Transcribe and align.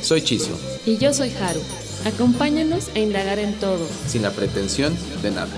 Soy 0.00 0.22
Chiso. 0.22 0.58
Y 0.86 0.96
yo 0.96 1.12
soy 1.12 1.30
Haru. 1.30 1.60
Acompáñanos 2.06 2.94
a 2.94 3.00
indagar 3.00 3.38
en 3.38 3.52
todo. 3.54 3.84
Sin 4.06 4.22
la 4.22 4.30
pretensión 4.30 4.96
de 5.22 5.30
nada. 5.32 5.50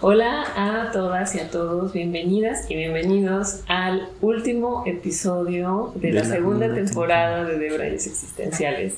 Hola 0.00 0.44
a 0.56 0.90
todas 0.92 1.34
y 1.34 1.40
a 1.40 1.50
todos, 1.50 1.92
bienvenidas 1.92 2.70
y 2.70 2.76
bienvenidos 2.76 3.62
al 3.66 4.08
último 4.20 4.84
episodio 4.86 5.92
de, 5.96 6.12
la, 6.12 6.24
segunda 6.24 6.72
temporada, 6.72 7.44
de 7.44 7.58
Debrayes 7.58 8.06
Existenciales. 8.06 8.94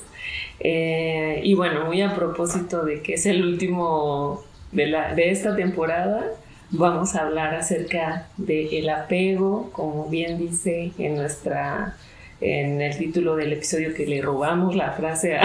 Eh, 0.59 1.41
y 1.43 1.53
bueno, 1.53 1.85
muy 1.85 2.01
a 2.01 2.13
propósito 2.15 2.83
de 2.85 3.01
que 3.01 3.15
es 3.15 3.25
el 3.25 3.43
último 3.43 4.43
de, 4.71 4.87
la, 4.87 5.15
de 5.15 5.31
esta 5.31 5.55
temporada, 5.55 6.23
vamos 6.69 7.15
a 7.15 7.21
hablar 7.21 7.55
acerca 7.55 8.27
del 8.37 8.89
apego, 8.89 9.71
como 9.71 10.07
bien 10.07 10.37
dice 10.37 10.91
en 10.97 11.15
nuestra 11.15 11.95
en 12.41 12.81
el 12.81 12.97
título 12.97 13.35
del 13.35 13.53
episodio 13.53 13.93
que 13.93 14.05
le 14.05 14.21
robamos 14.21 14.75
la 14.75 14.91
frase 14.93 15.37
a, 15.37 15.43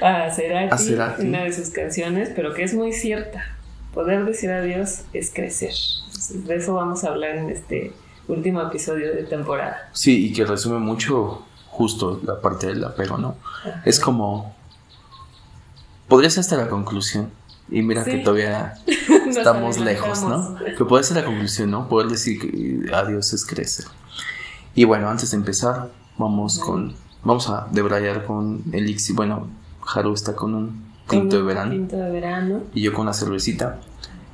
a 0.26 0.30
Cerati, 0.30 1.22
una 1.22 1.44
de 1.44 1.52
sus 1.52 1.68
canciones, 1.68 2.30
pero 2.34 2.54
que 2.54 2.64
es 2.64 2.74
muy 2.74 2.92
cierta 2.92 3.44
poder 3.92 4.24
decir 4.24 4.50
adiós 4.50 5.02
es 5.12 5.30
crecer. 5.32 5.72
de 6.32 6.56
eso 6.56 6.74
vamos 6.74 7.04
a 7.04 7.08
hablar 7.08 7.36
en 7.36 7.50
este 7.50 7.92
último 8.26 8.60
episodio 8.62 9.14
de 9.14 9.24
temporada. 9.24 9.88
Sí, 9.92 10.26
y 10.26 10.32
que 10.32 10.44
resume 10.44 10.78
mucho 10.78 11.44
justo 11.66 12.20
la 12.24 12.40
parte 12.40 12.68
del 12.68 12.84
apego, 12.84 13.18
¿no? 13.18 13.36
Es 13.84 14.00
como... 14.00 14.54
Podría 16.06 16.30
ser 16.30 16.40
hasta 16.40 16.56
la 16.56 16.68
conclusión. 16.68 17.30
Y 17.70 17.82
mira 17.82 18.02
que 18.04 18.18
todavía 18.18 18.74
estamos 19.28 19.78
lejos, 19.78 20.22
¿no? 20.22 20.56
Que 20.76 20.84
puede 20.84 21.04
ser 21.04 21.18
la 21.18 21.24
conclusión, 21.24 21.70
¿no? 21.70 21.88
Poder 21.88 22.08
decir 22.08 22.40
que 22.40 22.94
adiós 22.94 23.32
es 23.32 23.44
crecer. 23.44 23.86
Y 24.78 24.84
bueno, 24.84 25.10
antes 25.10 25.32
de 25.32 25.38
empezar, 25.38 25.88
vamos 26.18 26.60
con... 26.60 26.94
Vamos 27.24 27.50
a 27.50 27.66
debrayar 27.72 28.24
con 28.24 28.62
Elixir. 28.72 29.16
Bueno, 29.16 29.48
Haru 29.84 30.14
está 30.14 30.36
con 30.36 30.54
un 30.54 30.84
tinto 31.08 31.34
de 31.34 31.42
verano. 31.42 31.72
Tinto 31.72 31.96
de 31.96 32.08
verano. 32.12 32.62
Y 32.72 32.82
yo 32.82 32.92
con 32.92 33.02
una 33.02 33.12
cervecita. 33.12 33.80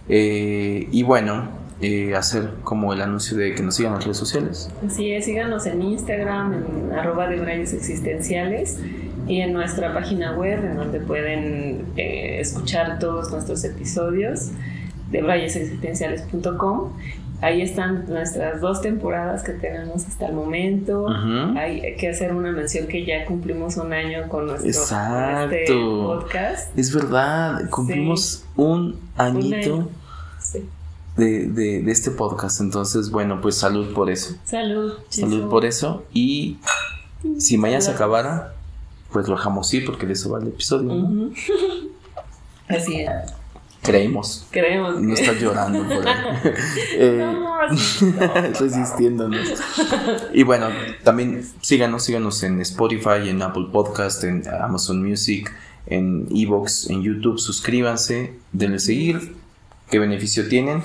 Eh, 0.06 0.86
y 0.92 1.02
bueno, 1.02 1.48
eh, 1.80 2.14
hacer 2.14 2.56
como 2.62 2.92
el 2.92 3.00
anuncio 3.00 3.38
de 3.38 3.54
que 3.54 3.62
nos 3.62 3.76
sigan 3.76 3.92
en 3.92 3.94
las 3.94 4.04
redes 4.04 4.18
sociales. 4.18 4.70
Así 4.86 5.12
es, 5.12 5.24
síganos 5.24 5.64
en 5.64 5.80
Instagram, 5.80 6.52
en 6.52 6.92
arroba 6.92 7.26
de 7.26 7.62
Existenciales 7.62 8.78
y 9.26 9.40
en 9.40 9.54
nuestra 9.54 9.94
página 9.94 10.36
web 10.36 10.62
en 10.62 10.76
donde 10.76 11.00
pueden 11.00 11.86
eh, 11.96 12.40
escuchar 12.40 12.98
todos 12.98 13.32
nuestros 13.32 13.64
episodios 13.64 14.50
de 15.10 15.22
brayesexistenciales.com 15.22 16.90
Ahí 17.44 17.60
están 17.60 18.06
nuestras 18.08 18.62
dos 18.62 18.80
temporadas 18.80 19.42
que 19.42 19.52
tenemos 19.52 20.06
hasta 20.06 20.28
el 20.28 20.34
momento. 20.34 21.06
Hay 21.58 21.94
que 21.96 22.08
hacer 22.08 22.32
una 22.34 22.50
mención 22.52 22.86
que 22.86 23.04
ya 23.04 23.26
cumplimos 23.26 23.76
un 23.76 23.92
año 23.92 24.30
con 24.30 24.46
nuestro 24.46 24.70
este 24.70 25.66
podcast. 25.68 26.78
Es 26.78 26.94
verdad, 26.94 27.68
cumplimos 27.68 28.46
un 28.56 28.98
añito 29.18 29.90
de, 31.18 31.48
de, 31.48 31.90
este 31.90 32.12
podcast. 32.12 32.62
Entonces, 32.62 33.10
bueno, 33.10 33.42
pues 33.42 33.58
salud 33.58 33.92
por 33.92 34.08
eso. 34.08 34.36
Salud. 34.44 34.94
Salud 35.10 35.50
por 35.50 35.66
eso. 35.66 36.06
Y 36.14 36.56
si 37.36 37.58
mañana 37.58 37.82
se 37.82 37.90
acabara, 37.90 38.54
pues 39.12 39.28
lo 39.28 39.36
dejamos 39.36 39.72
ir 39.74 39.84
porque 39.84 40.06
de 40.06 40.14
eso 40.14 40.30
va 40.30 40.38
el 40.38 40.48
episodio. 40.48 41.30
Así 42.68 43.02
es. 43.02 43.43
Creemos. 43.84 44.46
Creemos. 44.50 45.00
No 45.00 45.14
estás 45.14 45.40
llorando 45.40 45.86
por 45.86 46.08
ahí. 46.08 46.14
eh, 46.94 47.34
resistiéndonos. 48.58 49.48
Y 50.32 50.42
bueno, 50.42 50.68
también 51.02 51.46
síganos, 51.60 52.04
síganos 52.04 52.42
en 52.42 52.60
Spotify, 52.62 53.28
en 53.28 53.42
Apple 53.42 53.66
Podcast, 53.70 54.24
en 54.24 54.42
Amazon 54.48 55.06
Music, 55.06 55.52
en 55.86 56.26
Evox, 56.34 56.88
en 56.90 57.02
YouTube. 57.02 57.38
Suscríbanse, 57.38 58.34
denle 58.52 58.78
seguir. 58.78 59.36
¿Qué 59.90 59.98
beneficio 59.98 60.48
tienen? 60.48 60.82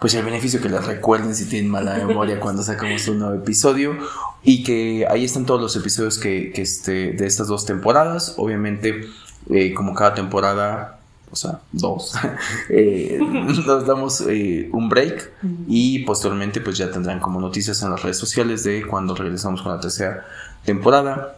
Pues 0.00 0.14
el 0.14 0.24
beneficio 0.24 0.60
que 0.60 0.68
les 0.68 0.84
recuerden 0.84 1.34
si 1.36 1.44
tienen 1.48 1.70
mala 1.70 2.04
memoria 2.04 2.40
cuando 2.40 2.62
sacamos 2.64 3.06
un 3.08 3.20
nuevo 3.20 3.34
episodio. 3.34 3.96
Y 4.42 4.64
que 4.64 5.06
ahí 5.08 5.24
están 5.24 5.46
todos 5.46 5.60
los 5.60 5.76
episodios 5.76 6.18
que, 6.18 6.50
que 6.52 6.62
este, 6.62 7.12
de 7.12 7.26
estas 7.26 7.46
dos 7.46 7.64
temporadas. 7.64 8.34
Obviamente, 8.38 9.06
eh, 9.50 9.72
como 9.72 9.94
cada 9.94 10.14
temporada 10.14 10.99
o 11.32 11.36
sea, 11.36 11.60
dos, 11.70 12.14
eh, 12.68 13.18
nos 13.20 13.86
damos 13.86 14.22
eh, 14.22 14.68
un 14.72 14.88
break 14.88 15.32
y 15.68 16.00
posteriormente 16.00 16.60
pues 16.60 16.76
ya 16.76 16.90
tendrán 16.90 17.20
como 17.20 17.40
noticias 17.40 17.82
en 17.82 17.90
las 17.90 18.02
redes 18.02 18.18
sociales 18.18 18.64
de 18.64 18.84
cuando 18.84 19.14
regresamos 19.14 19.62
con 19.62 19.72
la 19.72 19.80
tercera 19.80 20.26
temporada. 20.64 21.36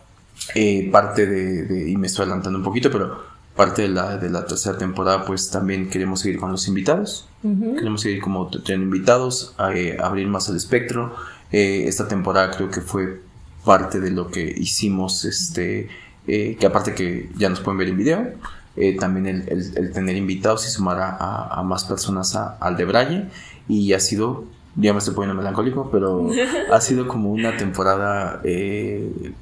Eh, 0.55 0.89
parte 0.91 1.27
de, 1.27 1.91
y 1.91 1.97
me 1.97 2.07
estoy 2.07 2.25
adelantando 2.25 2.59
un 2.59 2.65
poquito, 2.65 2.91
pero 2.91 3.23
parte 3.55 3.83
de 3.83 3.89
la, 3.89 4.17
de 4.17 4.31
la 4.31 4.47
tercera 4.47 4.79
temporada 4.79 5.25
pues 5.27 5.51
también 5.51 5.91
queremos 5.91 6.21
seguir 6.21 6.41
con 6.41 6.51
los 6.51 6.67
invitados. 6.69 7.29
Queremos 7.43 8.01
seguir 8.01 8.23
como 8.23 8.49
teniendo 8.49 8.97
invitados, 8.97 9.55
a, 9.59 9.73
abrir 10.05 10.27
más 10.27 10.49
el 10.49 10.57
espectro. 10.57 11.15
esta 11.51 12.09
temporada 12.09 12.51
creo 12.51 12.71
que 12.71 12.81
fue 12.81 13.21
parte 13.63 14.01
de 14.01 14.11
lo 14.11 14.31
que 14.31 14.43
hicimos, 14.57 15.27
este, 15.27 15.89
que 16.27 16.67
aparte 16.67 16.95
que 16.95 17.31
ya 17.37 17.51
nos 17.51 17.61
pueden 17.61 17.79
ver 17.79 17.89
en 17.89 17.99
video. 17.99 18.33
Eh, 18.77 18.97
también 18.97 19.27
el, 19.27 19.93
tener 19.93 20.17
invitados 20.17 20.67
y 20.67 20.71
sumar 20.71 20.99
a, 21.01 21.63
más 21.65 21.85
personas 21.85 22.37
al 22.37 22.77
de 22.77 22.85
Braille. 22.85 23.25
Y 23.69 23.93
ha 23.93 24.01
sido, 24.01 24.45
ya 24.77 24.93
me 24.93 24.99
estoy 24.99 25.15
poniendo 25.15 25.41
melancólico, 25.41 25.89
pero 25.91 26.29
ha 26.73 26.81
sido 26.81 27.07
como 27.07 27.31
una 27.31 27.57
temporada 27.57 28.41
eh, 28.45 29.33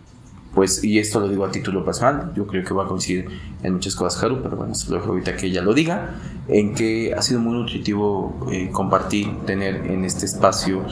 pues, 0.54 0.82
y 0.82 0.98
esto 0.98 1.20
lo 1.20 1.28
digo 1.28 1.44
a 1.44 1.50
título 1.50 1.84
personal, 1.84 2.32
yo 2.34 2.46
creo 2.46 2.64
que 2.64 2.74
va 2.74 2.84
a 2.84 2.88
coincidir 2.88 3.28
en 3.62 3.74
muchas 3.74 3.94
cosas 3.94 4.22
Haru, 4.22 4.42
pero 4.42 4.56
bueno, 4.56 4.74
se 4.74 4.90
lo 4.90 4.96
dejo 4.96 5.10
ahorita 5.10 5.36
que 5.36 5.46
ella 5.46 5.62
lo 5.62 5.74
diga, 5.74 6.16
en 6.48 6.74
que 6.74 7.14
ha 7.14 7.22
sido 7.22 7.38
muy 7.38 7.52
nutritivo 7.52 8.48
eh, 8.50 8.68
compartir, 8.72 9.28
tener 9.46 9.86
en 9.86 10.04
este 10.04 10.26
espacio 10.26 10.84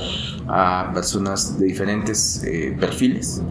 a 0.46 0.92
personas 0.94 1.58
de 1.58 1.66
diferentes 1.66 2.44
eh, 2.44 2.76
perfiles, 2.78 3.42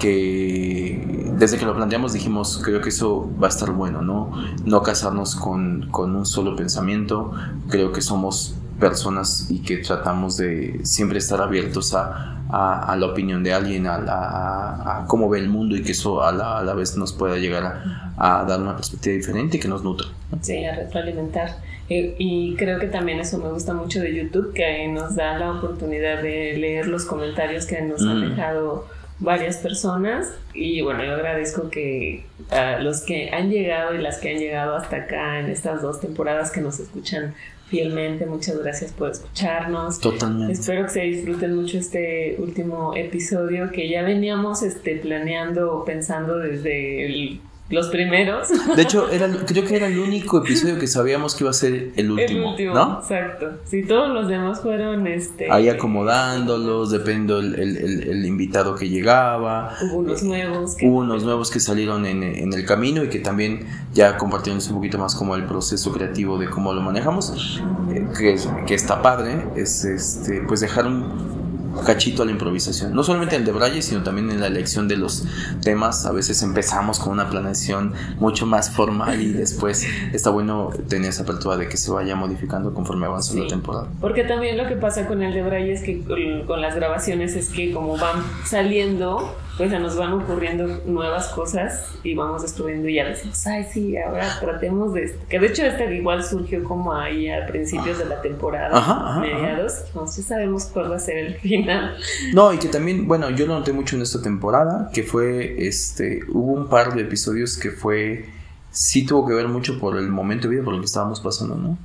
que 0.00 1.26
desde 1.36 1.58
que 1.58 1.66
lo 1.66 1.74
planteamos 1.74 2.14
dijimos, 2.14 2.62
creo 2.64 2.80
que 2.80 2.88
eso 2.88 3.30
va 3.42 3.48
a 3.48 3.50
estar 3.50 3.70
bueno, 3.72 4.00
¿no? 4.00 4.30
No 4.64 4.82
casarnos 4.82 5.36
con, 5.36 5.88
con 5.90 6.16
un 6.16 6.24
solo 6.24 6.56
pensamiento, 6.56 7.32
creo 7.68 7.92
que 7.92 8.00
somos 8.00 8.54
personas 8.84 9.46
y 9.48 9.60
que 9.60 9.78
tratamos 9.78 10.36
de 10.36 10.80
siempre 10.82 11.16
estar 11.18 11.40
abiertos 11.40 11.94
a, 11.94 12.36
a, 12.50 12.94
la 12.96 13.06
opinión 13.06 13.42
de 13.42 13.54
alguien, 13.54 13.86
a, 13.86 13.94
a, 13.96 15.06
cómo 15.08 15.30
ve 15.30 15.38
el 15.38 15.48
mundo 15.48 15.74
y 15.74 15.82
que 15.82 15.92
eso 15.92 16.22
a 16.22 16.32
la, 16.32 16.58
a 16.58 16.62
la 16.62 16.74
vez 16.74 16.94
nos 16.98 17.14
pueda 17.14 17.38
llegar 17.38 17.82
a, 18.18 18.44
dar 18.44 18.60
una 18.60 18.76
perspectiva 18.76 19.16
diferente 19.16 19.56
y 19.56 19.60
que 19.60 19.68
nos 19.68 19.82
nutra. 19.82 20.08
Sí, 20.42 20.66
a 20.66 20.76
retroalimentar. 20.76 21.56
Y, 21.88 22.14
y, 22.18 22.56
creo 22.56 22.78
que 22.78 22.88
también 22.88 23.20
eso 23.20 23.38
me 23.38 23.48
gusta 23.48 23.72
mucho 23.72 24.00
de 24.00 24.14
YouTube, 24.14 24.52
que 24.52 24.86
nos 24.88 25.16
da 25.16 25.38
la 25.38 25.52
oportunidad 25.52 26.22
de 26.22 26.56
leer 26.58 26.86
los 26.86 27.06
comentarios 27.06 27.64
que 27.64 27.80
nos 27.80 28.02
han 28.02 28.18
mm. 28.18 28.30
dejado 28.30 28.86
varias 29.18 29.58
personas 29.58 30.26
y 30.52 30.82
bueno, 30.82 31.04
yo 31.04 31.14
agradezco 31.14 31.70
que 31.70 32.24
a 32.50 32.78
los 32.80 33.02
que 33.02 33.30
han 33.30 33.48
llegado 33.48 33.94
y 33.94 33.98
las 33.98 34.18
que 34.18 34.30
han 34.30 34.38
llegado 34.38 34.76
hasta 34.76 34.96
acá 34.96 35.38
en 35.38 35.46
estas 35.46 35.82
dos 35.82 36.00
temporadas 36.00 36.50
que 36.50 36.60
nos 36.60 36.80
escuchan 36.80 37.34
fielmente. 37.68 38.26
Muchas 38.26 38.58
gracias 38.58 38.92
por 38.92 39.10
escucharnos. 39.10 40.00
Totalmente. 40.00 40.52
Espero 40.52 40.84
que 40.84 40.90
se 40.90 41.00
disfruten 41.00 41.54
mucho 41.54 41.78
este 41.78 42.36
último 42.38 42.94
episodio 42.94 43.70
que 43.70 43.88
ya 43.88 44.02
veníamos 44.02 44.62
este, 44.62 44.96
planeando, 44.96 45.84
pensando 45.84 46.38
desde 46.38 47.06
el 47.06 47.40
los 47.70 47.88
primeros. 47.88 48.48
De 48.76 48.82
hecho, 48.82 49.10
era, 49.10 49.28
creo 49.46 49.64
que 49.64 49.76
era 49.76 49.86
el 49.86 49.98
único 49.98 50.38
episodio 50.38 50.78
que 50.78 50.86
sabíamos 50.86 51.34
que 51.34 51.44
iba 51.44 51.50
a 51.50 51.54
ser 51.54 51.92
el 51.96 52.10
último. 52.10 52.40
El 52.40 52.44
último, 52.44 52.74
¿no? 52.74 52.98
exacto. 53.00 53.52
Si 53.64 53.84
todos 53.84 54.10
los 54.10 54.28
demás 54.28 54.60
fueron 54.60 55.06
este. 55.06 55.50
Ahí 55.50 55.68
acomodándolos, 55.68 56.90
depende 56.90 57.38
el, 57.38 57.54
el, 57.54 58.26
invitado 58.26 58.74
que 58.74 58.88
llegaba. 58.88 59.74
Hubo 59.82 59.98
unos 59.98 60.22
nuevos. 60.22 60.74
Que... 60.76 60.86
Hubo 60.86 60.98
unos 60.98 61.24
nuevos 61.24 61.50
que 61.50 61.58
salieron 61.58 62.04
en, 62.04 62.22
en, 62.22 62.52
el 62.52 62.66
camino 62.66 63.02
y 63.02 63.08
que 63.08 63.18
también 63.18 63.66
ya 63.94 64.18
compartimos 64.18 64.68
un 64.68 64.76
poquito 64.76 64.98
más 64.98 65.14
como 65.14 65.34
el 65.34 65.44
proceso 65.44 65.90
creativo 65.92 66.38
de 66.38 66.50
cómo 66.50 66.74
lo 66.74 66.82
manejamos. 66.82 67.62
Eh, 67.90 68.06
que, 68.16 68.36
que 68.66 68.74
está 68.74 69.00
padre. 69.00 69.42
Es 69.56 69.84
este, 69.84 70.42
pues 70.42 70.60
dejar 70.60 70.86
un 70.86 71.43
cachito 71.82 72.22
a 72.22 72.26
la 72.26 72.32
improvisación. 72.32 72.94
No 72.94 73.02
solamente 73.02 73.36
en 73.36 73.42
el 73.42 73.46
de 73.46 73.52
Braille, 73.52 73.82
sino 73.82 74.02
también 74.02 74.30
en 74.30 74.40
la 74.40 74.46
elección 74.46 74.88
de 74.88 74.96
los 74.96 75.24
temas. 75.62 76.06
A 76.06 76.12
veces 76.12 76.42
empezamos 76.42 76.98
con 76.98 77.12
una 77.12 77.28
planeación 77.28 77.94
mucho 78.18 78.46
más 78.46 78.70
formal 78.70 79.20
y 79.20 79.32
después 79.32 79.86
está 80.12 80.30
bueno 80.30 80.70
tener 80.88 81.10
esa 81.10 81.22
apertura 81.22 81.56
de 81.56 81.68
que 81.68 81.76
se 81.76 81.90
vaya 81.90 82.16
modificando 82.16 82.72
conforme 82.74 83.06
avanza 83.06 83.34
la 83.34 83.46
temporada. 83.46 83.88
Porque 84.00 84.24
también 84.24 84.56
lo 84.56 84.66
que 84.66 84.76
pasa 84.76 85.06
con 85.06 85.22
el 85.22 85.34
de 85.34 85.42
Braille 85.42 85.72
es 85.72 85.82
que 85.82 86.44
con 86.46 86.60
las 86.60 86.74
grabaciones 86.74 87.34
es 87.36 87.48
que 87.48 87.72
como 87.72 87.96
van 87.96 88.22
saliendo 88.44 89.36
pues 89.56 89.70
ya 89.70 89.78
nos 89.78 89.96
van 89.96 90.12
ocurriendo 90.12 90.80
nuevas 90.86 91.28
cosas 91.28 91.92
y 92.02 92.14
vamos 92.14 92.42
descubriendo 92.42 92.88
y 92.88 92.96
ya 92.96 93.04
decimos, 93.04 93.46
ay, 93.46 93.64
sí, 93.72 93.96
ahora 93.96 94.38
tratemos 94.40 94.94
de 94.94 95.04
esto. 95.04 95.24
Que 95.28 95.38
de 95.38 95.46
hecho 95.46 95.64
este 95.64 95.94
igual 95.94 96.24
surgió 96.24 96.64
como 96.64 96.92
ahí 96.92 97.28
a 97.28 97.46
principios 97.46 97.98
de 97.98 98.06
la 98.06 98.20
temporada, 98.20 99.20
mediados. 99.20 99.84
No 99.94 100.06
sé, 100.06 100.22
sabemos 100.22 100.66
cuál 100.66 100.90
va 100.90 100.96
a 100.96 101.00
ser 101.00 101.18
el 101.18 101.34
final. 101.40 101.96
No, 102.32 102.52
y 102.52 102.58
que 102.58 102.68
también, 102.68 103.06
bueno, 103.06 103.30
yo 103.30 103.46
lo 103.46 103.58
noté 103.58 103.72
mucho 103.72 103.96
en 103.96 104.02
esta 104.02 104.20
temporada, 104.20 104.90
que 104.92 105.02
fue, 105.02 105.66
este, 105.66 106.20
hubo 106.28 106.52
un 106.52 106.68
par 106.68 106.94
de 106.94 107.02
episodios 107.02 107.56
que 107.56 107.70
fue, 107.70 108.26
sí 108.70 109.06
tuvo 109.06 109.26
que 109.26 109.34
ver 109.34 109.48
mucho 109.48 109.78
por 109.78 109.96
el 109.96 110.08
momento 110.08 110.48
de 110.48 110.54
vida, 110.54 110.64
por 110.64 110.74
lo 110.74 110.80
que 110.80 110.86
estábamos 110.86 111.20
pasando, 111.20 111.56
¿no? 111.56 111.78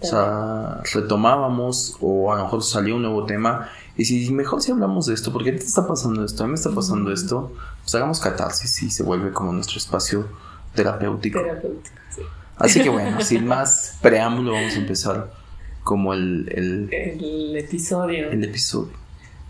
O 0.00 0.06
sea, 0.06 0.80
retomábamos 0.94 1.96
o 2.00 2.32
a 2.32 2.36
lo 2.36 2.44
mejor 2.44 2.62
salió 2.62 2.96
un 2.96 3.02
nuevo 3.02 3.26
tema 3.26 3.68
y 3.96 4.04
si 4.04 4.32
mejor 4.32 4.62
si 4.62 4.70
hablamos 4.70 5.06
de 5.06 5.14
esto, 5.14 5.32
porque 5.32 5.50
a 5.50 5.52
ti 5.54 5.58
te 5.58 5.64
está 5.64 5.88
pasando 5.88 6.24
esto, 6.24 6.44
a 6.44 6.46
mí 6.46 6.52
me 6.52 6.54
está 6.54 6.70
pasando 6.70 7.12
esto, 7.12 7.52
pues 7.82 7.94
hagamos 7.96 8.20
catarsis 8.20 8.82
y 8.84 8.90
se 8.90 9.02
vuelve 9.02 9.32
como 9.32 9.52
nuestro 9.52 9.78
espacio 9.78 10.28
terapéutico. 10.74 11.40
Terapéutico, 11.40 11.96
sí. 12.10 12.22
Así 12.56 12.80
que 12.80 12.90
bueno, 12.90 13.20
sin 13.22 13.46
más 13.46 13.98
preámbulo, 14.00 14.52
vamos 14.52 14.74
a 14.74 14.78
empezar 14.78 15.32
como 15.82 16.14
el, 16.14 16.48
el, 16.54 16.88
el 16.92 17.56
episodio. 17.56 18.30
El 18.30 18.44
episodio. 18.44 18.92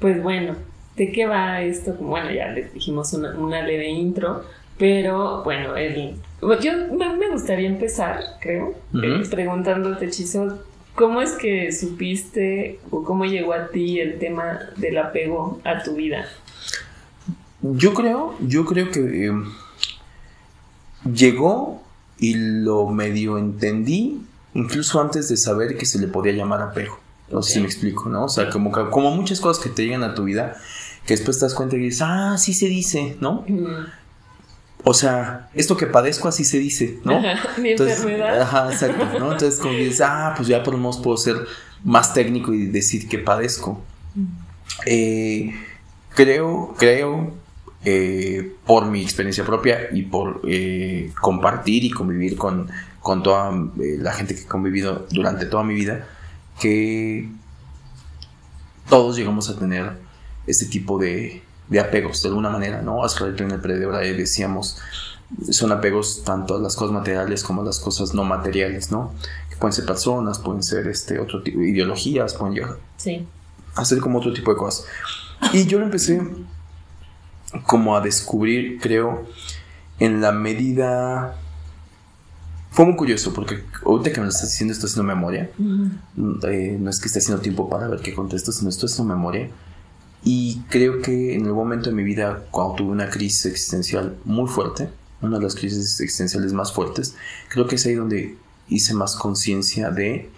Pues 0.01 0.23
bueno, 0.23 0.55
¿de 0.97 1.13
qué 1.13 1.27
va 1.27 1.61
esto? 1.61 1.93
Bueno, 1.95 2.31
ya 2.31 2.49
les 2.49 2.73
dijimos 2.73 3.13
una, 3.13 3.37
una 3.39 3.63
leve 3.63 3.91
intro, 3.91 4.45
pero 4.79 5.43
bueno, 5.43 5.77
el, 5.77 6.15
yo 6.61 6.73
me, 6.97 7.31
gustaría 7.31 7.69
empezar, 7.69 8.21
creo, 8.41 8.75
eh, 8.95 9.23
preguntándote, 9.31 10.07
Hechizo, 10.07 10.59
¿Cómo 10.99 11.23
es 11.23 11.31
que 11.31 11.71
supiste 11.71 12.81
o 12.91 13.05
cómo 13.05 13.25
llegó 13.25 13.53
a 13.53 13.69
ti 13.69 14.01
el 14.01 14.19
tema 14.19 14.59
del 14.75 14.99
apego 14.99 15.61
a 15.63 15.81
tu 15.85 15.95
vida? 15.95 16.27
Yo 17.63 17.95
creo, 17.95 18.35
yo 18.41 18.65
creo 18.65 18.91
que 18.91 19.29
eh, 19.29 19.33
llegó 21.05 21.85
y 22.19 22.35
lo 22.35 22.89
medio 22.89 23.39
entendí 23.39 24.21
incluso 24.55 25.01
antes 25.01 25.29
de 25.29 25.37
saber 25.37 25.77
que 25.77 25.87
se 25.87 26.01
le 26.01 26.09
podía 26.09 26.33
llamar 26.33 26.63
apego. 26.63 26.99
No 27.31 27.43
sé 27.43 27.55
si 27.55 27.61
me 27.61 27.67
explico, 27.67 28.09
¿no? 28.09 28.25
O 28.25 28.29
sea, 28.29 28.51
como, 28.51 28.73
como 28.73 29.13
muchas 29.13 29.41
cosas 29.41 29.63
que 29.63 29.71
te 29.71 29.85
llegan 29.85 30.03
a 30.03 30.17
tu 30.17 30.25
vida 30.25 30.57
que 31.07 31.15
después 31.15 31.39
te 31.39 31.45
das 31.45 31.55
cuenta 31.55 31.77
y 31.77 31.79
dices, 31.79 32.03
ah, 32.03 32.37
sí 32.39 32.53
se 32.53 32.67
dice, 32.67 33.17
¿no? 33.21 33.45
O 34.85 34.95
sea, 34.95 35.51
esto 35.55 35.77
que 35.77 35.87
padezco 35.87 36.29
así 36.29 36.45
se 36.45 36.59
dice, 36.59 36.99
¿no? 37.05 37.21
Mi 37.61 37.71
enfermedad. 37.71 38.41
Ajá, 38.43 38.73
exacto, 38.73 39.19
¿no? 39.19 39.33
Entonces 39.33 39.59
como 39.59 39.75
dices, 39.75 40.01
ah, 40.01 40.35
pues 40.37 40.49
ya 40.49 40.63
por 40.63 40.75
lo 40.75 40.79
menos 40.79 40.99
puedo 40.99 41.17
ser 41.17 41.37
más 41.85 42.15
técnico 42.15 42.53
y 42.53 42.67
decir 42.67 43.09
que 43.09 43.19
padezco. 43.19 43.83
Eh, 44.87 45.53
creo, 46.15 46.75
creo, 46.79 47.35
eh, 47.85 48.55
por 48.67 48.87
mi 48.87 49.03
experiencia 49.03 49.45
propia 49.45 49.89
y 49.93 50.03
por 50.03 50.43
eh, 50.45 51.13
compartir 51.21 51.85
y 51.85 51.91
convivir 51.91 52.37
con, 52.37 52.69
con 53.01 53.23
toda 53.23 53.53
la 53.77 54.13
gente 54.13 54.35
que 54.35 54.43
he 54.43 54.47
convivido 54.47 55.07
durante 55.11 55.47
toda 55.47 55.65
mi 55.65 55.75
vida, 55.75 56.07
que 56.61 57.29
todos 58.89 59.17
llegamos 59.17 59.49
a 59.49 59.59
tener 59.59 59.93
este 60.47 60.67
tipo 60.67 60.99
de, 60.99 61.43
de 61.69 61.81
apegos, 61.81 62.23
de 62.23 62.29
alguna 62.29 62.51
manera, 62.51 62.83
¿no? 62.83 63.05
Hace 63.05 63.25
en 63.25 63.51
el 63.51 63.61
predio 63.61 63.91
decíamos, 63.93 64.79
son 65.51 65.73
apegos 65.73 66.23
tanto 66.25 66.57
a 66.57 66.59
las 66.59 66.75
cosas 66.77 66.93
materiales 66.93 67.43
como 67.43 67.63
a 67.63 67.65
las 67.65 67.79
cosas 67.79 68.15
no 68.15 68.25
materiales, 68.25 68.91
¿no? 68.91 69.13
Que 69.51 69.57
pueden 69.57 69.73
ser 69.73 69.85
personas, 69.85 70.39
pueden 70.39 70.63
ser 70.63 70.87
este 70.89 71.19
otro 71.19 71.43
tipo 71.43 71.61
de 71.61 71.69
ideologías, 71.69 72.35
pueden 72.35 72.55
llegar 72.55 72.77
sí. 72.97 73.27
a 73.75 73.85
ser 73.85 73.99
como 73.99 74.19
otro 74.19 74.33
tipo 74.33 74.51
de 74.53 74.57
cosas. 74.57 74.87
Y 75.53 75.67
yo 75.67 75.79
lo 75.79 75.85
empecé 75.85 76.21
como 77.67 77.97
a 77.97 78.01
descubrir, 78.01 78.81
creo, 78.81 79.27
en 79.99 80.21
la 80.21 80.33
medida... 80.33 81.37
Fue 82.71 82.85
muy 82.85 82.97
curioso 82.97 83.33
porque 83.35 83.65
ahorita 83.85 84.13
que 84.13 84.21
me 84.21 84.27
lo 84.27 84.31
estás 84.31 84.51
diciendo, 84.51 84.73
estoy 84.73 84.89
haciendo 84.89 85.13
memoria. 85.13 85.51
Eh, 86.45 86.77
no 86.79 86.91
es 86.91 87.01
que 87.01 87.07
esté 87.07 87.19
haciendo 87.19 87.43
tiempo 87.43 87.69
para 87.69 87.89
ver 87.89 88.01
qué 88.01 88.15
contesto, 88.15 88.53
sino 88.53 88.69
estoy 88.69 88.87
haciendo 88.87 89.15
memoria 89.15 89.51
y 90.25 90.61
creo 90.69 91.01
que 91.01 91.35
en 91.35 91.47
el 91.47 91.53
momento 91.53 91.91
de 91.91 91.97
mi 91.97 92.03
vida, 92.03 92.45
cuando 92.51 92.75
tuve 92.75 92.91
una 92.91 93.09
crisis 93.09 93.47
existencial 93.47 94.17
muy 94.25 94.49
fuerte, 94.49 94.91
una 95.21 95.39
de 95.39 95.45
las 95.45 95.55
crisis 95.55 96.01
existenciales 96.01 96.53
más 96.53 96.73
fuertes, 96.73 97.15
creo 97.49 97.67
que 97.67 97.77
es 97.77 97.87
ahí 97.87 97.95
donde 97.95 98.37
hice 98.69 98.95
más 98.95 99.17
conciencia 99.17 99.91
de 99.91 100.31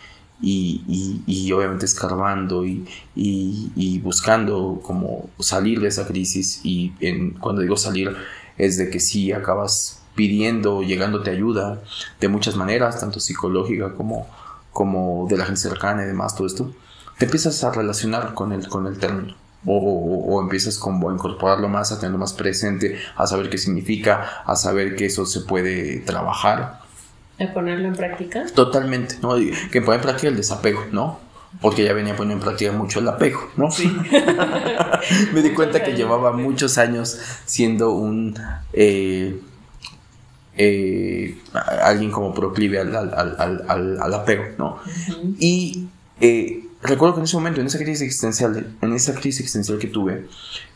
y, 0.42 1.22
y, 1.26 1.52
obviamente 1.52 1.84
escarbando 1.84 2.64
y, 2.64 2.86
y, 3.14 3.98
buscando 3.98 4.80
como 4.82 5.28
salir 5.38 5.80
de 5.80 5.88
esa 5.88 6.06
crisis. 6.06 6.60
Y 6.64 6.94
en, 7.00 7.32
cuando 7.32 7.60
digo 7.60 7.76
salir 7.76 8.16
es 8.56 8.78
de 8.78 8.88
que 8.88 9.00
sí 9.00 9.32
acabas 9.32 10.02
pidiendo, 10.14 10.82
llegándote 10.82 11.30
ayuda 11.30 11.82
de 12.20 12.28
muchas 12.28 12.56
maneras, 12.56 13.00
tanto 13.00 13.20
psicológica 13.20 13.94
como, 13.94 14.26
como 14.72 15.26
de 15.28 15.36
la 15.36 15.44
gente 15.44 15.60
cercana 15.60 16.04
y 16.04 16.06
demás, 16.06 16.34
todo 16.34 16.46
esto, 16.46 16.72
te 17.18 17.26
empiezas 17.26 17.62
a 17.64 17.72
relacionar 17.72 18.32
con 18.34 18.52
el, 18.52 18.66
con 18.68 18.86
el 18.86 18.98
término 18.98 19.39
o, 19.66 20.40
empiezas 20.42 20.78
como 20.78 21.10
a 21.10 21.12
incorporarlo 21.12 21.68
más, 21.68 21.92
a 21.92 21.98
tenerlo 21.98 22.18
más 22.18 22.32
presente, 22.32 22.98
a 23.16 23.26
saber 23.26 23.50
qué 23.50 23.58
significa, 23.58 24.42
a 24.44 24.56
saber 24.56 24.96
que 24.96 25.06
eso 25.06 25.26
se 25.26 25.40
puede 25.40 25.98
trabajar. 26.00 26.80
¿A 27.38 27.52
ponerlo 27.52 27.88
en 27.88 27.94
práctica? 27.94 28.46
Totalmente, 28.54 29.16
¿no? 29.22 29.34
Que 29.70 29.80
poner 29.82 30.00
en 30.00 30.02
práctica 30.02 30.28
el 30.28 30.36
desapego, 30.36 30.84
¿no? 30.92 31.18
Porque 31.60 31.84
ya 31.84 31.92
venía 31.92 32.14
poniendo 32.14 32.42
en 32.42 32.48
práctica 32.48 32.72
mucho 32.72 33.00
el 33.00 33.08
apego, 33.08 33.50
¿no? 33.56 33.70
Sí. 33.70 33.94
Me 35.32 35.42
di 35.42 35.50
cuenta 35.50 35.82
que 35.82 35.94
llevaba 35.94 36.32
muchos 36.32 36.78
años 36.78 37.18
siendo 37.44 37.90
un... 37.92 38.38
Eh, 38.72 39.40
eh, 40.56 41.38
alguien 41.82 42.10
como 42.10 42.34
proclive 42.34 42.80
al, 42.80 42.94
al, 42.94 44.14
apego, 44.14 44.44
¿no? 44.58 44.78
Y 45.38 45.86
eh, 46.20 46.59
recuerdo 46.82 47.14
que 47.14 47.20
en 47.20 47.24
ese 47.24 47.36
momento, 47.36 47.60
en 47.60 47.66
esa 47.66 47.78
crisis 47.78 48.02
existencial, 48.02 48.76
en 48.80 48.92
esa 48.92 49.14
crisis 49.14 49.40
existencial 49.40 49.78
que 49.78 49.88
tuve, 49.88 50.26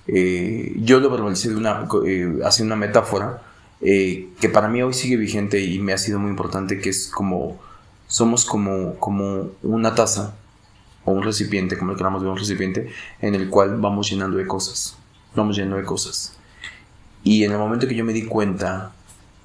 eh, 0.07 0.75
yo 0.77 1.01
lo 1.01 1.11
verbalicé 1.11 1.49
de 1.51 1.57
una, 1.57 1.89
eh, 2.07 2.41
hacia 2.45 2.65
una 2.65 2.77
metáfora 2.77 3.43
eh, 3.81 4.29
que 4.41 4.49
para 4.49 4.69
mí 4.69 4.83
hoy 4.83 4.95
sigue 4.95 5.17
vigente 5.17 5.61
y 5.61 5.79
me 5.79 5.93
ha 5.93 5.99
sido 5.99 6.19
muy 6.19 6.31
importante, 6.31 6.79
que 6.81 6.91
es 6.91 7.09
como, 7.09 7.61
somos 8.07 8.45
como, 8.45 8.97
como 8.97 9.51
una 9.63 9.95
taza 9.95 10.35
o 11.05 11.13
un 11.13 11.23
recipiente, 11.23 11.77
como 11.79 11.93
le 11.93 11.97
queramos 11.97 12.23
ver, 12.23 12.31
un 12.31 12.39
recipiente, 12.39 12.91
en 13.21 13.35
el 13.35 13.49
cual 13.49 13.79
vamos 13.79 14.11
llenando 14.11 14.37
de 14.37 14.47
cosas, 14.47 14.97
vamos 15.35 15.57
llenando 15.57 15.77
de 15.77 15.85
cosas. 15.85 16.37
Y 17.23 17.45
en 17.45 17.53
el 17.53 17.59
momento 17.59 17.89
que 17.89 17.95
yo 17.95 18.05
me 18.05 18.13
di 18.13 18.25
cuenta, 18.25 18.93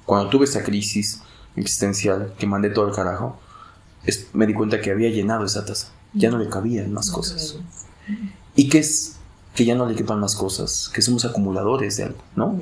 cuando 0.04 0.28
tuve 0.28 0.44
esa 0.44 0.62
crisis 0.62 1.22
existencial, 1.56 2.34
que 2.38 2.46
mandé 2.46 2.70
todo 2.70 2.88
el 2.88 2.94
carajo, 2.94 3.40
me 4.32 4.46
di 4.46 4.54
cuenta 4.54 4.80
que 4.80 4.90
había 4.90 5.10
llenado 5.10 5.44
esa 5.44 5.64
taza 5.64 5.92
ya 6.14 6.30
no 6.30 6.38
le 6.38 6.48
cabían 6.48 6.92
más 6.92 7.10
cosas. 7.10 7.56
¿Y 8.56 8.68
qué 8.68 8.78
es? 8.78 9.16
Que 9.54 9.64
ya 9.64 9.74
no 9.74 9.86
le 9.86 9.94
quepan 9.94 10.20
más 10.20 10.36
cosas, 10.36 10.90
que 10.94 11.02
somos 11.02 11.24
acumuladores 11.24 11.96
de 11.96 12.04
algo, 12.04 12.22
¿no? 12.36 12.48
Mm. 12.48 12.58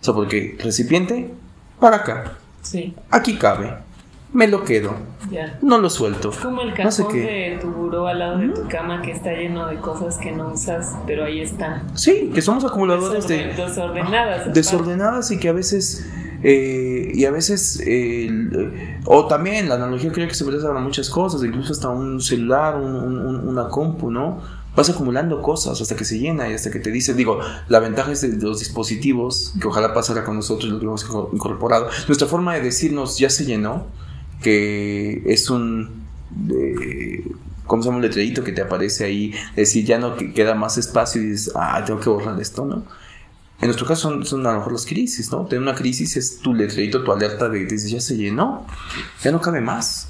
O 0.00 0.04
sea, 0.04 0.14
porque 0.14 0.56
recipiente, 0.58 1.32
para 1.78 1.96
acá. 1.96 2.38
Sí. 2.62 2.94
Aquí 3.10 3.36
cabe. 3.36 3.74
Me 4.32 4.46
lo 4.46 4.62
quedo. 4.64 4.94
Ya. 5.30 5.58
No 5.60 5.78
lo 5.78 5.90
suelto. 5.90 6.30
Como 6.40 6.62
el 6.62 6.72
cajón 6.72 7.12
de 7.12 7.58
tu 7.60 7.68
buró 7.68 8.06
al 8.06 8.20
lado 8.20 8.38
de 8.38 8.48
tu 8.50 8.68
cama 8.68 9.02
que 9.02 9.10
está 9.10 9.32
lleno 9.32 9.66
de 9.66 9.76
cosas 9.78 10.18
que 10.18 10.30
no 10.30 10.52
usas, 10.52 10.94
pero 11.04 11.24
ahí 11.24 11.40
está. 11.40 11.82
Sí, 11.94 12.30
que 12.32 12.40
somos 12.40 12.64
acumuladores 12.64 13.26
de. 13.26 13.48
Desordenadas. 13.54 14.54
Desordenadas 14.54 15.30
y 15.32 15.38
que 15.38 15.48
a 15.48 15.52
veces 15.52 16.06
eh, 16.42 17.12
y 17.14 17.24
a 17.24 17.30
veces, 17.30 17.82
o 19.04 19.26
también 19.26 19.68
la 19.68 19.74
analogía 19.74 20.10
creo 20.10 20.26
que 20.26 20.34
se 20.34 20.44
puede 20.44 20.60
para 20.60 20.80
muchas 20.80 21.10
cosas, 21.10 21.42
incluso 21.44 21.72
hasta 21.72 21.88
un 21.88 22.20
celular, 22.20 22.76
una 22.76 23.68
compu, 23.68 24.10
¿no? 24.10 24.40
Vas 24.74 24.88
acumulando 24.88 25.42
cosas 25.42 25.80
hasta 25.80 25.96
que 25.96 26.04
se 26.04 26.18
llena 26.18 26.48
y 26.48 26.54
hasta 26.54 26.70
que 26.70 26.78
te 26.78 26.90
dice, 26.90 27.12
digo, 27.12 27.40
la 27.68 27.80
ventaja 27.80 28.12
es 28.12 28.20
de 28.22 28.36
los 28.44 28.60
dispositivos, 28.60 29.52
que 29.60 29.66
ojalá 29.66 29.92
pasara 29.92 30.24
con 30.24 30.36
nosotros, 30.36 30.70
lo 30.70 30.80
hemos 30.80 31.04
incorporado. 31.32 31.88
Nuestra 32.06 32.28
forma 32.28 32.54
de 32.54 32.60
decirnos 32.62 33.18
ya 33.18 33.28
se 33.30 33.44
llenó, 33.44 33.86
que 34.42 35.22
es 35.26 35.50
un... 35.50 36.08
¿Cómo 37.66 37.82
se 37.82 37.88
llama 37.88 37.96
un 37.98 38.02
letrerito 38.02 38.42
que 38.42 38.52
te 38.52 38.62
aparece 38.62 39.04
ahí? 39.04 39.34
Decir, 39.54 39.84
ya 39.84 39.98
no 39.98 40.16
queda 40.16 40.54
más 40.54 40.78
espacio 40.78 41.20
y 41.20 41.26
dices, 41.26 41.52
ah, 41.54 41.82
tengo 41.84 42.00
que 42.00 42.08
borrar 42.08 42.40
esto, 42.40 42.64
¿no? 42.64 42.84
En 43.60 43.66
nuestro 43.66 43.86
caso 43.86 44.08
son, 44.08 44.24
son, 44.24 44.46
a 44.46 44.52
lo 44.52 44.58
mejor 44.58 44.72
las 44.72 44.86
crisis, 44.86 45.30
¿no? 45.30 45.44
Tener 45.44 45.62
una 45.62 45.74
crisis 45.74 46.16
es 46.16 46.38
tu 46.38 46.54
letrerito, 46.54 47.04
tu 47.04 47.12
alerta 47.12 47.48
de 47.48 47.66
que 47.66 47.76
ya 47.76 48.00
se 48.00 48.16
llenó, 48.16 48.66
ya 49.22 49.32
no 49.32 49.40
cabe 49.40 49.60
más. 49.60 50.08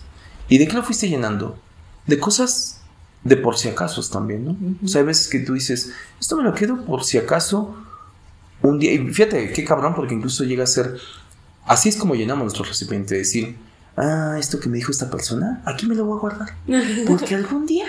¿Y 0.49 0.59
de 0.59 0.69
qué 0.69 0.75
lo 0.75 0.83
fuiste 0.83 1.09
llenando? 1.09 1.59
De 2.07 2.19
cosas 2.19 2.81
de 3.25 3.37
por 3.37 3.57
si 3.57 3.69
acaso 3.69 4.03
también, 4.09 4.45
¿no? 4.45 4.57
O 4.85 4.89
sea, 4.89 5.01
hay 5.01 5.07
veces 5.07 5.29
que 5.29 5.41
tú 5.41 5.55
dices, 5.55 5.93
esto 6.21 6.37
me 6.37 6.43
lo 6.43 6.55
quedo 6.55 6.85
por 6.85 7.05
si 7.05 7.19
acaso 7.19 7.77
un 8.63 8.79
día. 8.79 8.93
Y 8.93 8.99
fíjate, 9.09 9.53
qué 9.53 9.65
cabrón, 9.65 9.95
porque 9.95 10.15
incluso 10.15 10.45
llega 10.45 10.65
a 10.65 10.67
ser. 10.67 10.97
Así 11.67 11.89
es 11.89 11.97
como 11.97 12.15
llenamos 12.15 12.45
nuestro 12.45 12.65
recipiente, 12.65 13.17
decir, 13.17 13.57
ah, 13.97 14.37
esto 14.39 14.59
que 14.61 14.69
me 14.69 14.77
dijo 14.79 14.91
esta 14.91 15.11
persona, 15.11 15.63
aquí 15.67 15.87
me 15.87 15.95
lo 15.95 16.05
voy 16.05 16.19
a 16.19 16.21
guardar. 16.21 16.57
Porque 17.07 17.35
algún 17.37 17.67
día 17.67 17.87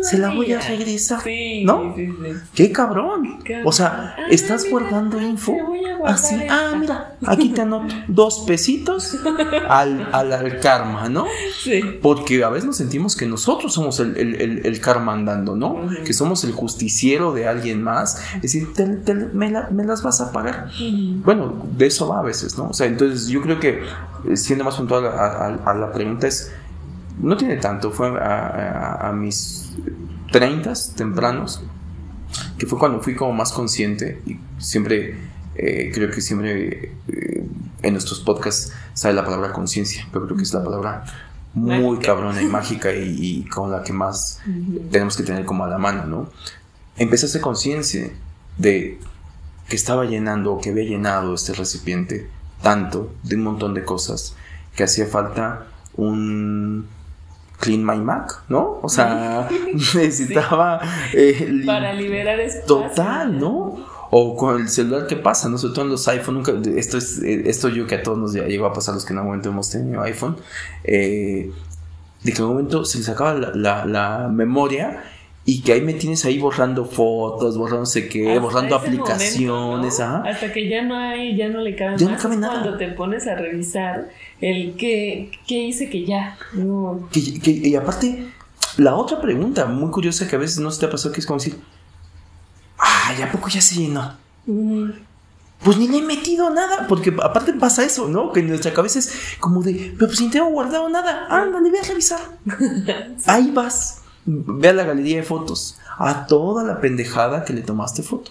se 0.00 0.18
la 0.18 0.30
voy 0.30 0.52
a 0.52 0.60
regresar. 0.60 1.22
¿No? 1.64 1.94
¡Qué 2.54 2.72
cabrón! 2.72 3.38
O 3.64 3.72
sea, 3.72 4.16
estás 4.30 4.68
guardando 4.68 5.20
info. 5.20 5.56
Así, 6.04 6.34
ah, 6.48 6.74
mira, 6.78 7.16
aquí 7.26 7.50
te 7.50 7.60
anoto 7.60 7.94
dos 8.08 8.44
pesitos 8.46 9.16
al, 9.68 10.08
al, 10.12 10.60
karma, 10.60 11.08
¿no? 11.08 11.26
Sí. 11.62 11.80
Porque 12.02 12.42
a 12.42 12.48
veces 12.48 12.66
nos 12.66 12.76
sentimos 12.76 13.14
que 13.14 13.26
nosotros 13.26 13.72
somos 13.72 14.00
el, 14.00 14.16
el, 14.16 14.66
el, 14.66 14.80
karma 14.80 15.12
andando, 15.12 15.54
¿no? 15.54 15.88
Que 16.04 16.12
somos 16.12 16.44
el 16.44 16.52
justiciero 16.52 17.32
de 17.32 17.46
alguien 17.46 17.82
más. 17.82 18.20
Es 18.36 18.52
decir, 18.52 18.68
me, 19.32 19.50
las 19.50 20.02
vas 20.02 20.20
a 20.20 20.32
pagar. 20.32 20.70
Bueno, 21.24 21.66
de 21.76 21.86
eso 21.86 22.08
va 22.08 22.18
a 22.18 22.22
veces, 22.22 22.58
¿no? 22.58 22.68
O 22.68 22.72
sea, 22.72 22.86
entonces 22.86 23.28
yo 23.28 23.40
creo 23.42 23.60
que, 23.60 23.82
eh, 24.28 24.36
siendo 24.36 24.64
más 24.64 24.76
puntual 24.76 25.06
a, 25.06 25.74
la 25.74 25.92
pregunta, 25.92 26.26
es 26.26 26.52
no 27.20 27.36
tiene 27.36 27.56
tanto, 27.56 27.90
fue 27.90 28.08
a, 28.20 29.08
a 29.08 29.12
mis 29.12 29.72
30 30.32 30.72
tempranos, 30.96 31.62
que 32.58 32.66
fue 32.66 32.78
cuando 32.78 33.00
fui 33.00 33.14
como 33.14 33.32
más 33.32 33.52
consciente 33.52 34.20
y 34.26 34.38
siempre, 34.58 35.16
eh, 35.54 35.90
creo 35.94 36.10
que 36.10 36.20
siempre 36.20 36.92
eh, 37.08 37.46
en 37.82 37.92
nuestros 37.92 38.20
podcasts 38.20 38.72
sale 38.94 39.14
la 39.14 39.24
palabra 39.24 39.52
conciencia, 39.52 40.06
pero 40.12 40.24
creo 40.24 40.36
que 40.36 40.42
es 40.42 40.52
la 40.52 40.64
palabra 40.64 41.04
muy 41.54 41.98
cabrona 41.98 42.42
y 42.42 42.46
mágica 42.48 42.92
y, 42.92 43.44
con 43.44 43.70
la 43.70 43.82
que 43.82 43.92
más 43.92 44.40
tenemos 44.90 45.16
que 45.16 45.22
tener 45.22 45.44
como 45.44 45.64
a 45.64 45.68
la 45.68 45.78
mano, 45.78 46.06
¿no? 46.06 46.30
Empecé 46.96 47.26
a 47.26 47.28
hacer 47.28 47.40
conciencia 47.40 48.10
de 48.58 48.98
que 49.68 49.76
estaba 49.76 50.04
llenando, 50.04 50.58
que 50.62 50.70
había 50.70 50.84
llenado 50.84 51.34
este 51.34 51.52
recipiente 51.52 52.28
tanto 52.62 53.14
de 53.22 53.36
un 53.36 53.42
montón 53.42 53.74
de 53.74 53.84
cosas 53.84 54.34
que 54.74 54.84
hacía 54.84 55.06
falta 55.06 55.66
un 55.96 56.86
Clean 57.62 57.84
My 57.84 57.96
Mac, 57.98 58.42
¿no? 58.48 58.80
O 58.82 58.88
sea, 58.88 59.48
necesitaba... 59.72 60.80
Eh, 61.14 61.62
Para 61.64 61.94
liberar 61.94 62.40
espacio. 62.40 62.88
Total, 62.88 63.38
¿no? 63.38 63.86
O 64.10 64.36
con 64.36 64.62
el 64.62 64.68
celular, 64.68 65.06
¿qué 65.06 65.14
pasa? 65.14 65.48
¿no? 65.48 65.56
Sobre 65.58 65.72
todo 65.72 65.84
en 65.84 65.92
los 65.92 66.08
iPhone, 66.08 66.34
nunca, 66.34 66.52
esto 66.76 66.98
es 66.98 67.22
eh, 67.22 67.44
esto 67.46 67.68
yo 67.68 67.86
que 67.86 67.94
a 67.94 68.02
todos 68.02 68.18
nos 68.18 68.32
llegó 68.32 68.66
a 68.66 68.72
pasar 68.72 68.94
los 68.94 69.04
que 69.04 69.12
en 69.12 69.18
algún 69.18 69.30
momento 69.30 69.50
hemos 69.50 69.70
tenido 69.70 70.02
iPhone, 70.02 70.36
eh, 70.82 71.52
de 72.24 72.32
que 72.32 72.38
en 72.38 72.44
un 72.44 72.50
momento 72.50 72.84
se 72.84 72.98
les 72.98 73.08
acaba 73.08 73.34
la, 73.34 74.28
memoria 74.28 75.04
y 75.44 75.62
que 75.62 75.72
ahí 75.72 75.80
me 75.80 75.94
tienes 75.94 76.24
ahí 76.24 76.38
borrando 76.38 76.84
fotos, 76.84 77.58
borrando 77.58 77.80
no 77.80 77.86
sé 77.86 78.08
qué, 78.08 78.38
borrando 78.38 78.76
aplicaciones. 78.76 79.98
Hasta 79.98 80.52
que 80.52 80.68
ya 80.68 80.82
no 80.82 80.96
hay, 80.96 81.36
ya 81.36 81.48
no 81.48 81.60
le 81.60 81.74
cabe 81.74 81.98
ya 81.98 82.10
No 82.10 82.16
cabe 82.16 82.36
nada. 82.36 82.60
Cuando 82.60 82.78
te 82.78 82.88
pones 82.88 83.26
a 83.26 83.34
revisar 83.34 84.08
el 84.40 84.74
qué, 84.76 85.30
hice 85.48 85.90
que 85.90 86.04
ya. 86.04 86.36
y 87.14 87.74
aparte, 87.74 88.24
la 88.76 88.94
otra 88.94 89.20
pregunta 89.20 89.66
muy 89.66 89.90
curiosa 89.90 90.28
que 90.28 90.36
a 90.36 90.38
veces 90.38 90.58
no 90.58 90.70
se 90.70 90.80
te 90.80 90.86
ha 90.86 90.90
pasado, 90.90 91.12
que 91.12 91.20
es 91.20 91.26
como 91.26 91.38
decir, 91.38 91.58
ah, 92.78 93.12
¿ya 93.18 93.30
poco 93.30 93.48
ya 93.48 93.60
se 93.60 93.74
llenó? 93.74 94.16
Pues 95.64 95.76
ni 95.76 95.86
le 95.86 95.98
he 95.98 96.02
metido 96.02 96.50
nada, 96.50 96.86
porque 96.88 97.14
aparte 97.22 97.52
pasa 97.52 97.84
eso, 97.84 98.08
¿no? 98.08 98.32
Que 98.32 98.40
en 98.40 98.48
nuestra 98.48 98.72
cabeza 98.72 98.98
es 98.98 99.36
como 99.38 99.62
de, 99.62 99.94
pero 99.96 100.08
pues 100.08 100.20
ni 100.20 100.28
tengo 100.28 100.46
guardado 100.46 100.88
nada, 100.88 101.26
ándale, 101.28 101.70
ve 101.70 101.78
a 101.78 101.84
revisar. 101.84 102.20
Ahí 103.26 103.50
vas, 103.52 104.01
ve 104.24 104.68
a 104.68 104.72
la 104.72 104.84
galería 104.84 105.16
de 105.16 105.22
fotos, 105.22 105.78
a 105.98 106.26
toda 106.26 106.64
la 106.64 106.80
pendejada 106.80 107.44
que 107.44 107.52
le 107.52 107.62
tomaste 107.62 108.02
foto, 108.02 108.30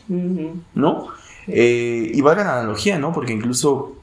¿no? 0.74 1.07
Eh, 1.48 2.12
y 2.13 2.21
valga 2.21 2.43
la 2.43 2.60
analogía, 2.60 3.00
¿no? 3.00 3.13
Porque 3.13 3.33
incluso 3.33 3.95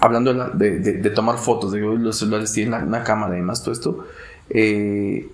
hablando 0.00 0.32
de, 0.32 1.10
tomar 1.14 1.38
fotos, 1.38 1.72
de 1.72 1.80
que 1.80 1.86
los 1.86 2.18
celulares 2.18 2.52
tienen 2.52 2.82
una, 2.82 3.04
cámara 3.04 3.34
y 3.34 3.38
demás, 3.38 3.62
todo 3.62 3.72
esto, 3.72 4.06
eh, 4.50 5.28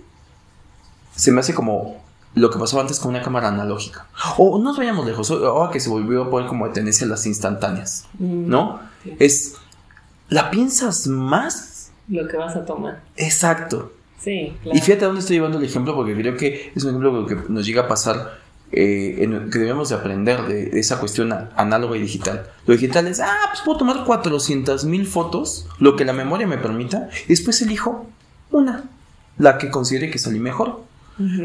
se 1.15 1.33
me 1.33 1.41
hace 1.41 1.55
como 1.55 2.03
lo 2.35 2.51
que 2.51 2.59
pasaba 2.59 2.83
antes 2.83 2.99
con 2.99 3.11
una 3.11 3.23
cámara 3.23 3.49
analógica. 3.49 4.07
O 4.39 4.59
no 4.59 4.65
nos 4.65 4.79
vayamos 4.79 5.07
lejos, 5.07 5.31
ahora 5.31 5.71
que 5.71 5.81
se 5.81 5.89
volvió 5.89 6.25
a 6.25 6.31
poner 6.31 6.49
como 6.49 6.67
de 6.67 6.73
tendencia 6.73 7.07
las 7.07 7.27
instantáneas, 7.27 8.07
mm, 8.19 8.49
¿no? 8.49 8.81
Es, 9.19 9.57
la 10.29 10.51
piensas 10.51 11.07
más. 11.07 11.91
Lo 12.09 12.27
que 12.29 12.37
vas 12.37 12.57
a 12.57 12.65
tomar. 12.65 13.03
Exacto. 13.17 13.93
Sí, 14.25 14.57
claro. 14.63 14.79
Y 14.79 14.81
fíjate 14.81 15.05
a 15.05 15.09
dónde 15.09 15.21
estoy 15.21 15.37
llevando 15.37 15.59
el 15.59 15.65
ejemplo, 15.65 15.95
porque 15.95 16.15
creo 16.15 16.37
que 16.37 16.73
es 16.75 16.83
un 16.83 16.91
ejemplo 16.91 17.27
que 17.27 17.37
nos 17.49 17.67
llega 17.67 17.83
a 17.83 17.89
pasar 17.89 18.39
eh, 18.73 19.29
que 19.53 19.59
debemos 19.59 19.91
de 19.91 19.95
aprender 19.95 20.47
de, 20.47 20.81
esa 20.81 20.99
cuestión 20.99 21.33
análoga 21.33 21.97
y 21.97 22.01
digital. 22.01 22.47
Lo 22.67 22.75
digital 22.75 23.07
es, 23.07 23.21
ah, 23.21 23.37
pues 23.51 23.61
puedo 23.65 23.79
tomar 23.79 24.05
400 24.05 24.85
mil 24.87 25.07
fotos, 25.07 25.67
lo 25.79 25.95
que 25.95 26.05
la 26.05 26.13
memoria 26.13 26.47
me 26.47 26.59
permita, 26.59 27.09
y 27.27 27.29
después 27.29 27.61
elijo 27.63 28.07
una, 28.51 28.85
la 29.39 29.59
que 29.59 29.71
considere 29.71 30.11
que 30.11 30.19
salí 30.19 30.41
mejor. 30.41 30.83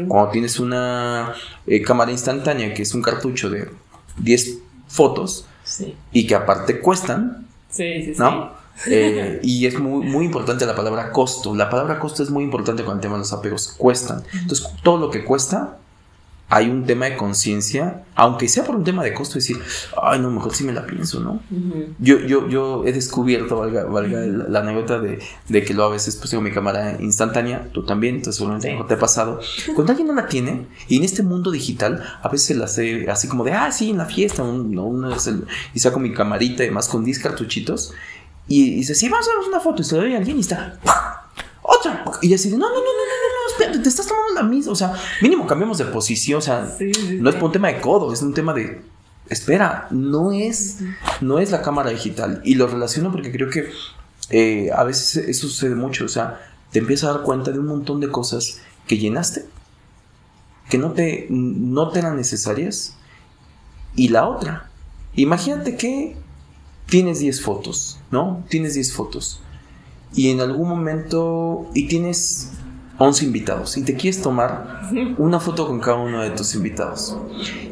Cuando 0.08 0.30
tienes 0.32 0.58
una 0.58 1.32
eh, 1.68 1.80
cámara 1.82 2.10
instantánea, 2.10 2.74
que 2.74 2.82
es 2.82 2.92
un 2.92 3.02
cartucho 3.02 3.48
de 3.50 3.68
10 4.18 4.58
fotos, 4.88 5.46
y 6.12 6.26
que 6.26 6.34
aparte 6.34 6.80
cuestan, 6.80 7.46
¿no? 8.18 8.59
Eh, 8.86 9.40
y 9.42 9.66
es 9.66 9.78
muy, 9.78 10.06
muy 10.06 10.24
importante 10.24 10.64
la 10.66 10.74
palabra 10.74 11.10
costo. 11.12 11.54
La 11.54 11.68
palabra 11.68 11.98
costo 11.98 12.22
es 12.22 12.30
muy 12.30 12.44
importante 12.44 12.84
con 12.84 12.96
el 12.96 13.00
tema 13.00 13.14
de 13.14 13.20
los 13.20 13.32
apegos. 13.32 13.74
Cuestan. 13.76 14.22
Entonces, 14.32 14.66
todo 14.82 14.98
lo 14.98 15.10
que 15.10 15.24
cuesta 15.24 15.78
hay 16.52 16.68
un 16.68 16.84
tema 16.84 17.06
de 17.06 17.16
conciencia, 17.16 18.02
aunque 18.16 18.48
sea 18.48 18.64
por 18.64 18.74
un 18.74 18.82
tema 18.82 19.04
de 19.04 19.14
costo, 19.14 19.36
decir, 19.36 19.56
ay, 20.02 20.18
no, 20.18 20.32
mejor 20.32 20.52
sí 20.52 20.64
me 20.64 20.72
la 20.72 20.84
pienso, 20.84 21.20
¿no? 21.20 21.40
yo, 22.00 22.18
yo, 22.18 22.48
yo 22.48 22.84
he 22.84 22.92
descubierto, 22.92 23.58
valga, 23.58 23.84
valga 23.84 24.18
la, 24.26 24.58
anécdota 24.58 24.98
de, 24.98 25.20
de, 25.48 25.64
que 25.64 25.74
lo 25.74 25.84
a 25.84 25.90
veces 25.90 26.16
pues 26.16 26.30
tengo 26.30 26.42
mi 26.42 26.50
cámara 26.50 26.96
instantánea, 27.00 27.68
tú 27.72 27.84
también, 27.84 28.16
entonces 28.16 28.38
seguramente 28.38 28.84
te 28.88 28.94
ha 28.94 28.98
pasado. 28.98 29.38
Cuando 29.76 29.92
alguien 29.92 30.08
no 30.08 30.14
la 30.14 30.26
tiene, 30.26 30.66
y 30.88 30.96
en 30.96 31.04
este 31.04 31.22
mundo 31.22 31.52
digital, 31.52 32.02
a 32.20 32.28
veces 32.28 32.56
la 32.56 32.64
hace 32.64 33.08
así 33.08 33.28
como 33.28 33.44
de, 33.44 33.52
ah, 33.52 33.70
sí, 33.70 33.90
en 33.90 33.98
la 33.98 34.06
fiesta, 34.06 34.42
uno 34.42 35.14
es 35.14 35.28
el, 35.28 35.44
y 35.72 35.78
saco 35.78 36.00
mi 36.00 36.12
camarita, 36.12 36.64
además 36.64 36.88
con 36.88 37.04
10 37.04 37.20
cartuchitos, 37.20 37.94
y, 38.48 38.76
dice, 38.76 38.94
sí, 38.94 39.08
vamos 39.08 39.26
a 39.26 39.30
hacer 39.30 39.48
una 39.48 39.60
foto, 39.60 39.82
y 39.82 39.84
se 39.84 39.94
lo 39.96 40.02
doy 40.02 40.14
a 40.14 40.18
alguien 40.18 40.36
y 40.36 40.40
está, 40.40 40.78
otra, 41.62 42.04
y 42.22 42.34
así 42.34 42.50
de, 42.50 42.56
no, 42.56 42.68
no, 42.68 42.74
no, 42.74 42.80
no, 42.80 43.76
no 43.76 43.82
te 43.82 43.88
estás 43.88 44.06
tomando 44.06 44.34
la 44.34 44.42
misma. 44.42 44.72
O 44.72 44.76
sea, 44.76 44.94
mínimo 45.20 45.46
cambiamos 45.46 45.78
de 45.78 45.84
posición. 45.86 46.38
O 46.38 46.40
sea, 46.40 46.76
no 47.18 47.30
es 47.30 47.36
por 47.36 47.44
un 47.44 47.52
tema 47.52 47.68
de 47.68 47.80
codo, 47.80 48.12
es 48.12 48.22
un 48.22 48.34
tema 48.34 48.52
de. 48.52 48.82
Espera, 49.28 49.86
no 49.90 50.32
es, 50.32 50.78
no 51.20 51.38
es 51.38 51.50
la 51.50 51.62
cámara 51.62 51.90
digital. 51.90 52.40
Y 52.44 52.54
lo 52.54 52.66
relaciono 52.66 53.12
porque 53.12 53.30
creo 53.30 53.48
que 53.48 53.70
eh, 54.30 54.70
a 54.74 54.82
veces 54.84 55.28
eso 55.28 55.46
sucede 55.46 55.76
mucho. 55.76 56.04
O 56.04 56.08
sea, 56.08 56.40
te 56.72 56.80
empiezas 56.80 57.10
a 57.10 57.12
dar 57.14 57.22
cuenta 57.22 57.52
de 57.52 57.58
un 57.58 57.66
montón 57.66 58.00
de 58.00 58.10
cosas 58.10 58.58
que 58.88 58.98
llenaste, 58.98 59.44
que 60.68 60.78
no 60.78 60.92
te, 60.92 61.26
no 61.30 61.90
te 61.90 62.00
eran 62.00 62.16
necesarias. 62.16 62.96
Y 63.94 64.08
la 64.08 64.26
otra, 64.26 64.70
imagínate 65.14 65.76
que 65.76 66.16
tienes 66.90 67.20
10 67.20 67.40
fotos, 67.40 67.98
¿no? 68.10 68.44
Tienes 68.48 68.74
10 68.74 68.92
fotos. 68.92 69.40
Y 70.12 70.30
en 70.30 70.40
algún 70.40 70.68
momento, 70.68 71.70
y 71.72 71.86
tienes 71.86 72.52
11 72.98 73.24
invitados 73.24 73.78
y 73.78 73.82
te 73.82 73.94
quieres 73.94 74.20
tomar 74.20 74.82
una 75.16 75.40
foto 75.40 75.66
con 75.66 75.80
cada 75.80 75.96
uno 75.96 76.20
de 76.20 76.30
tus 76.30 76.54
invitados. 76.54 77.16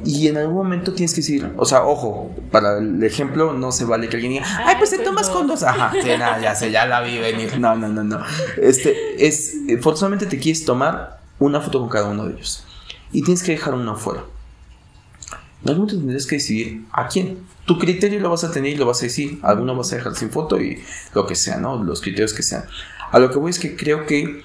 Y 0.02 0.28
en 0.28 0.38
algún 0.38 0.56
momento 0.56 0.94
tienes 0.94 1.12
que 1.12 1.20
decir, 1.20 1.52
o 1.58 1.66
sea, 1.66 1.84
ojo, 1.84 2.34
para 2.50 2.78
el 2.78 3.04
ejemplo 3.04 3.52
no 3.52 3.70
se 3.70 3.84
vale 3.84 4.08
que 4.08 4.16
alguien 4.16 4.32
diga, 4.32 4.46
ay, 4.64 4.76
pues 4.78 4.88
te 4.88 4.98
tomas 5.00 5.28
con 5.28 5.46
dos. 5.46 5.62
Ajá, 5.64 5.92
ya 6.40 6.54
sé, 6.54 6.70
ya 6.70 6.86
la 6.86 7.02
vi 7.02 7.18
venir. 7.18 7.58
No, 7.58 7.76
no, 7.76 7.88
no, 7.88 8.02
no. 8.04 8.20
Este, 8.56 9.26
es, 9.26 9.54
forzosamente 9.82 10.24
te 10.24 10.38
quieres 10.38 10.64
tomar 10.64 11.20
una 11.38 11.60
foto 11.60 11.80
con 11.80 11.90
cada 11.90 12.08
uno 12.08 12.24
de 12.26 12.34
ellos. 12.34 12.64
Y 13.12 13.22
tienes 13.22 13.42
que 13.42 13.52
dejar 13.52 13.74
uno 13.74 13.92
afuera. 13.92 14.22
En 15.62 15.70
algún 15.70 15.86
momento 15.86 15.98
tendrás 15.98 16.26
que 16.26 16.36
decidir 16.36 16.86
a 16.90 17.06
quién. 17.08 17.38
Tu 17.68 17.78
criterio 17.78 18.18
lo 18.18 18.30
vas 18.30 18.44
a 18.44 18.50
tener 18.50 18.72
y 18.72 18.76
lo 18.76 18.86
vas 18.86 19.00
a 19.00 19.04
decir. 19.04 19.38
Alguno 19.42 19.76
vas 19.76 19.92
a 19.92 19.96
dejar 19.96 20.16
sin 20.16 20.30
foto 20.30 20.58
y 20.60 20.82
lo 21.14 21.26
que 21.26 21.34
sea, 21.34 21.58
¿no? 21.58 21.84
Los 21.84 22.00
criterios 22.00 22.32
que 22.32 22.42
sean. 22.42 22.64
A 23.12 23.18
lo 23.18 23.30
que 23.30 23.38
voy 23.38 23.50
es 23.50 23.58
que 23.58 23.76
creo 23.76 24.06
que 24.06 24.42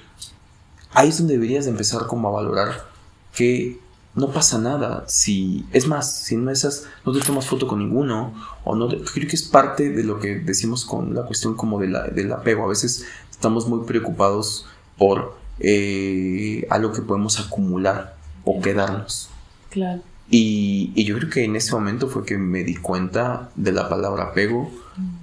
ahí 0.92 1.08
es 1.08 1.18
donde 1.18 1.32
deberías 1.32 1.64
de 1.64 1.70
empezar 1.70 2.06
como 2.06 2.28
a 2.28 2.32
valorar 2.32 2.86
que 3.34 3.80
no 4.14 4.30
pasa 4.30 4.58
nada 4.58 5.04
si, 5.08 5.64
es 5.72 5.88
más, 5.88 6.20
si 6.20 6.36
no 6.36 6.50
esas, 6.50 6.86
no 7.04 7.12
te 7.12 7.20
tomas 7.20 7.46
foto 7.46 7.66
con 7.66 7.80
ninguno, 7.80 8.32
o 8.62 8.76
no, 8.76 8.88
creo 8.88 9.28
que 9.28 9.34
es 9.34 9.42
parte 9.42 9.90
de 9.90 10.04
lo 10.04 10.20
que 10.20 10.36
decimos 10.36 10.84
con 10.84 11.14
la 11.14 11.22
cuestión 11.22 11.56
como 11.56 11.80
de 11.80 11.88
la, 11.88 12.04
del 12.04 12.30
apego, 12.32 12.64
a 12.64 12.68
veces 12.68 13.06
estamos 13.30 13.66
muy 13.66 13.84
preocupados 13.86 14.66
por 14.96 15.36
eh, 15.58 16.66
algo 16.70 16.92
que 16.92 17.02
podemos 17.02 17.40
acumular 17.40 18.16
o 18.44 18.60
quedarnos. 18.60 19.30
Claro. 19.70 20.02
Y, 20.30 20.92
y, 20.94 21.04
yo 21.04 21.18
creo 21.18 21.30
que 21.30 21.44
en 21.44 21.54
ese 21.54 21.72
momento 21.72 22.08
fue 22.08 22.24
que 22.24 22.38
me 22.38 22.64
di 22.64 22.76
cuenta 22.76 23.50
de 23.56 23.72
la 23.72 23.88
palabra 23.88 24.24
apego, 24.24 24.70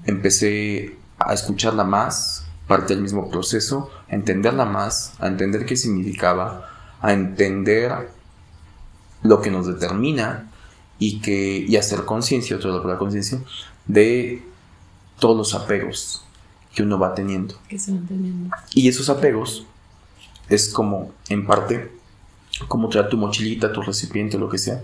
empecé 0.06 0.96
a 1.18 1.34
escucharla 1.34 1.84
más, 1.84 2.46
parte 2.68 2.94
del 2.94 3.02
mismo 3.02 3.30
proceso, 3.30 3.90
a 4.10 4.16
entenderla 4.16 4.66
más, 4.66 5.14
a 5.20 5.28
entender 5.28 5.66
qué 5.66 5.76
significaba, 5.76 6.70
a 7.02 7.14
entender 7.14 8.10
lo 9.24 9.42
que 9.42 9.52
nos 9.52 9.68
determina 9.68 10.50
y, 11.00 11.20
que, 11.20 11.66
y 11.68 11.76
hacer 11.76 12.06
conciencia, 12.06 12.56
otra 12.56 12.72
la 12.72 12.98
conciencia, 12.98 13.40
de 13.88 14.44
todos 15.20 15.36
los 15.36 15.54
apegos 15.54 16.24
que 16.74 16.84
uno 16.84 16.98
va 16.98 17.14
teniendo. 17.14 17.56
Que 17.68 17.78
se 17.78 17.92
van 17.92 18.08
teniendo. 18.08 18.56
Y 18.74 18.88
esos 18.88 19.10
apegos 19.10 19.66
es 20.48 20.70
como, 20.70 21.12
en 21.30 21.46
parte, 21.46 21.92
como 22.68 22.90
traer 22.90 23.10
tu 23.10 23.18
mochilita, 23.18 23.72
tu 23.72 23.82
recipiente, 23.82 24.38
lo 24.38 24.50
que 24.50 24.58
sea, 24.58 24.82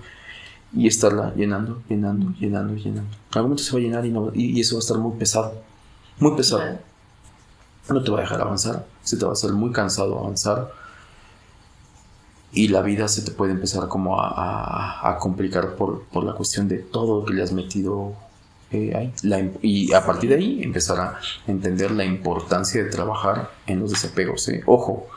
y 0.73 0.87
estarla 0.87 1.33
llenando, 1.35 1.81
llenando, 1.87 2.33
llenando, 2.39 2.75
llenando. 2.75 3.11
En 3.11 3.35
algún 3.35 3.51
momento 3.51 3.63
se 3.63 3.71
va 3.73 3.79
a 3.79 3.81
llenar 3.81 4.05
y, 4.05 4.11
no, 4.11 4.31
y, 4.33 4.59
eso 4.59 4.75
va 4.75 4.79
a 4.79 4.81
estar 4.81 4.97
muy 4.97 5.17
pesado. 5.17 5.53
Muy 6.19 6.35
pesado. 6.35 6.79
No 7.89 8.03
te 8.03 8.11
va 8.11 8.17
a 8.17 8.21
dejar 8.21 8.41
avanzar. 8.41 8.85
Se 9.03 9.17
te 9.17 9.23
va 9.23 9.31
a 9.31 9.33
hacer 9.33 9.53
muy 9.53 9.71
cansado 9.71 10.19
avanzar. 10.19 10.71
Y 12.51 12.69
la 12.69 12.81
vida 12.81 13.07
se 13.07 13.21
te 13.21 13.31
puede 13.31 13.51
empezar 13.51 13.87
como 13.87 14.19
a, 14.19 15.09
a, 15.09 15.17
complicar 15.17 15.75
por, 15.75 16.03
por, 16.05 16.23
la 16.23 16.33
cuestión 16.33 16.67
de 16.67 16.79
todo 16.79 17.19
lo 17.19 17.25
que 17.25 17.33
le 17.33 17.43
has 17.43 17.51
metido 17.51 18.13
eh, 18.71 18.93
ahí. 18.95 19.13
y 19.61 19.93
a 19.93 20.05
partir 20.05 20.29
de 20.29 20.37
ahí 20.37 20.63
empezar 20.63 20.99
a 20.99 21.19
entender 21.45 21.91
la 21.91 22.03
importancia 22.03 22.83
de 22.83 22.89
trabajar 22.89 23.51
en 23.67 23.79
los 23.79 23.91
desapegos. 23.91 24.47
¿eh? 24.49 24.63
Ojo, 24.65 25.07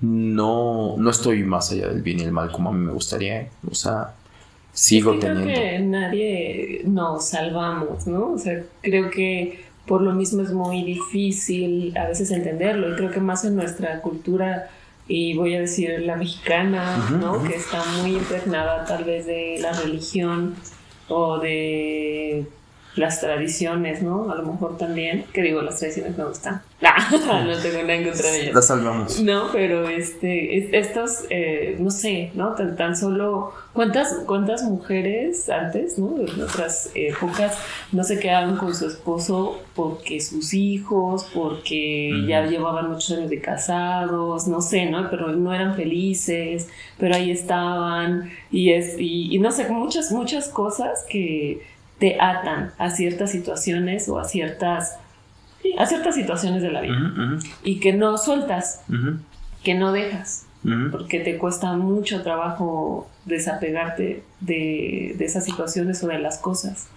no, 0.00 0.96
no 0.96 1.10
estoy 1.10 1.42
más 1.44 1.72
allá 1.72 1.88
del 1.88 2.02
bien 2.02 2.20
y 2.20 2.22
el 2.22 2.32
mal 2.32 2.50
como 2.50 2.70
a 2.70 2.72
mí 2.72 2.84
me 2.84 2.92
gustaría. 2.92 3.42
¿eh? 3.42 3.50
O 3.70 3.74
sea, 3.74 4.14
sigo 4.72 5.18
teniendo. 5.18 5.44
Creo 5.44 5.54
que 5.54 5.78
nadie 5.80 6.82
nos 6.84 7.28
salvamos, 7.28 8.06
¿no? 8.06 8.32
O 8.32 8.38
sea, 8.38 8.62
creo 8.82 9.10
que 9.10 9.60
por 9.86 10.02
lo 10.02 10.12
mismo 10.12 10.42
es 10.42 10.52
muy 10.52 10.84
difícil 10.84 11.96
a 11.96 12.06
veces 12.06 12.30
entenderlo 12.30 12.92
y 12.92 12.96
creo 12.96 13.10
que 13.10 13.20
más 13.20 13.44
en 13.44 13.56
nuestra 13.56 14.00
cultura 14.00 14.70
y 15.08 15.36
voy 15.36 15.56
a 15.56 15.60
decir 15.60 16.00
la 16.02 16.14
mexicana, 16.16 17.08
¿no? 17.20 17.42
Que 17.42 17.56
está 17.56 17.82
muy 18.00 18.12
impregnada 18.12 18.84
tal 18.84 19.04
vez 19.04 19.26
de 19.26 19.58
la 19.60 19.72
religión 19.72 20.54
o 21.08 21.38
de 21.38 22.46
las 23.00 23.20
tradiciones, 23.20 24.02
¿no? 24.02 24.30
A 24.30 24.36
lo 24.36 24.44
mejor 24.44 24.76
también, 24.76 25.24
que 25.32 25.42
digo, 25.42 25.62
las 25.62 25.78
tradiciones 25.78 26.16
me 26.16 26.24
gustan. 26.24 26.62
no 26.80 27.56
tengo 27.58 27.82
nada 27.82 27.94
en 27.94 28.04
contra 28.04 28.30
de 28.30 28.42
ellas. 28.42 28.54
Las 28.54 28.66
salvamos. 28.66 29.20
No, 29.20 29.48
pero 29.52 29.88
este, 29.88 30.78
estos, 30.78 31.24
eh, 31.30 31.76
no 31.78 31.90
sé, 31.90 32.30
¿no? 32.34 32.54
Tan, 32.54 32.76
tan 32.76 32.96
solo, 32.96 33.52
¿cuántas, 33.72 34.22
¿cuántas 34.26 34.62
mujeres 34.62 35.48
antes, 35.48 35.98
¿no? 35.98 36.14
En 36.20 36.42
otras 36.42 36.90
épocas 36.94 37.58
no 37.92 38.04
se 38.04 38.18
quedaban 38.18 38.56
con 38.56 38.74
su 38.74 38.86
esposo 38.86 39.58
porque 39.74 40.20
sus 40.20 40.52
hijos, 40.54 41.26
porque 41.34 42.24
ya 42.26 42.44
llevaban 42.46 42.90
muchos 42.90 43.16
años 43.16 43.30
de 43.30 43.40
casados, 43.40 44.46
no 44.46 44.60
sé, 44.60 44.86
¿no? 44.86 45.08
Pero 45.10 45.32
no 45.32 45.54
eran 45.54 45.74
felices, 45.74 46.68
pero 46.98 47.14
ahí 47.14 47.30
estaban, 47.30 48.30
y 48.50 48.72
es, 48.72 48.96
y, 48.98 49.34
y 49.34 49.38
no 49.38 49.52
sé, 49.52 49.68
muchas, 49.68 50.12
muchas 50.12 50.48
cosas 50.48 51.04
que 51.08 51.62
te 52.00 52.16
atan 52.18 52.72
a 52.78 52.90
ciertas 52.90 53.30
situaciones 53.30 54.08
o 54.08 54.18
a 54.18 54.24
ciertas, 54.24 54.98
a 55.78 55.86
ciertas 55.86 56.14
situaciones 56.16 56.62
de 56.62 56.72
la 56.72 56.80
vida. 56.80 57.38
Y 57.62 57.78
que 57.78 57.92
no 57.92 58.18
sueltas, 58.18 58.82
que 59.62 59.74
no 59.74 59.92
dejas, 59.92 60.46
porque 60.90 61.20
te 61.20 61.38
cuesta 61.38 61.74
mucho 61.74 62.22
trabajo 62.22 63.08
desapegarte 63.26 64.22
de, 64.40 65.14
de, 65.16 65.24
esas 65.24 65.44
situaciones 65.44 66.02
o 66.02 66.08
de 66.08 66.18
las 66.18 66.38
cosas. 66.38 66.88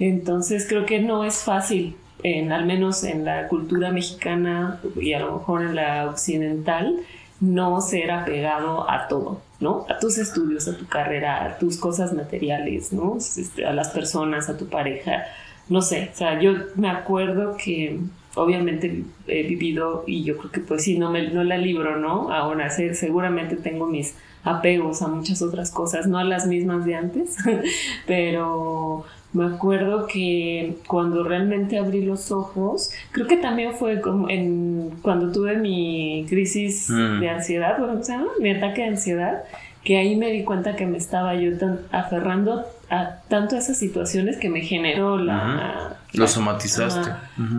Entonces 0.00 0.66
creo 0.68 0.86
que 0.86 0.98
no 0.98 1.24
es 1.24 1.36
fácil, 1.36 1.96
en, 2.24 2.52
al 2.52 2.66
menos 2.66 3.04
en 3.04 3.24
la 3.24 3.46
cultura 3.48 3.92
mexicana 3.92 4.80
y 5.00 5.12
a 5.12 5.20
lo 5.20 5.38
mejor 5.38 5.62
en 5.62 5.76
la 5.76 6.08
occidental, 6.08 6.96
no 7.42 7.82
ser 7.82 8.10
apegado 8.10 8.90
a 8.90 9.08
todo. 9.08 9.42
¿no? 9.62 9.86
A 9.88 9.98
tus 9.98 10.18
estudios, 10.18 10.66
a 10.66 10.76
tu 10.76 10.86
carrera, 10.86 11.44
a 11.44 11.58
tus 11.58 11.76
cosas 11.78 12.12
materiales, 12.12 12.92
¿no? 12.92 13.16
Este, 13.16 13.64
a 13.64 13.72
las 13.72 13.90
personas, 13.90 14.48
a 14.48 14.58
tu 14.58 14.66
pareja, 14.66 15.24
no 15.68 15.80
sé, 15.80 16.10
o 16.12 16.16
sea, 16.16 16.40
yo 16.40 16.52
me 16.74 16.90
acuerdo 16.90 17.56
que 17.56 18.00
obviamente 18.34 19.04
he 19.28 19.42
vivido 19.44 20.02
y 20.06 20.24
yo 20.24 20.36
creo 20.36 20.50
que 20.50 20.60
pues 20.60 20.82
sí, 20.82 20.98
no, 20.98 21.10
me, 21.10 21.30
no 21.30 21.44
la 21.44 21.56
libro, 21.58 21.96
¿no? 21.96 22.32
Ahora 22.32 22.70
seguramente 22.70 23.56
tengo 23.56 23.86
mis 23.86 24.16
apegos 24.42 25.00
a 25.02 25.08
muchas 25.08 25.40
otras 25.42 25.70
cosas, 25.70 26.08
no 26.08 26.18
a 26.18 26.24
las 26.24 26.46
mismas 26.46 26.84
de 26.84 26.96
antes, 26.96 27.36
pero 28.06 29.04
me 29.32 29.46
acuerdo 29.46 30.06
que 30.06 30.76
cuando 30.86 31.24
realmente 31.24 31.78
abrí 31.78 32.02
los 32.02 32.30
ojos, 32.30 32.90
creo 33.12 33.26
que 33.26 33.38
también 33.38 33.74
fue 33.74 34.00
como 34.00 34.28
en 34.28 34.90
cuando 35.02 35.32
tuve 35.32 35.56
mi 35.56 36.26
crisis 36.28 36.90
mm. 36.90 37.20
de 37.20 37.30
ansiedad, 37.30 37.78
bueno. 37.78 38.00
Mi 38.40 38.50
ataque 38.50 38.82
de 38.82 38.88
ansiedad, 38.88 39.44
que 39.84 39.96
ahí 39.96 40.16
me 40.16 40.30
di 40.30 40.44
cuenta 40.44 40.76
que 40.76 40.86
me 40.86 40.98
estaba 40.98 41.34
yo 41.34 41.56
tan 41.58 41.80
aferrando 41.90 42.64
a 42.90 43.20
tanto 43.28 43.56
a 43.56 43.58
esas 43.58 43.78
situaciones 43.78 44.36
que 44.36 44.50
me 44.50 44.60
generó 44.60 45.16
la... 45.16 45.96
Lo 46.12 46.28
somatizaste. 46.28 47.10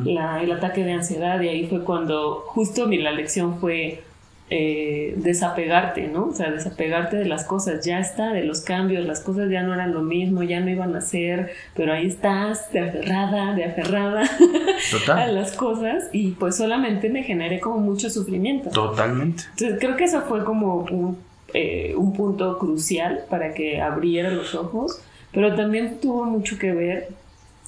el 0.07 0.51
ataque 0.51 0.83
de 0.83 0.93
ansiedad 0.93 1.41
y 1.41 1.47
ahí 1.47 1.67
fue 1.67 1.83
cuando 1.83 2.43
justo 2.47 2.87
mi, 2.87 2.99
la 2.99 3.11
lección 3.11 3.59
fue 3.59 4.03
eh, 4.55 5.15
desapegarte, 5.17 6.07
¿no? 6.09 6.27
O 6.27 6.31
sea, 6.31 6.51
desapegarte 6.51 7.17
de 7.17 7.25
las 7.25 7.43
cosas, 7.43 7.83
ya 7.83 7.99
está, 7.99 8.31
de 8.33 8.43
los 8.43 8.61
cambios, 8.61 9.03
las 9.03 9.19
cosas 9.19 9.49
ya 9.49 9.63
no 9.63 9.73
eran 9.73 9.95
lo 9.95 10.03
mismo, 10.03 10.43
ya 10.43 10.59
no 10.59 10.69
iban 10.69 10.95
a 10.95 11.01
ser, 11.01 11.53
pero 11.73 11.91
ahí 11.91 12.05
estás, 12.05 12.71
de 12.71 12.81
aferrada, 12.81 13.55
de 13.55 13.65
aferrada 13.65 14.29
a 15.15 15.25
las 15.25 15.53
cosas 15.53 16.07
y 16.11 16.33
pues 16.33 16.55
solamente 16.55 17.09
me 17.09 17.23
generé 17.23 17.59
como 17.59 17.79
mucho 17.79 18.11
sufrimiento. 18.11 18.69
Totalmente. 18.69 19.45
Entonces 19.53 19.79
creo 19.79 19.95
que 19.95 20.03
eso 20.03 20.21
fue 20.21 20.43
como 20.43 20.85
un, 20.91 21.17
eh, 21.55 21.95
un 21.97 22.13
punto 22.13 22.59
crucial 22.59 23.21
para 23.31 23.55
que 23.55 23.81
abriera 23.81 24.29
los 24.29 24.53
ojos, 24.53 25.01
pero 25.31 25.55
también 25.55 25.97
tuvo 25.99 26.25
mucho 26.25 26.59
que 26.59 26.73
ver 26.73 27.07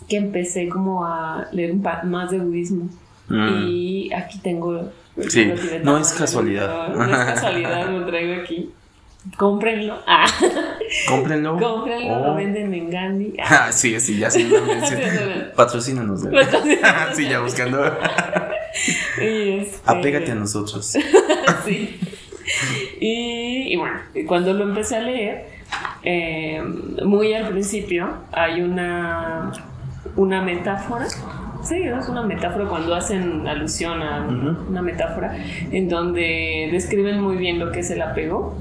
que 0.08 0.18
empecé 0.18 0.70
como 0.70 1.04
a 1.04 1.48
leer 1.52 1.72
un 1.72 1.82
más 1.82 2.30
de 2.30 2.38
budismo. 2.38 2.90
Mm. 3.28 3.68
Y 3.70 4.14
aquí 4.14 4.38
tengo 4.38 4.92
Sí, 5.30 5.54
no 5.84 5.98
es 5.98 6.14
casualidad. 6.14 6.90
No, 6.90 7.04
es 7.06 7.12
casualidad, 7.34 7.90
lo 7.90 8.06
traigo 8.06 8.42
aquí. 8.42 8.72
Cómprenlo. 9.38 9.98
Ah. 10.06 10.26
Cómprenlo. 11.08 11.58
Cómprenlo, 11.58 12.20
lo 12.20 12.36
venden 12.36 12.74
en 12.74 12.90
Gandhi. 12.90 13.34
Ah, 13.44 13.72
sí, 13.72 14.00
sí, 14.00 14.20
ya 14.20 14.30
sí. 14.32 14.52
Patrocínanos. 15.56 16.22
sí, 17.16 17.28
ya 17.28 17.40
buscando. 17.40 17.84
Este, 19.20 19.80
Apégate 19.86 20.32
a 20.32 20.36
nosotros. 20.36 20.86
sí. 21.66 22.00
Y, 23.00 23.74
y, 23.74 23.76
bueno, 23.76 24.00
cuando 24.28 24.54
lo 24.54 24.66
empecé 24.66 24.98
a 24.98 25.02
leer, 25.02 25.48
eh, 26.04 26.62
muy 27.04 27.34
al 27.34 27.50
principio 27.50 28.08
hay 28.32 28.62
una, 28.62 29.52
una 30.16 30.42
metáfora 30.44 31.08
Sí, 31.66 31.82
es 31.82 32.08
una 32.10 32.22
metáfora 32.22 32.66
cuando 32.66 32.94
hacen 32.94 33.48
alusión 33.48 34.00
a 34.04 34.22
una 34.22 34.84
metáfora 34.84 35.36
en 35.72 35.90
donde 35.90 36.70
describen 36.72 37.20
muy 37.20 37.38
bien 37.38 37.58
lo 37.58 37.72
que 37.72 37.80
es 37.80 37.90
el 37.90 38.04
apego. 38.04 38.56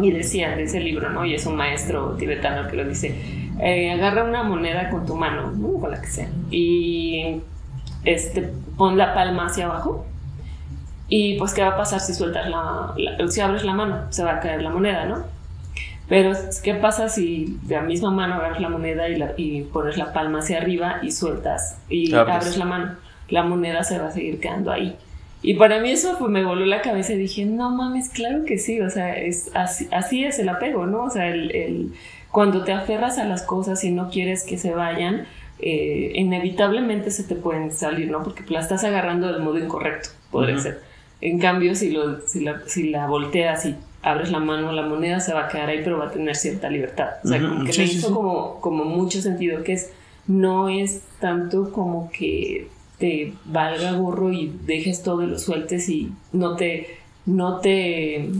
Y 0.00 0.12
decía 0.12 0.56
de 0.56 0.62
ese 0.62 0.80
libro, 0.80 1.10
¿no? 1.10 1.24
Y 1.24 1.34
es 1.34 1.44
un 1.44 1.56
maestro 1.56 2.12
tibetano 2.12 2.68
que 2.68 2.76
lo 2.76 2.84
dice. 2.84 3.14
Eh, 3.60 3.90
agarra 3.90 4.24
una 4.24 4.44
moneda 4.44 4.88
con 4.88 5.04
tu 5.04 5.14
mano, 5.16 5.50
¿no? 5.50 5.80
con 5.80 5.90
la 5.90 6.00
que 6.00 6.06
sea, 6.06 6.28
y 6.48 7.40
este, 8.04 8.52
pon 8.76 8.96
la 8.96 9.12
palma 9.12 9.46
hacia 9.46 9.66
abajo. 9.66 10.06
Y 11.08 11.38
pues, 11.38 11.52
¿qué 11.52 11.62
va 11.62 11.70
a 11.70 11.76
pasar 11.76 12.00
si 12.00 12.14
sueltas 12.14 12.48
la, 12.48 12.94
si 13.28 13.40
abres 13.40 13.64
la 13.64 13.74
mano? 13.74 14.02
Se 14.10 14.22
va 14.22 14.36
a 14.36 14.40
caer 14.40 14.62
la 14.62 14.70
moneda, 14.70 15.06
¿no? 15.06 15.24
Pero, 16.08 16.32
¿qué 16.62 16.74
pasa 16.74 17.08
si 17.08 17.58
de 17.64 17.74
la 17.74 17.82
misma 17.82 18.10
mano 18.10 18.34
agarras 18.34 18.60
la 18.60 18.70
moneda 18.70 19.08
y, 19.08 19.16
la, 19.16 19.34
y 19.36 19.62
pones 19.62 19.98
la 19.98 20.12
palma 20.12 20.38
hacia 20.38 20.58
arriba 20.58 21.00
y 21.02 21.10
sueltas 21.10 21.78
y 21.90 22.14
ah, 22.14 22.24
pues. 22.24 22.36
abres 22.36 22.56
la 22.56 22.64
mano? 22.64 22.96
La 23.28 23.42
moneda 23.42 23.84
se 23.84 23.98
va 23.98 24.08
a 24.08 24.10
seguir 24.10 24.40
quedando 24.40 24.72
ahí. 24.72 24.96
Y 25.42 25.54
para 25.54 25.80
mí 25.80 25.90
eso 25.90 26.18
me 26.28 26.44
voló 26.44 26.64
la 26.64 26.80
cabeza 26.80 27.12
y 27.12 27.18
dije, 27.18 27.44
no 27.44 27.70
mames, 27.70 28.08
claro 28.08 28.44
que 28.44 28.58
sí, 28.58 28.80
o 28.80 28.90
sea, 28.90 29.16
es 29.16 29.50
así, 29.54 29.86
así 29.92 30.24
es 30.24 30.38
el 30.38 30.48
apego, 30.48 30.86
¿no? 30.86 31.04
O 31.04 31.10
sea, 31.10 31.28
el, 31.28 31.54
el, 31.54 31.92
cuando 32.30 32.64
te 32.64 32.72
aferras 32.72 33.18
a 33.18 33.24
las 33.24 33.42
cosas 33.42 33.84
y 33.84 33.92
no 33.92 34.10
quieres 34.10 34.44
que 34.44 34.58
se 34.58 34.72
vayan, 34.74 35.26
eh, 35.60 36.12
inevitablemente 36.14 37.10
se 37.10 37.24
te 37.24 37.34
pueden 37.34 37.70
salir, 37.70 38.10
¿no? 38.10 38.22
Porque 38.22 38.42
la 38.48 38.60
estás 38.60 38.82
agarrando 38.84 39.32
del 39.32 39.42
modo 39.42 39.58
incorrecto, 39.58 40.10
podría 40.30 40.58
ser. 40.58 40.82
En 41.20 41.38
cambio, 41.38 41.74
si, 41.74 41.90
lo, 41.90 42.20
si, 42.20 42.44
la, 42.44 42.62
si 42.66 42.90
la 42.90 43.06
volteas 43.06 43.66
y 43.66 43.76
abres 44.08 44.30
la 44.30 44.40
mano, 44.40 44.72
la 44.72 44.82
moneda 44.82 45.20
se 45.20 45.34
va 45.34 45.46
a 45.46 45.48
quedar 45.48 45.68
ahí, 45.68 45.80
pero 45.84 45.98
va 45.98 46.06
a 46.06 46.10
tener 46.10 46.36
cierta 46.36 46.70
libertad. 46.70 47.10
O 47.24 47.28
sea, 47.28 47.40
como 47.40 47.64
que 47.64 47.76
me 47.76 47.84
hizo 47.84 48.14
Como, 48.14 48.60
como 48.60 48.84
mucho 48.84 49.20
sentido, 49.20 49.62
que 49.62 49.74
es, 49.74 49.90
no 50.26 50.68
es 50.68 51.02
tanto 51.20 51.72
como 51.72 52.10
que 52.10 52.68
te 52.98 53.34
valga 53.44 53.92
gorro 53.92 54.32
y 54.32 54.52
dejes 54.64 55.02
todo 55.02 55.22
y 55.22 55.26
lo 55.26 55.38
sueltes 55.38 55.88
y 55.88 56.12
no 56.32 56.56
te, 56.56 56.98
no 57.26 57.58
te 57.60 58.30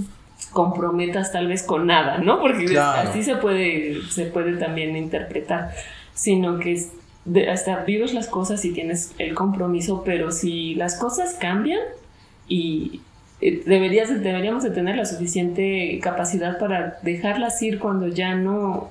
comprometas 0.52 1.32
tal 1.32 1.46
vez 1.46 1.62
con 1.62 1.86
nada, 1.86 2.18
¿no? 2.18 2.40
Porque 2.40 2.78
así 2.78 3.22
se 3.22 3.36
puede, 3.36 4.02
se 4.10 4.26
puede 4.26 4.56
también 4.56 4.96
interpretar, 4.96 5.70
sino 6.14 6.58
que 6.58 6.72
es 6.72 6.92
hasta 7.50 7.84
vives 7.84 8.14
las 8.14 8.26
cosas 8.26 8.64
y 8.64 8.72
tienes 8.72 9.14
el 9.18 9.34
compromiso, 9.34 10.02
pero 10.04 10.32
si 10.32 10.74
las 10.74 10.96
cosas 10.98 11.34
cambian 11.34 11.80
y 12.48 13.02
deberías, 13.40 14.08
deberíamos 14.08 14.64
de 14.64 14.70
tener 14.70 14.96
la 14.96 15.04
suficiente 15.04 15.98
capacidad 16.02 16.58
para 16.58 16.98
dejarlas 17.02 17.60
ir 17.62 17.78
cuando 17.78 18.08
ya 18.08 18.34
no, 18.34 18.90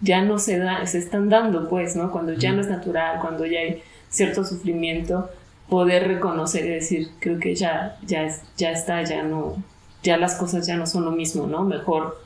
ya 0.00 0.22
no 0.22 0.38
se, 0.38 0.58
da, 0.58 0.86
se 0.86 0.98
están 0.98 1.28
dando, 1.28 1.68
pues, 1.68 1.96
¿no? 1.96 2.10
Cuando 2.10 2.32
ya 2.32 2.52
no 2.52 2.60
es 2.60 2.68
natural, 2.68 3.20
cuando 3.20 3.44
ya 3.46 3.60
hay 3.60 3.82
cierto 4.08 4.44
sufrimiento, 4.44 5.30
poder 5.68 6.08
reconocer 6.08 6.64
y 6.66 6.70
decir, 6.70 7.08
creo 7.18 7.38
que 7.38 7.54
ya, 7.54 7.98
ya, 8.06 8.28
ya 8.56 8.70
está, 8.70 9.02
ya 9.02 9.22
no, 9.22 9.56
ya 10.02 10.16
las 10.16 10.34
cosas 10.36 10.66
ya 10.66 10.76
no 10.76 10.86
son 10.86 11.04
lo 11.04 11.10
mismo, 11.10 11.46
¿no? 11.46 11.64
Mejor 11.64 12.22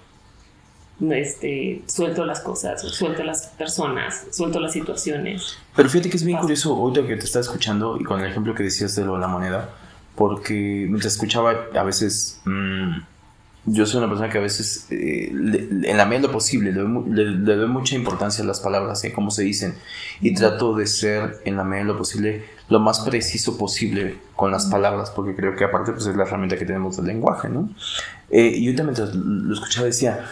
este, 1.10 1.82
suelto 1.86 2.24
las 2.24 2.40
cosas, 2.40 2.82
suelto 2.82 3.22
las 3.22 3.46
personas, 3.48 4.26
suelto 4.32 4.58
las 4.60 4.72
situaciones. 4.72 5.56
Pero 5.76 5.88
fíjate 5.88 6.10
que 6.10 6.16
es 6.16 6.24
bien 6.24 6.38
curioso 6.38 6.74
ahorita 6.74 7.06
que 7.06 7.16
te 7.16 7.24
estaba 7.24 7.42
escuchando 7.42 7.96
y 7.98 8.04
con 8.04 8.20
el 8.20 8.30
ejemplo 8.30 8.54
que 8.54 8.64
decías 8.64 8.96
de 8.96 9.04
lo 9.04 9.14
de 9.14 9.20
la 9.20 9.28
moneda, 9.28 9.70
porque 10.18 10.86
mientras 10.88 11.14
escuchaba 11.14 11.54
a 11.74 11.82
veces... 11.84 12.40
Mm, 12.44 13.02
yo 13.70 13.84
soy 13.84 13.98
una 13.98 14.08
persona 14.08 14.30
que 14.30 14.38
a 14.38 14.40
veces, 14.40 14.86
eh, 14.90 15.28
en 15.30 15.96
la 15.96 16.06
medida 16.06 16.22
de 16.22 16.26
lo 16.28 16.32
posible, 16.32 16.72
le 16.72 17.54
doy, 17.54 17.68
mucha 17.68 17.96
importancia 17.96 18.42
a 18.42 18.46
las 18.46 18.60
palabras, 18.60 19.04
y 19.04 19.10
cómo 19.10 19.30
se 19.30 19.42
dicen, 19.42 19.74
y 20.22 20.32
trato 20.32 20.74
de 20.74 20.86
ser, 20.86 21.42
en 21.44 21.56
la 21.56 21.64
medida 21.64 21.84
de 21.84 21.92
lo 21.92 21.98
posible, 21.98 22.44
lo 22.70 22.80
más 22.80 23.00
preciso 23.00 23.58
posible 23.58 24.16
con 24.34 24.50
las 24.50 24.66
palabras, 24.66 25.10
porque 25.10 25.34
creo 25.34 25.54
que 25.54 25.64
aparte 25.64 25.92
pues, 25.92 26.06
es 26.06 26.16
la 26.16 26.22
herramienta 26.22 26.56
que 26.56 26.64
tenemos 26.64 26.96
del 26.96 27.06
lenguaje, 27.06 27.50
¿no? 27.50 27.68
Eh, 28.30 28.54
y 28.56 28.66
ahorita 28.66 28.84
mientras 28.84 29.14
lo 29.14 29.52
escuchaba 29.52 29.86
decía, 29.86 30.24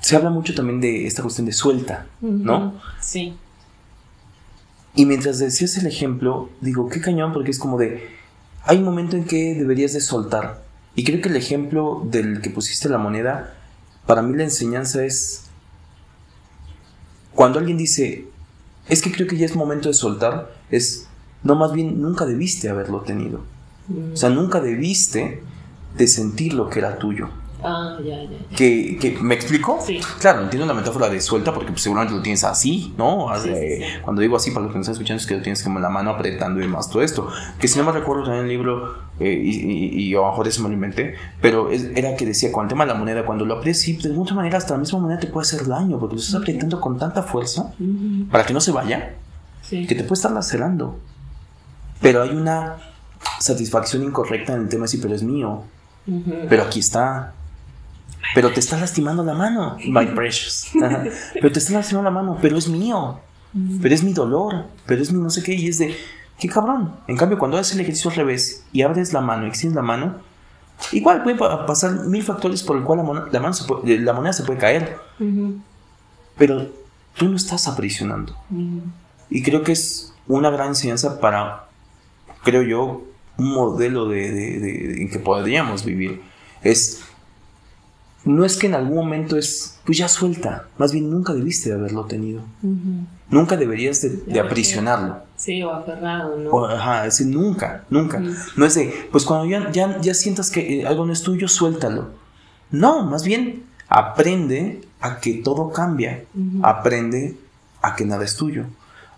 se 0.00 0.16
habla 0.16 0.28
mucho 0.28 0.54
también 0.54 0.80
de 0.80 1.06
esta 1.06 1.22
cuestión 1.22 1.46
de 1.46 1.52
suelta, 1.52 2.06
¿no? 2.20 2.74
Sí. 3.00 3.34
Y 4.94 5.06
mientras 5.06 5.38
decías 5.38 5.78
el 5.78 5.86
ejemplo, 5.86 6.50
digo, 6.60 6.88
qué 6.90 7.00
cañón, 7.00 7.32
porque 7.32 7.50
es 7.50 7.58
como 7.58 7.78
de, 7.78 8.19
hay 8.64 8.78
un 8.78 8.84
momento 8.84 9.16
en 9.16 9.24
que 9.24 9.54
deberías 9.54 9.92
de 9.92 10.00
soltar. 10.00 10.62
Y 10.94 11.04
creo 11.04 11.20
que 11.20 11.28
el 11.28 11.36
ejemplo 11.36 12.02
del 12.04 12.40
que 12.40 12.50
pusiste 12.50 12.88
la 12.88 12.98
moneda, 12.98 13.54
para 14.06 14.22
mí 14.22 14.36
la 14.36 14.44
enseñanza 14.44 15.04
es, 15.04 15.44
cuando 17.34 17.58
alguien 17.58 17.78
dice, 17.78 18.26
es 18.88 19.00
que 19.02 19.12
creo 19.12 19.26
que 19.26 19.36
ya 19.36 19.46
es 19.46 19.54
momento 19.54 19.88
de 19.88 19.94
soltar, 19.94 20.52
es, 20.70 21.06
no, 21.42 21.54
más 21.54 21.72
bien, 21.72 22.00
nunca 22.00 22.26
debiste 22.26 22.68
haberlo 22.68 23.00
tenido. 23.00 23.42
O 24.12 24.16
sea, 24.16 24.30
nunca 24.30 24.60
debiste 24.60 25.42
de 25.96 26.06
sentir 26.06 26.52
lo 26.54 26.68
que 26.68 26.78
era 26.78 26.98
tuyo. 26.98 27.28
Ah, 27.62 27.98
ya, 28.04 28.22
ya. 28.22 28.56
Que, 28.56 28.96
que, 29.00 29.18
¿Me 29.20 29.34
explico? 29.34 29.78
Sí. 29.84 30.00
Claro, 30.18 30.42
entiendo 30.42 30.66
la 30.66 30.74
metáfora 30.74 31.08
de 31.08 31.20
suelta 31.20 31.52
porque 31.52 31.70
pues, 31.70 31.82
seguramente 31.82 32.14
lo 32.14 32.22
tienes 32.22 32.44
así, 32.44 32.94
¿no? 32.96 33.28
Cuando 34.02 34.22
digo 34.22 34.36
así, 34.36 34.50
para 34.50 34.64
los 34.64 34.72
que 34.72 34.78
no 34.78 34.80
están 34.82 34.94
escuchando, 34.94 35.20
es 35.20 35.26
que 35.26 35.36
lo 35.36 35.42
tienes 35.42 35.62
como 35.62 35.78
la 35.78 35.88
mano 35.88 36.10
apretando 36.10 36.62
y 36.62 36.68
más 36.68 36.90
todo 36.90 37.02
esto. 37.02 37.28
Que 37.58 37.68
si 37.68 37.78
no 37.78 37.84
me 37.84 37.92
recuerdo 37.92 38.24
también 38.24 38.44
el 38.44 38.50
libro, 38.50 38.94
eh, 39.18 39.40
y, 39.42 40.14
a 40.14 40.18
lo 40.18 40.30
mejor 40.30 40.48
eso 40.48 40.62
me 40.62 40.68
lo 40.68 40.74
inventé, 40.74 41.14
pero 41.40 41.70
era 41.70 42.16
que 42.16 42.26
decía, 42.26 42.50
con 42.50 42.64
el 42.64 42.68
tema 42.68 42.86
de 42.86 42.92
la 42.92 42.98
moneda, 42.98 43.24
cuando 43.24 43.44
lo 43.44 43.54
aprietas, 43.58 43.82
sí, 43.82 43.96
de 43.96 44.10
muchas 44.10 44.36
manera 44.36 44.58
hasta 44.58 44.74
la 44.74 44.80
misma 44.80 44.98
moneda 44.98 45.20
te 45.20 45.26
puede 45.26 45.46
hacer 45.46 45.66
daño 45.66 45.98
porque 45.98 46.14
lo 46.14 46.20
estás 46.20 46.36
apretando 46.36 46.80
con 46.80 46.98
tanta 46.98 47.22
fuerza 47.22 47.72
para 48.30 48.44
que 48.44 48.52
no 48.52 48.60
se 48.60 48.72
vaya, 48.72 49.14
que 49.68 49.86
te 49.86 50.04
puede 50.04 50.14
estar 50.14 50.32
lacerando. 50.32 50.98
Pero 52.00 52.22
hay 52.22 52.30
una 52.30 52.78
satisfacción 53.38 54.02
incorrecta 54.02 54.54
en 54.54 54.62
el 54.62 54.68
tema 54.68 54.82
de 54.82 54.86
decir, 54.86 55.00
pero 55.02 55.14
es 55.14 55.22
mío. 55.22 55.64
Pero 56.48 56.62
aquí 56.64 56.80
está, 56.80 57.34
pero 58.34 58.52
te 58.52 58.60
está 58.60 58.78
lastimando 58.78 59.24
la 59.24 59.34
mano, 59.34 59.76
my 59.84 60.06
precious. 60.06 60.70
Pero 61.34 61.52
te 61.52 61.58
está 61.58 61.74
lastimando 61.74 62.10
la 62.10 62.14
mano, 62.14 62.38
pero 62.40 62.56
es 62.56 62.68
mío. 62.68 63.20
Pero 63.82 63.94
es 63.94 64.04
mi 64.04 64.12
dolor, 64.12 64.66
pero 64.86 65.02
es 65.02 65.12
mi 65.12 65.20
no 65.20 65.30
sé 65.30 65.42
qué. 65.42 65.54
Y 65.54 65.68
es 65.68 65.78
de, 65.78 65.96
qué 66.38 66.48
cabrón. 66.48 66.94
En 67.06 67.16
cambio, 67.16 67.38
cuando 67.38 67.58
haces 67.58 67.74
el 67.74 67.80
ejercicio 67.80 68.10
al 68.10 68.16
revés 68.16 68.64
y 68.72 68.82
abres 68.82 69.12
la 69.12 69.20
mano, 69.20 69.46
extiendes 69.46 69.76
la 69.76 69.82
mano, 69.82 70.16
igual 70.92 71.22
pueden 71.22 71.38
pasar 71.38 72.06
mil 72.06 72.22
factores 72.22 72.62
por 72.62 72.76
el 72.76 72.84
cual 72.84 72.98
la, 72.98 73.04
mano 73.04 73.26
la 73.82 74.12
moneda 74.12 74.32
se 74.32 74.44
puede 74.44 74.58
caer. 74.58 74.96
Pero 76.38 76.68
tú 77.16 77.28
no 77.28 77.36
estás 77.36 77.66
aprisionando. 77.66 78.36
Y 79.28 79.42
creo 79.42 79.62
que 79.62 79.72
es 79.72 80.14
una 80.28 80.50
gran 80.50 80.68
enseñanza 80.68 81.20
para, 81.20 81.68
creo 82.42 82.62
yo, 82.62 83.02
un 83.36 83.52
modelo 83.52 84.08
de, 84.08 84.30
de, 84.30 85.02
en 85.02 85.10
que 85.10 85.18
podríamos 85.18 85.84
vivir. 85.84 86.22
Es 86.62 87.02
no 88.24 88.44
es 88.44 88.56
que 88.56 88.66
en 88.66 88.74
algún 88.74 88.96
momento 88.96 89.36
es, 89.36 89.78
pues 89.84 89.98
ya 89.98 90.08
suelta, 90.08 90.66
más 90.78 90.92
bien 90.92 91.10
nunca 91.10 91.32
debiste 91.32 91.70
de 91.70 91.76
haberlo 91.76 92.04
tenido. 92.04 92.42
Nunca 93.30 93.56
deberías 93.56 94.02
de, 94.02 94.40
aprisionarlo. 94.40 95.18
Sí, 95.36 95.62
o 95.62 95.70
aferrado, 95.70 96.36
¿no? 96.36 96.66
ajá, 96.66 97.06
es 97.06 97.18
decir, 97.18 97.34
nunca, 97.34 97.84
nunca. 97.88 98.22
No 98.56 98.66
es 98.66 98.74
de, 98.74 99.08
pues 99.10 99.24
cuando 99.24 99.46
ya, 99.46 99.70
ya, 99.72 100.00
ya 100.00 100.14
sientas 100.14 100.50
que 100.50 100.80
eh, 100.80 100.86
algo 100.86 101.06
no 101.06 101.12
es 101.12 101.22
tuyo, 101.22 101.48
suéltalo. 101.48 102.10
No, 102.70 103.04
más 103.04 103.24
bien 103.24 103.64
aprende 103.88 104.82
a 105.00 105.20
que 105.20 105.34
todo 105.34 105.70
cambia. 105.70 106.24
Aprende 106.62 107.36
a 107.82 107.96
que 107.96 108.04
nada 108.04 108.24
es 108.24 108.36
tuyo. 108.36 108.66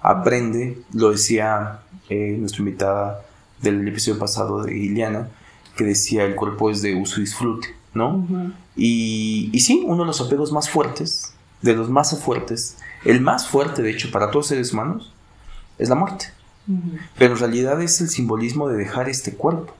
Aprende, 0.00 0.78
lo 0.92 1.10
decía 1.10 1.80
eh, 2.08 2.36
nuestra 2.38 2.60
invitada 2.60 3.24
del 3.60 3.86
episodio 3.86 4.18
pasado 4.18 4.62
de 4.62 4.76
Iliana, 4.76 5.28
que 5.76 5.84
decía 5.84 6.24
el 6.24 6.34
cuerpo 6.34 6.70
es 6.70 6.82
de 6.82 6.94
uso 6.94 7.20
y 7.20 7.24
disfrute, 7.24 7.68
¿no? 7.94 8.26
Y, 8.76 9.50
y 9.52 9.60
sí, 9.60 9.82
uno 9.84 10.02
de 10.02 10.06
los 10.06 10.20
apegos 10.20 10.52
más 10.52 10.70
fuertes, 10.70 11.34
de 11.60 11.74
los 11.74 11.90
más 11.90 12.18
fuertes, 12.20 12.76
el 13.04 13.20
más 13.20 13.48
fuerte 13.48 13.82
de 13.82 13.90
hecho 13.90 14.10
para 14.10 14.30
todos 14.30 14.48
seres 14.48 14.72
humanos, 14.72 15.12
es 15.78 15.88
la 15.88 15.94
muerte. 15.94 16.26
Pero 17.18 17.34
en 17.34 17.40
realidad 17.40 17.82
es 17.82 18.00
el 18.00 18.08
simbolismo 18.08 18.68
de 18.68 18.76
dejar 18.76 19.08
este 19.08 19.34
cuerpo. 19.34 19.74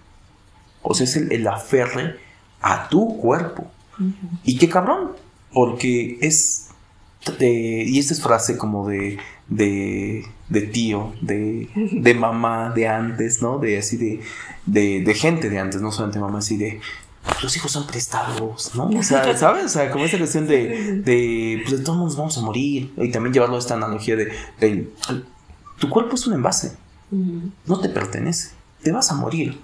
O 0.83 0.95
sea, 0.95 1.05
es 1.05 1.17
el, 1.17 1.47
aferre 1.47 2.19
a 2.61 2.89
tu 2.89 3.19
cuerpo. 3.19 3.71
Y 4.43 4.59
qué 4.59 4.69
cabrón, 4.69 5.13
porque 5.53 6.19
es... 6.21 6.71
y 7.39 7.99
esta 7.99 8.15
es 8.15 8.21
frase 8.21 8.59
como 8.59 8.89
de, 8.89 9.19
de, 9.49 10.25
de 10.49 10.61
tío, 10.63 11.13
de, 11.21 11.69
de, 11.93 12.15
mamá 12.15 12.71
de 12.71 12.89
antes, 12.89 13.43
¿no? 13.43 13.59
De 13.59 13.79
así 13.79 13.97
de, 13.97 14.21
de, 14.67 15.03
de 15.03 15.15
gente 15.15 15.49
de 15.51 15.61
antes, 15.61 15.81
no 15.81 15.93
solamente 15.93 16.19
mamá, 16.19 16.39
así 16.39 16.57
de 16.57 16.81
los 17.43 17.57
hijos 17.57 17.73
son 17.73 17.87
prestados, 17.87 18.75
¿no? 18.75 18.89
O 18.89 19.03
sea, 19.03 19.37
¿sabes? 19.37 19.65
O 19.67 19.69
sea, 19.69 19.91
como 19.91 20.05
esa 20.05 20.19
cuestión 20.19 20.47
de, 20.47 21.03
de 21.03 21.61
pues 21.65 21.79
de 21.79 21.85
todos 21.85 21.99
nos 21.99 22.17
vamos 22.17 22.37
a 22.39 22.41
morir. 22.41 22.93
Y 22.97 23.11
también 23.11 23.33
llevarlo 23.33 23.57
a 23.57 23.59
esta 23.59 23.75
analogía 23.75 24.17
de, 24.17 24.93
tu 25.79 25.89
cuerpo 25.89 26.15
es 26.15 26.27
un 26.27 26.35
envase, 26.35 26.77
no 27.11 27.81
te 27.81 27.89
pertenece, 27.89 28.51
te 28.83 28.93
vas 28.93 29.11
a 29.11 29.15
morir. 29.15 29.61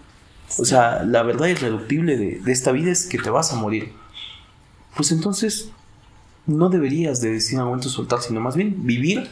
O 0.59 0.64
sea, 0.64 1.05
la 1.05 1.23
verdad 1.23 1.47
irreductible 1.47 2.16
de, 2.16 2.40
de 2.40 2.53
esta 2.53 2.73
vida 2.73 2.90
es 2.90 3.07
que 3.07 3.18
te 3.18 3.31
vas 3.31 3.53
a 3.53 3.57
morir. 3.57 3.92
Pues 4.97 5.12
entonces, 5.12 5.71
no 6.47 6.71
deberías 6.71 7.21
de 7.21 7.31
decir 7.31 7.55
en 7.55 7.59
algún 7.61 7.73
momento 7.73 7.90
soltar, 7.90 8.21
sino 8.21 8.40
más 8.40 8.57
bien 8.57 8.87
vivir 8.87 9.31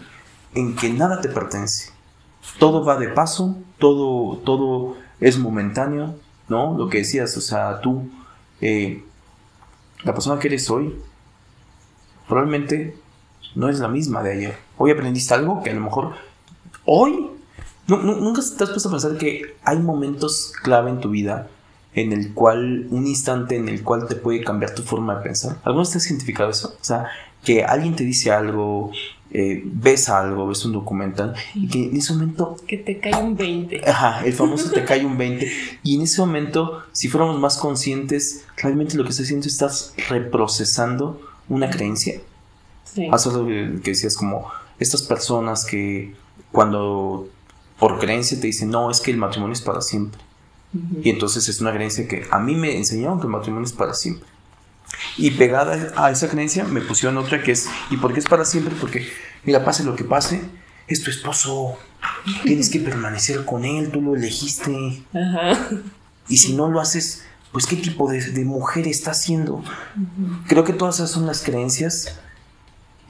en 0.55 0.77
que 0.77 0.91
nada 0.91 1.21
te 1.21 1.29
pertenece. 1.29 1.91
Todo 2.59 2.85
va 2.85 2.99
de 2.99 3.09
paso, 3.09 3.57
todo, 3.79 4.39
todo 4.39 4.97
es 5.19 5.39
momentáneo, 5.39 6.15
¿no? 6.49 6.77
Lo 6.77 6.89
que 6.89 6.99
decías, 6.99 7.37
o 7.37 7.41
sea, 7.41 7.81
tú, 7.81 8.09
eh, 8.61 9.05
la 10.05 10.15
persona 10.15 10.39
que 10.39 10.49
eres 10.49 10.71
hoy, 10.71 10.95
probablemente 12.29 12.97
no 13.55 13.69
es 13.69 13.79
la 13.79 13.89
misma 13.89 14.23
de 14.23 14.33
ayer. 14.33 14.59
Hoy 14.79 14.91
aprendiste 14.91 15.35
algo 15.35 15.63
que 15.63 15.71
a 15.71 15.75
lo 15.75 15.81
mejor 15.81 16.15
hoy, 16.85 17.31
nunca 17.87 18.43
te 18.57 18.65
has 18.65 18.71
puesto 18.71 18.89
a 18.89 18.93
pensar 18.93 19.17
que 19.19 19.57
hay 19.63 19.79
momentos 19.79 20.53
clave 20.63 20.91
en 20.91 21.01
tu 21.01 21.11
vida 21.11 21.49
en 21.95 22.13
el 22.13 22.35
cual, 22.35 22.87
un 22.91 23.07
instante 23.07 23.57
en 23.57 23.69
el 23.71 23.83
cual 23.83 24.07
te 24.07 24.17
puede 24.17 24.45
cambiar 24.45 24.75
tu 24.75 24.83
forma 24.83 25.17
de 25.17 25.23
pensar. 25.23 25.57
¿Alguna 25.65 25.83
vez 25.83 25.93
te 25.93 25.99
has 25.99 26.07
identificado 26.11 26.51
eso? 26.51 26.77
O 26.79 26.85
sea, 26.85 27.07
que 27.43 27.65
alguien 27.65 27.97
te 27.97 28.05
dice 28.05 28.31
algo, 28.31 28.93
eh, 29.31 29.63
ves 29.65 30.09
algo, 30.09 30.47
ves 30.47 30.65
un 30.65 30.73
documental 30.73 31.35
y 31.55 31.69
que 31.69 31.85
en 31.85 31.97
ese 31.97 32.13
momento... 32.15 32.57
Que 32.67 32.79
te 32.79 32.99
cae 32.99 33.15
un 33.23 33.37
20. 33.37 33.89
Ajá, 33.89 34.25
el 34.25 34.33
famoso 34.33 34.71
te 34.71 34.85
cae 34.87 35.05
un 35.05 35.19
20. 35.19 35.51
Y 35.83 35.97
en 35.97 36.03
ese 36.03 36.21
momento, 36.21 36.83
si 36.93 37.09
fuéramos 37.09 37.39
más 37.39 37.57
conscientes, 37.57 38.45
realmente 38.57 38.97
lo 38.97 39.05
que 39.05 39.11
estás 39.11 39.27
haciendo 39.27 39.47
estás 39.47 39.95
reprocesando 40.09 41.21
una 41.49 41.71
creencia. 41.71 42.21
Sí. 42.85 43.09
lo 43.09 43.47
que 43.47 43.91
decías 43.91 44.17
como 44.17 44.47
estas 44.79 45.03
personas 45.03 45.65
que 45.65 46.15
cuando 46.53 47.29
por 47.79 47.99
creencia 47.99 48.41
te 48.41 48.47
dicen, 48.47 48.71
no, 48.71 48.91
es 48.91 49.01
que 49.01 49.11
el 49.11 49.19
matrimonio 49.19 49.53
es 49.53 49.61
para 49.61 49.81
siempre. 49.81 50.21
Y 51.03 51.11
entonces 51.11 51.49
es 51.49 51.61
una 51.61 51.73
creencia 51.73 52.07
que 52.07 52.27
a 52.31 52.39
mí 52.39 52.55
me 52.55 52.77
enseñaron 52.77 53.19
que 53.19 53.27
el 53.27 53.33
matrimonio 53.33 53.65
es 53.65 53.73
para 53.73 53.95
siempre. 53.95 54.29
Y 55.17 55.33
pegada 55.33 55.93
a 55.97 56.11
esa 56.11 56.29
creencia 56.29 56.65
me 56.65 56.81
pusieron 56.81 57.17
otra 57.19 57.43
que 57.43 57.53
es, 57.53 57.69
¿y 57.91 57.97
por 57.97 58.13
qué 58.13 58.21
es 58.21 58.27
para 58.27 58.45
siempre? 58.45 58.75
Porque, 58.81 59.09
mira, 59.45 59.65
pase 59.65 59.85
lo 59.85 59.97
que 59.97 60.05
pase, 60.05 60.43
es 60.89 61.03
tu 61.03 61.11
esposo. 61.11 61.77
Tienes 62.43 62.71
que 62.71 62.81
permanecer 62.81 63.45
con 63.45 63.65
él, 63.65 63.91
tú 63.91 64.01
lo 64.01 64.15
elegiste. 64.15 65.03
Y 66.29 66.37
si 66.39 66.55
no 66.55 66.69
lo 66.69 66.81
haces, 66.81 67.25
pues 67.53 67.67
qué 67.67 67.77
tipo 67.77 68.11
de, 68.11 68.45
mujer 68.45 68.87
está 68.89 69.15
siendo. 69.15 69.63
Creo 70.49 70.65
que 70.65 70.73
todas 70.73 70.97
esas 70.97 71.11
son 71.11 71.27
las 71.27 71.43
creencias. 71.43 72.19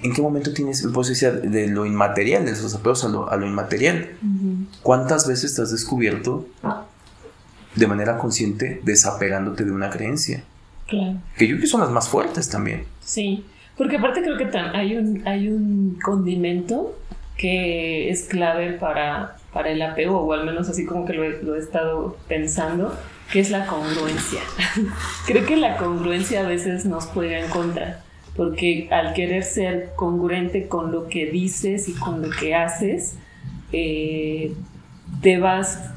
¿En 0.02 0.12
qué 0.12 0.20
momento 0.20 0.52
tienes, 0.52 0.86
pues 0.92 1.08
decía, 1.08 1.32
de 1.32 1.68
lo 1.68 1.86
inmaterial, 1.86 2.44
de 2.44 2.52
esos 2.52 2.74
apegos 2.74 3.04
a 3.04 3.08
lo, 3.08 3.46
inmaterial? 3.46 4.10
¿Cuántas 4.82 5.26
veces 5.26 5.54
te 5.54 5.62
has 5.62 5.70
descubierto 5.70 6.46
de 7.76 7.86
manera 7.86 8.18
consciente 8.18 8.80
desapegándote 8.82 9.64
de 9.64 9.70
una 9.70 9.90
creencia. 9.90 10.42
Claro. 10.86 11.16
Que 11.36 11.46
yo 11.46 11.56
creo 11.56 11.60
que 11.62 11.66
son 11.66 11.80
las 11.80 11.90
más 11.90 12.08
fuertes 12.08 12.48
también. 12.48 12.84
Sí, 13.00 13.44
porque 13.76 13.96
aparte 13.96 14.22
creo 14.22 14.36
que 14.36 14.50
hay 14.74 14.96
un, 14.96 15.26
hay 15.26 15.48
un 15.48 15.98
condimento 16.02 16.96
que 17.36 18.08
es 18.08 18.22
clave 18.24 18.72
para, 18.72 19.36
para 19.52 19.70
el 19.70 19.82
apego, 19.82 20.20
o 20.20 20.32
al 20.32 20.46
menos 20.46 20.68
así 20.68 20.86
como 20.86 21.04
que 21.04 21.12
lo 21.12 21.24
he, 21.24 21.42
lo 21.42 21.56
he 21.56 21.58
estado 21.58 22.16
pensando, 22.28 22.96
que 23.30 23.40
es 23.40 23.50
la 23.50 23.66
congruencia. 23.66 24.40
creo 25.26 25.44
que 25.44 25.56
la 25.56 25.76
congruencia 25.76 26.40
a 26.44 26.48
veces 26.48 26.86
nos 26.86 27.04
juega 27.06 27.38
en 27.40 27.50
contra, 27.50 28.02
porque 28.36 28.88
al 28.90 29.12
querer 29.12 29.42
ser 29.42 29.92
congruente 29.96 30.68
con 30.68 30.92
lo 30.92 31.08
que 31.08 31.26
dices 31.26 31.88
y 31.88 31.92
con 31.92 32.22
lo 32.22 32.30
que 32.30 32.54
haces, 32.54 33.16
eh, 33.72 34.54
te 35.20 35.38
vas 35.38 35.90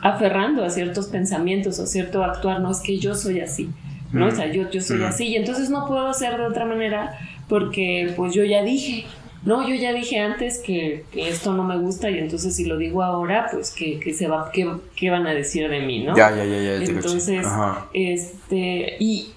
aferrando 0.00 0.64
a 0.64 0.70
ciertos 0.70 1.08
pensamientos 1.08 1.78
o 1.80 1.86
cierto 1.86 2.22
actuar, 2.22 2.60
no 2.60 2.70
es 2.70 2.78
que 2.78 2.98
yo 2.98 3.14
soy 3.14 3.40
así, 3.40 3.70
¿no? 4.12 4.26
O 4.26 4.30
sea, 4.30 4.50
yo, 4.50 4.70
yo 4.70 4.80
soy 4.80 5.02
así 5.02 5.26
y 5.28 5.36
entonces 5.36 5.70
no 5.70 5.86
puedo 5.86 6.12
ser 6.12 6.36
de 6.36 6.46
otra 6.46 6.64
manera 6.64 7.18
porque 7.48 8.12
pues 8.16 8.34
yo 8.34 8.44
ya 8.44 8.62
dije, 8.62 9.06
no, 9.44 9.68
yo 9.68 9.74
ya 9.74 9.92
dije 9.92 10.18
antes 10.18 10.58
que, 10.58 11.04
esto 11.14 11.52
no 11.54 11.64
me 11.64 11.78
gusta 11.78 12.10
y 12.10 12.18
entonces 12.18 12.54
si 12.56 12.64
lo 12.64 12.76
digo 12.76 13.02
ahora, 13.02 13.48
pues 13.50 13.70
que, 13.70 14.14
se 14.14 14.28
va, 14.28 14.50
¿qué, 14.52 15.10
van 15.10 15.26
a 15.26 15.32
decir 15.32 15.68
de 15.68 15.80
mí, 15.80 16.04
no? 16.04 16.16
Ya, 16.16 16.30
ya, 16.34 16.44
ya, 16.44 16.60
ya. 16.60 16.74
Entonces, 16.84 17.46
este, 17.92 18.96
y, 18.98 19.32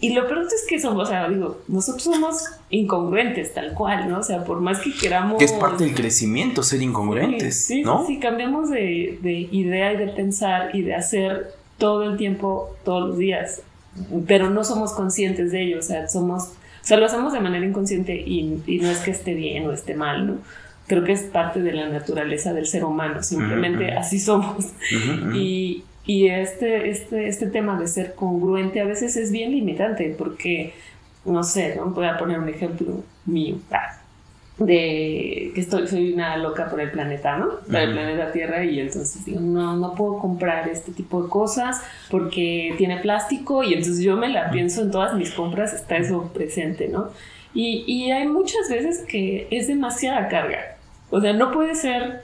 y 0.00 0.14
lo 0.14 0.26
peor 0.26 0.46
es 0.46 0.66
que 0.68 0.80
somos, 0.80 1.08
o 1.08 1.10
sea, 1.10 1.28
digo, 1.28 1.60
nosotros 1.68 2.04
somos 2.04 2.44
incongruentes 2.70 3.54
tal 3.54 3.74
cual, 3.74 4.08
¿no? 4.08 4.20
O 4.20 4.22
sea, 4.22 4.44
por 4.44 4.60
más 4.60 4.80
que 4.80 4.92
queramos... 4.92 5.38
Que 5.38 5.44
es 5.44 5.52
parte 5.52 5.84
del 5.84 5.94
crecimiento 5.94 6.62
ser 6.62 6.82
incongruentes, 6.82 7.66
sí, 7.66 7.82
¿no? 7.82 8.06
Sí, 8.06 8.18
cambiamos 8.18 8.70
de, 8.70 9.18
de 9.22 9.48
idea 9.52 9.92
y 9.92 9.96
de 9.98 10.08
pensar 10.08 10.74
y 10.74 10.82
de 10.82 10.94
hacer 10.94 11.52
todo 11.78 12.04
el 12.04 12.16
tiempo, 12.16 12.74
todos 12.84 13.10
los 13.10 13.18
días, 13.18 13.62
pero 14.26 14.50
no 14.50 14.64
somos 14.64 14.92
conscientes 14.92 15.52
de 15.52 15.62
ello, 15.62 15.78
o 15.78 15.82
sea, 15.82 16.08
somos, 16.08 16.44
o 16.44 16.86
sea, 16.86 16.96
lo 16.96 17.06
hacemos 17.06 17.32
de 17.32 17.40
manera 17.40 17.64
inconsciente 17.64 18.14
y, 18.14 18.62
y 18.66 18.78
no 18.78 18.90
es 18.90 18.98
que 18.98 19.10
esté 19.10 19.34
bien 19.34 19.66
o 19.66 19.72
esté 19.72 19.94
mal, 19.94 20.26
¿no? 20.26 20.38
Creo 20.86 21.02
que 21.02 21.12
es 21.12 21.22
parte 21.22 21.60
de 21.60 21.72
la 21.72 21.88
naturaleza 21.88 22.52
del 22.52 22.66
ser 22.66 22.84
humano, 22.84 23.22
simplemente 23.22 23.92
así 23.92 24.20
somos. 24.20 24.66
y, 25.34 25.82
y 26.06 26.28
este, 26.28 26.90
este, 26.90 27.26
este 27.26 27.46
tema 27.48 27.78
de 27.78 27.88
ser 27.88 28.14
congruente 28.14 28.80
a 28.80 28.84
veces 28.84 29.16
es 29.16 29.32
bien 29.32 29.50
limitante 29.50 30.14
porque, 30.16 30.74
no 31.24 31.42
sé, 31.42 31.74
¿no? 31.74 31.86
voy 31.86 32.06
a 32.06 32.16
poner 32.16 32.38
un 32.38 32.48
ejemplo 32.48 33.02
mío. 33.24 33.56
Ah, 33.72 34.00
de 34.58 35.52
que 35.54 35.60
estoy, 35.60 35.86
soy 35.86 36.12
una 36.12 36.36
loca 36.38 36.68
por 36.70 36.80
el 36.80 36.90
planeta, 36.90 37.36
¿no? 37.36 37.60
Por 37.66 37.76
el 37.76 37.92
planeta 37.92 38.32
Tierra 38.32 38.64
y 38.64 38.80
entonces 38.80 39.24
digo, 39.24 39.40
no, 39.40 39.76
no 39.76 39.94
puedo 39.94 40.18
comprar 40.18 40.68
este 40.68 40.92
tipo 40.92 41.22
de 41.22 41.28
cosas 41.28 41.82
porque 42.10 42.74
tiene 42.78 42.98
plástico 42.98 43.62
y 43.62 43.74
entonces 43.74 44.02
yo 44.02 44.16
me 44.16 44.28
la 44.28 44.50
pienso 44.50 44.82
en 44.82 44.90
todas 44.90 45.14
mis 45.14 45.30
compras, 45.32 45.74
está 45.74 45.98
eso 45.98 46.30
presente, 46.32 46.88
¿no? 46.88 47.10
Y, 47.52 47.84
y 47.86 48.10
hay 48.10 48.26
muchas 48.26 48.68
veces 48.70 49.04
que 49.06 49.46
es 49.50 49.66
demasiada 49.66 50.28
carga. 50.28 50.76
O 51.10 51.20
sea, 51.20 51.32
no 51.32 51.52
puede 51.52 51.74
ser 51.74 52.22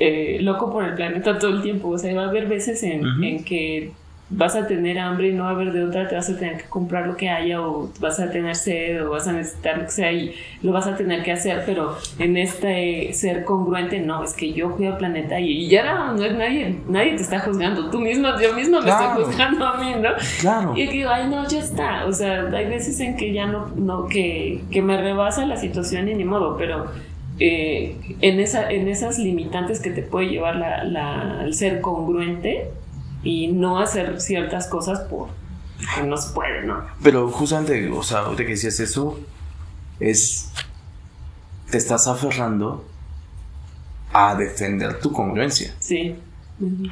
eh, 0.00 0.38
loco 0.40 0.72
por 0.72 0.84
el 0.84 0.94
planeta 0.94 1.38
todo 1.38 1.50
el 1.50 1.62
tiempo. 1.62 1.88
O 1.88 1.98
sea, 1.98 2.14
va 2.14 2.24
a 2.24 2.28
haber 2.28 2.46
veces 2.46 2.82
en, 2.82 3.04
en, 3.22 3.44
que 3.44 3.92
vas 4.36 4.56
a 4.56 4.66
tener 4.66 4.98
hambre 4.98 5.28
y 5.28 5.32
no 5.32 5.44
va 5.44 5.50
a 5.50 5.52
haber 5.52 5.72
de 5.72 5.84
otra, 5.84 6.08
te 6.08 6.16
vas 6.16 6.28
a 6.28 6.36
tener 6.36 6.56
que 6.56 6.64
comprar 6.64 7.06
lo 7.06 7.16
que 7.16 7.28
haya 7.28 7.60
o 7.60 7.90
vas 8.00 8.18
a 8.18 8.30
tener 8.30 8.56
sed 8.56 9.06
o 9.06 9.10
vas 9.10 9.28
a 9.28 9.32
necesitar 9.32 9.78
lo 9.78 9.84
que 9.84 9.90
sea 9.90 10.12
y 10.12 10.34
lo 10.62 10.72
vas 10.72 10.86
a 10.86 10.96
tener 10.96 11.22
que 11.22 11.32
hacer, 11.32 11.62
pero 11.64 11.96
en 12.18 12.36
este 12.36 13.12
ser 13.12 13.44
congruente, 13.44 14.00
no, 14.00 14.24
es 14.24 14.34
que 14.34 14.52
yo 14.52 14.72
cuido 14.72 14.92
al 14.92 14.98
planeta 14.98 15.38
y, 15.38 15.68
ya 15.68 15.84
no, 15.84 16.14
no 16.14 16.24
es 16.24 16.34
nadie, 16.34 16.76
nadie 16.88 17.10
te 17.16 17.22
está 17.22 17.40
juzgando, 17.40 17.90
tú 17.90 18.00
mismo, 18.00 18.28
yo 18.40 18.54
mismo 18.54 18.80
me 18.80 18.90
estoy 18.90 19.24
juzgando 19.24 19.66
a 19.66 19.76
mí, 19.78 19.94
¿no? 20.00 20.10
Claro. 20.40 20.76
Y 20.76 20.86
digo, 20.86 21.10
ay, 21.10 21.28
no, 21.28 21.46
ya 21.48 21.60
está, 21.60 22.04
o 22.06 22.12
sea, 22.12 22.48
hay 22.52 22.66
veces 22.66 22.98
en 23.00 23.16
que 23.16 23.32
ya 23.32 23.46
no, 23.46 23.68
no 23.76 24.06
que, 24.06 24.62
que 24.70 24.82
me 24.82 24.96
rebasa 24.96 25.46
la 25.46 25.56
situación 25.56 26.08
y 26.08 26.14
ni 26.14 26.24
modo, 26.24 26.56
pero 26.56 26.86
eh, 27.38 27.96
en, 28.20 28.40
esa, 28.40 28.70
en 28.70 28.88
esas 28.88 29.18
limitantes 29.18 29.80
que 29.80 29.90
te 29.90 30.02
puede 30.02 30.28
llevar 30.28 30.56
la, 30.56 31.42
el 31.44 31.54
ser 31.54 31.80
congruente 31.80 32.68
y 33.24 33.48
no 33.48 33.80
hacer 33.80 34.20
ciertas 34.20 34.68
cosas 34.68 35.00
por 35.00 35.28
que 35.94 36.02
no 36.02 36.16
se 36.16 36.32
puede, 36.32 36.64
¿no? 36.64 36.84
Pero 37.02 37.28
justamente, 37.30 37.90
o 37.90 38.02
sea, 38.02 38.20
ahorita 38.20 38.44
que 38.44 38.50
decías 38.50 38.78
eso, 38.80 39.18
es. 40.00 40.50
Te 41.70 41.78
estás 41.78 42.06
aferrando 42.06 42.84
a 44.12 44.34
defender 44.36 45.00
tu 45.00 45.12
congruencia. 45.12 45.74
Sí. 45.80 46.16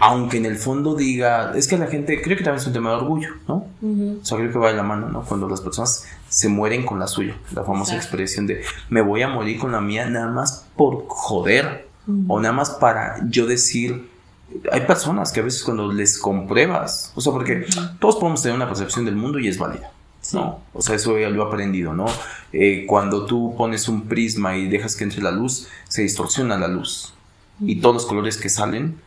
Aunque 0.01 0.39
en 0.39 0.47
el 0.47 0.57
fondo 0.57 0.97
diga, 0.97 1.53
es 1.55 1.69
que 1.69 1.79
la 1.79 1.87
gente, 1.87 2.21
creo 2.21 2.37
que 2.37 2.43
también 2.43 2.61
es 2.61 2.67
un 2.67 2.73
tema 2.73 2.91
de 2.91 2.97
orgullo, 2.97 3.29
¿no? 3.47 3.67
O 4.21 4.25
sea, 4.25 4.39
creo 4.39 4.51
que 4.51 4.59
va 4.59 4.71
de 4.71 4.77
la 4.77 4.83
mano, 4.83 5.09
¿no? 5.09 5.23
Cuando 5.23 5.49
las 5.49 5.61
personas 5.61 6.05
se 6.29 6.49
mueren 6.49 6.85
con 6.85 6.99
la 6.99 7.07
suya, 7.07 7.37
la 7.55 7.63
famosa 7.63 7.95
expresión 7.95 8.49
de 8.49 8.63
me 8.89 9.03
voy 9.03 9.23
a 9.23 9.29
morir 9.29 9.61
con 9.61 9.71
la 9.71 9.81
mía 9.81 10.07
nada 10.07 10.27
más 10.29 10.67
por 10.77 11.05
joder 11.07 11.89
o 12.27 12.41
nada 12.41 12.53
más 12.53 12.71
para 12.71 13.21
yo 13.29 13.47
decir, 13.47 14.11
hay 14.71 14.83
personas 14.83 15.33
que 15.33 15.41
a 15.41 15.43
veces 15.43 15.63
cuando 15.63 15.93
les 15.93 16.19
compruebas, 16.19 17.13
o 17.15 17.21
sea, 17.21 17.33
porque 17.33 17.67
todos 17.99 18.17
podemos 18.17 18.43
tener 18.43 18.57
una 18.57 18.69
percepción 18.69 19.05
del 19.05 19.17
mundo 19.17 19.39
y 19.39 19.49
es 19.49 19.59
válida. 19.59 19.91
¿no? 20.33 20.61
O 20.73 20.81
sea, 20.81 20.95
eso 20.95 21.19
ya 21.19 21.29
lo 21.29 21.43
he 21.43 21.47
aprendido, 21.47 21.93
¿no? 21.95 22.07
Eh, 22.53 22.85
cuando 22.87 23.27
tú 23.27 23.55
pones 23.57 23.89
un 23.89 24.03
prisma 24.09 24.57
y 24.57 24.69
dejas 24.69 24.95
que 24.95 25.05
entre 25.05 25.21
la 25.21 25.33
luz, 25.33 25.67
se 25.89 26.03
distorsiona 26.03 26.57
la 26.57 26.69
luz. 26.69 27.13
Y 27.61 27.81
todos 27.81 27.95
los 27.95 28.07
colores 28.07 28.37
que 28.37 28.49
salen 28.49 29.01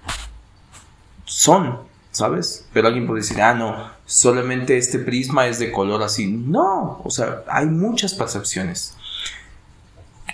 son, 1.24 1.80
¿sabes? 2.12 2.68
Pero 2.74 2.88
alguien 2.88 3.08
puede 3.08 3.22
decir, 3.22 3.42
ah, 3.42 3.54
no, 3.54 3.90
solamente 4.06 4.78
este 4.78 5.00
prisma 5.00 5.48
es 5.48 5.58
de 5.58 5.72
color 5.72 6.04
así. 6.04 6.28
No, 6.28 7.02
o 7.04 7.10
sea, 7.10 7.44
hay 7.48 7.66
muchas 7.66 8.14
percepciones 8.14 8.96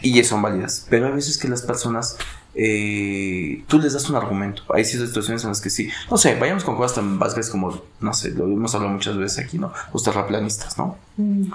y 0.01 0.23
son 0.23 0.41
válidas, 0.41 0.87
pero 0.89 1.07
hay 1.07 1.13
veces 1.13 1.37
que 1.37 1.47
las 1.47 1.61
personas, 1.61 2.17
eh, 2.53 3.63
tú 3.67 3.79
les 3.79 3.93
das 3.93 4.09
un 4.09 4.15
argumento. 4.15 4.63
Hay 4.73 4.83
ciertas 4.83 5.09
situaciones 5.09 5.43
en 5.43 5.49
las 5.49 5.61
que 5.61 5.69
sí, 5.69 5.89
no 6.09 6.17
sé, 6.17 6.35
vayamos 6.35 6.63
con 6.63 6.75
cosas 6.75 6.95
tan 6.95 7.17
básicas 7.17 7.49
como, 7.49 7.81
no 7.99 8.13
sé, 8.13 8.31
lo 8.31 8.45
hemos 8.45 8.73
hablado 8.75 8.93
muchas 8.93 9.17
veces 9.17 9.45
aquí, 9.45 9.57
¿no? 9.57 9.71
Los 9.93 10.03
terraplanistas, 10.03 10.77
¿no? 10.77 10.97
Mm. 11.17 11.51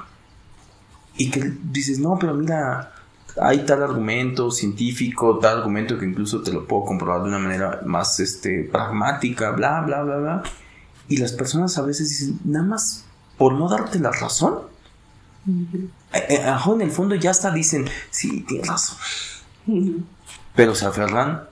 Y 1.19 1.31
que 1.31 1.53
dices, 1.71 1.99
no, 1.99 2.19
pero 2.19 2.35
mira, 2.35 2.93
hay 3.41 3.65
tal 3.65 3.83
argumento 3.83 4.51
científico, 4.51 5.39
tal 5.39 5.59
argumento 5.59 5.99
que 5.99 6.07
incluso 6.07 6.43
te 6.43 6.53
lo 6.53 6.67
puedo 6.67 6.85
comprobar 6.85 7.23
de 7.23 7.29
una 7.29 7.39
manera 7.39 7.81
más 7.85 8.21
este, 8.21 8.65
pragmática, 8.65 9.51
bla, 9.51 9.83
bla, 9.83 10.03
bla, 10.03 10.17
bla. 10.17 10.43
Y 11.09 11.19
las 11.19 11.33
personas 11.33 11.77
a 11.79 11.83
veces 11.83 12.09
dicen, 12.09 12.41
nada 12.45 12.65
más 12.65 13.05
por 13.37 13.53
no 13.55 13.69
darte 13.69 13.99
la 13.99 14.11
razón. 14.11 14.61
Eh, 16.13 16.27
eh, 16.31 16.57
en 16.67 16.81
el 16.81 16.91
fondo 16.91 17.15
ya 17.15 17.31
hasta 17.31 17.51
dicen, 17.51 17.87
sí, 18.11 18.41
tienes 18.49 18.69
razón. 18.69 18.97
Pero 20.57 20.75
se 20.75 20.87
aferran 20.87 21.45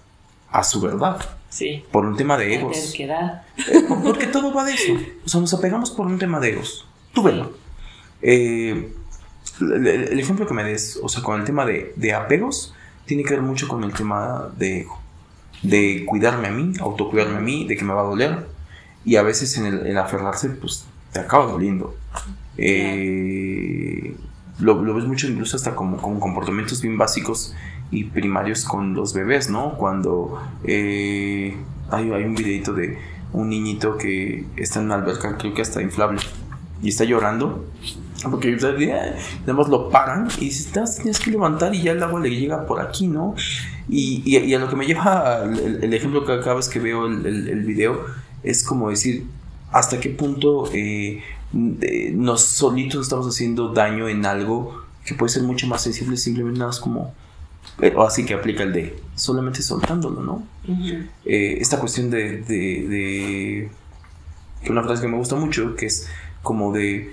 a 0.51 0.65
su 0.65 0.81
verdad. 0.81 1.21
Sí. 1.51 1.85
Por 1.93 2.05
un 2.05 2.17
tema 2.17 2.37
de 2.37 2.55
egos. 2.55 2.95
Eh, 2.99 3.87
porque 4.03 4.27
todo 4.27 4.53
va 4.53 4.65
de 4.65 4.73
eso. 4.73 4.95
O 5.25 5.29
sea, 5.29 5.41
nos 5.41 5.55
apegamos 5.55 5.91
por 5.93 6.07
un 6.07 6.19
tema 6.19 6.41
de 6.41 6.51
egos. 6.51 6.87
Tú 7.13 7.23
velo. 7.23 7.53
Eh, 8.23 8.93
el, 9.61 10.19
ejemplo 10.19 10.47
que 10.47 10.55
me 10.55 10.65
des, 10.65 10.99
o 11.03 11.09
sea, 11.09 11.23
con 11.23 11.39
el 11.39 11.47
tema 11.47 11.65
de, 11.65 12.15
apegos, 12.15 12.75
tiene 13.05 13.23
que 13.23 13.35
ver 13.35 13.43
mucho 13.43 13.69
con 13.69 13.85
el 13.85 13.93
tema 13.93 14.51
de 14.57 14.81
ego. 14.81 14.99
De 15.63 16.05
cuidarme 16.07 16.49
a 16.49 16.51
mí, 16.51 16.73
autocuidarme 16.81 17.37
a 17.37 17.41
mí, 17.41 17.67
de 17.69 17.77
que 17.77 17.85
me 17.85 17.93
va 17.93 18.01
a 18.01 18.05
doler. 18.05 18.47
Y 19.05 19.17
a 19.17 19.23
veces 19.23 19.57
en 19.57 19.67
el, 19.67 19.99
aferrarse, 19.99 20.49
pues 20.51 20.87
te 21.13 21.21
acaba 21.21 21.47
doliendo. 21.47 21.95
Eh, 22.57 24.17
lo, 24.59 24.95
ves 24.95 25.05
mucho 25.05 25.29
incluso 25.29 25.57
hasta 25.57 25.75
como, 25.75 25.99
como, 25.99 26.21
comportamientos 26.21 26.81
bien 26.81 26.97
básicos 26.97 27.55
y 27.95 28.05
primarios 28.05 28.65
con 28.65 28.95
los 28.95 29.15
bebés, 29.15 29.51
¿no? 29.51 29.77
Cuando 29.77 30.43
eh, 30.65 31.57
hay, 31.91 32.11
un 32.11 32.35
videito 32.35 32.73
de 32.73 32.99
un 33.33 33.49
niñito 33.49 33.97
que 33.97 34.45
está 34.57 34.81
en 34.81 34.87
una 34.87 34.97
alberca, 34.97 35.39
creo 35.39 35.55
que 35.55 35.63
hasta 35.63 35.81
inflable, 35.81 36.21
y 36.83 36.89
está 36.89 37.05
llorando 37.05 37.65
porque 38.31 38.57
nada 38.57 39.53
más 39.53 39.69
lo 39.69 39.91
paran 39.91 40.29
y 40.39 40.47
dices, 40.47 40.73
tienes 40.97 41.21
que 41.21 41.31
levantar 41.31 41.75
y 41.75 41.83
ya 41.83 41.93
el 41.93 42.03
agua 42.03 42.21
le 42.21 42.31
llega 42.31 42.67
por 42.67 42.81
aquí, 42.81 43.07
¿no? 43.07 43.35
Y, 43.89 44.55
a 44.55 44.59
lo 44.59 44.69
que 44.69 44.77
me 44.77 44.87
lleva 44.87 45.45
el, 45.45 45.93
ejemplo 45.93 46.25
que 46.25 46.37
vez 46.37 46.69
que 46.69 46.79
veo 46.79 47.07
el, 47.07 47.27
el, 47.27 47.61
video 47.65 48.01
es 48.43 48.65
como 48.65 48.91
decir, 48.91 49.27
¿hasta 49.73 50.01
qué 50.01 50.09
punto 50.11 50.71
eh, 50.73 51.23
nos 51.53 52.43
solitos 52.43 53.03
estamos 53.03 53.27
haciendo 53.27 53.73
daño 53.73 54.09
en 54.09 54.25
algo 54.25 54.83
que 55.05 55.15
puede 55.15 55.31
ser 55.31 55.43
mucho 55.43 55.67
más 55.67 55.83
sensible 55.83 56.17
simplemente 56.17 56.59
nada 56.59 56.71
más 56.71 56.81
como... 56.81 57.13
O 57.97 58.03
así 58.03 58.25
que 58.25 58.35
aplica 58.35 58.63
el 58.63 58.73
de 58.73 59.03
solamente 59.15 59.63
soltándolo, 59.63 60.23
¿no? 60.23 60.47
Eh, 61.25 61.59
esta 61.61 61.79
cuestión 61.79 62.11
de, 62.11 62.39
de, 62.43 62.89
de... 62.89 63.71
Una 64.71 64.83
frase 64.83 65.03
que 65.03 65.09
me 65.09 65.17
gusta 65.17 65.35
mucho, 65.37 65.75
que 65.77 65.87
es 65.87 66.09
como 66.43 66.73
de 66.73 67.13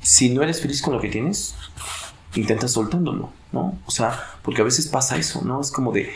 si 0.00 0.30
no 0.30 0.42
eres 0.42 0.60
feliz 0.60 0.80
con 0.80 0.94
lo 0.94 1.00
que 1.00 1.08
tienes, 1.08 1.56
intenta 2.36 2.68
soltándolo, 2.68 3.30
¿no? 3.52 3.76
O 3.86 3.90
sea, 3.90 4.18
porque 4.42 4.60
a 4.60 4.64
veces 4.64 4.86
pasa 4.86 5.16
eso, 5.16 5.42
¿no? 5.44 5.60
Es 5.60 5.72
como 5.72 5.90
de, 5.92 6.10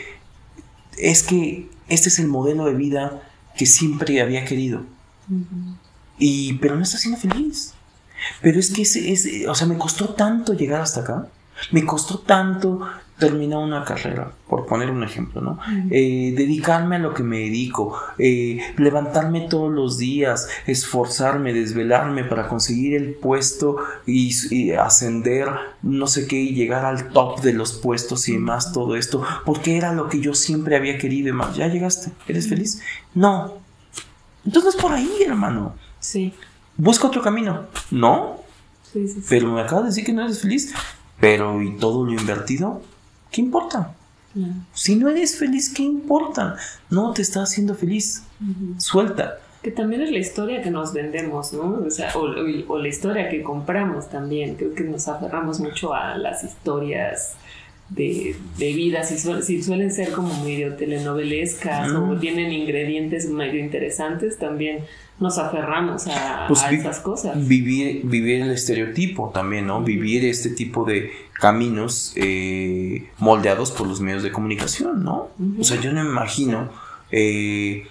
es 0.97 1.23
que 1.23 1.69
este 1.89 2.09
es 2.09 2.19
el 2.19 2.27
modelo 2.27 2.65
de 2.65 2.73
vida 2.73 3.21
que 3.57 3.65
siempre 3.65 4.21
había 4.21 4.45
querido. 4.45 4.85
Y, 6.17 6.53
pero 6.53 6.75
no 6.75 6.83
está 6.83 6.97
siendo 6.97 7.19
feliz. 7.19 7.73
Pero 8.41 8.59
es 8.59 8.71
que 8.71 8.83
ese, 8.83 9.11
ese, 9.11 9.47
o 9.49 9.55
sea, 9.55 9.67
me 9.67 9.77
costó 9.77 10.09
tanto 10.13 10.53
llegar 10.53 10.81
hasta 10.81 11.01
acá. 11.01 11.27
Me 11.71 11.85
costó 11.85 12.19
tanto 12.19 12.81
terminar 13.21 13.59
una 13.59 13.85
carrera, 13.85 14.31
por 14.47 14.65
poner 14.65 14.89
un 14.89 15.03
ejemplo, 15.03 15.41
¿no? 15.41 15.59
Eh, 15.91 16.33
dedicarme 16.35 16.95
a 16.95 16.99
lo 16.99 17.13
que 17.13 17.21
me 17.21 17.37
dedico, 17.37 17.95
eh, 18.17 18.59
levantarme 18.77 19.41
todos 19.41 19.71
los 19.71 19.99
días, 19.99 20.49
esforzarme, 20.65 21.53
desvelarme 21.53 22.23
para 22.23 22.47
conseguir 22.47 22.95
el 22.95 23.13
puesto 23.13 23.77
y, 24.07 24.71
ascender, 24.71 25.49
no 25.83 26.07
sé 26.07 26.25
qué, 26.25 26.37
y 26.37 26.55
llegar 26.55 26.83
al 26.83 27.09
top 27.09 27.41
de 27.41 27.53
los 27.53 27.73
puestos 27.73 28.27
y 28.27 28.33
demás, 28.33 28.73
todo 28.73 28.95
esto, 28.95 29.23
porque 29.45 29.77
era 29.77 29.93
lo 29.93 30.09
que 30.09 30.19
yo 30.19 30.33
siempre 30.33 30.75
había 30.75 30.97
querido 30.97 31.29
y 31.29 31.33
más. 31.33 31.55
¿Ya 31.55 31.67
llegaste? 31.67 32.11
¿Eres 32.27 32.49
feliz? 32.49 32.81
No. 33.13 33.53
Entonces 34.43 34.75
por 34.75 34.93
ahí, 34.93 35.11
hermano. 35.23 35.75
Sí. 35.99 36.33
Busca 36.75 37.05
otro 37.05 37.21
camino. 37.21 37.67
¿No? 37.91 38.39
Sí, 38.91 39.07
sí, 39.07 39.21
sí. 39.21 39.27
Pero 39.29 39.51
me 39.51 39.61
acabas 39.61 39.83
de 39.83 39.89
decir 39.91 40.05
que 40.05 40.13
no 40.13 40.23
eres 40.23 40.41
feliz. 40.41 40.73
Pero 41.21 41.61
¿y 41.61 41.77
todo 41.77 42.05
lo 42.05 42.11
invertido? 42.11 42.81
¿Qué 43.31 43.39
importa? 43.39 43.93
Si 44.73 44.95
no 44.95 45.09
eres 45.09 45.37
feliz, 45.37 45.73
¿qué 45.73 45.83
importa? 45.83 46.55
No 46.89 47.13
te 47.13 47.21
está 47.21 47.43
haciendo 47.43 47.75
feliz. 47.75 48.23
Suelta. 48.77 49.37
Que 49.61 49.71
también 49.71 50.01
es 50.01 50.11
la 50.11 50.17
historia 50.17 50.61
que 50.63 50.71
nos 50.71 50.93
vendemos, 50.93 51.53
¿no? 51.53 51.83
O, 51.85 51.89
sea, 51.91 52.11
o, 52.15 52.77
la 52.77 52.87
historia 52.87 53.29
que 53.29 53.43
compramos 53.43 54.09
también. 54.09 54.55
Creo 54.55 54.73
que 54.73 54.83
nos 54.83 55.07
aferramos 55.07 55.59
mucho 55.59 55.93
a 55.93 56.17
las 56.17 56.43
historias 56.43 57.35
de, 57.89 58.35
de 58.57 58.73
vida, 58.73 59.03
si, 59.03 59.17
si, 59.43 59.61
suelen 59.61 59.91
ser 59.91 60.13
como 60.13 60.43
medio 60.43 60.75
telenovelescas 60.75 61.91
o 61.91 62.15
tienen 62.15 62.51
ingredientes 62.53 63.29
medio 63.29 63.59
interesantes, 63.59 64.39
también 64.39 64.85
nos 65.21 65.37
aferramos 65.37 66.07
a, 66.07 66.45
pues 66.47 66.63
esas 66.71 66.99
cosas. 66.99 67.47
Vivir, 67.47 68.01
vivir 68.03 68.41
el 68.41 68.51
estereotipo 68.51 69.29
también, 69.33 69.67
¿no? 69.67 69.81
Vivir 69.81 70.25
este 70.25 70.49
tipo 70.49 70.83
de 70.83 71.11
caminos 71.33 72.13
eh, 72.15 73.09
moldeados 73.19 73.71
por 73.71 73.87
los 73.87 74.01
medios 74.01 74.23
de 74.23 74.31
comunicación, 74.31 75.03
¿no? 75.03 75.29
O 75.59 75.63
sea, 75.63 75.79
yo 75.79 75.93
no 75.93 76.03
me 76.03 76.09
imagino 76.09 76.69
eh, 77.11 77.87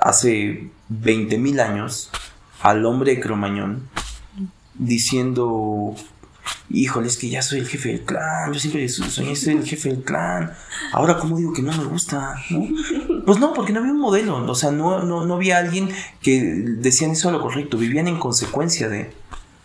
hace 0.00 0.68
20 0.88 1.38
mil 1.38 1.58
años 1.60 2.10
al 2.62 2.86
hombre 2.86 3.16
de 3.16 3.20
Cromañón 3.20 3.88
diciendo 4.74 5.96
híjole, 6.70 7.08
es 7.08 7.16
que 7.16 7.28
ya 7.28 7.42
soy 7.42 7.60
el 7.60 7.68
jefe 7.68 7.90
del 7.90 8.00
clan, 8.02 8.52
yo 8.52 8.60
siempre 8.60 8.88
soñé 8.88 9.34
ser 9.36 9.56
el 9.56 9.64
jefe 9.64 9.88
del 9.88 10.02
clan, 10.02 10.52
ahora 10.92 11.18
cómo 11.18 11.38
digo 11.38 11.52
que 11.52 11.62
no 11.62 11.72
me 11.76 11.84
gusta, 11.84 12.34
Pues 13.26 13.38
no, 13.38 13.54
porque 13.54 13.72
no 13.72 13.80
había 13.80 13.92
un 13.92 14.00
modelo, 14.00 14.44
o 14.44 14.54
sea, 14.54 14.70
no, 14.70 15.02
no, 15.02 15.34
había 15.34 15.58
alguien 15.58 15.90
que 16.22 16.42
decían 16.42 17.12
eso 17.12 17.28
a 17.28 17.32
lo 17.32 17.40
correcto, 17.40 17.78
vivían 17.78 18.08
en 18.08 18.18
consecuencia 18.18 18.88
de, 18.88 19.10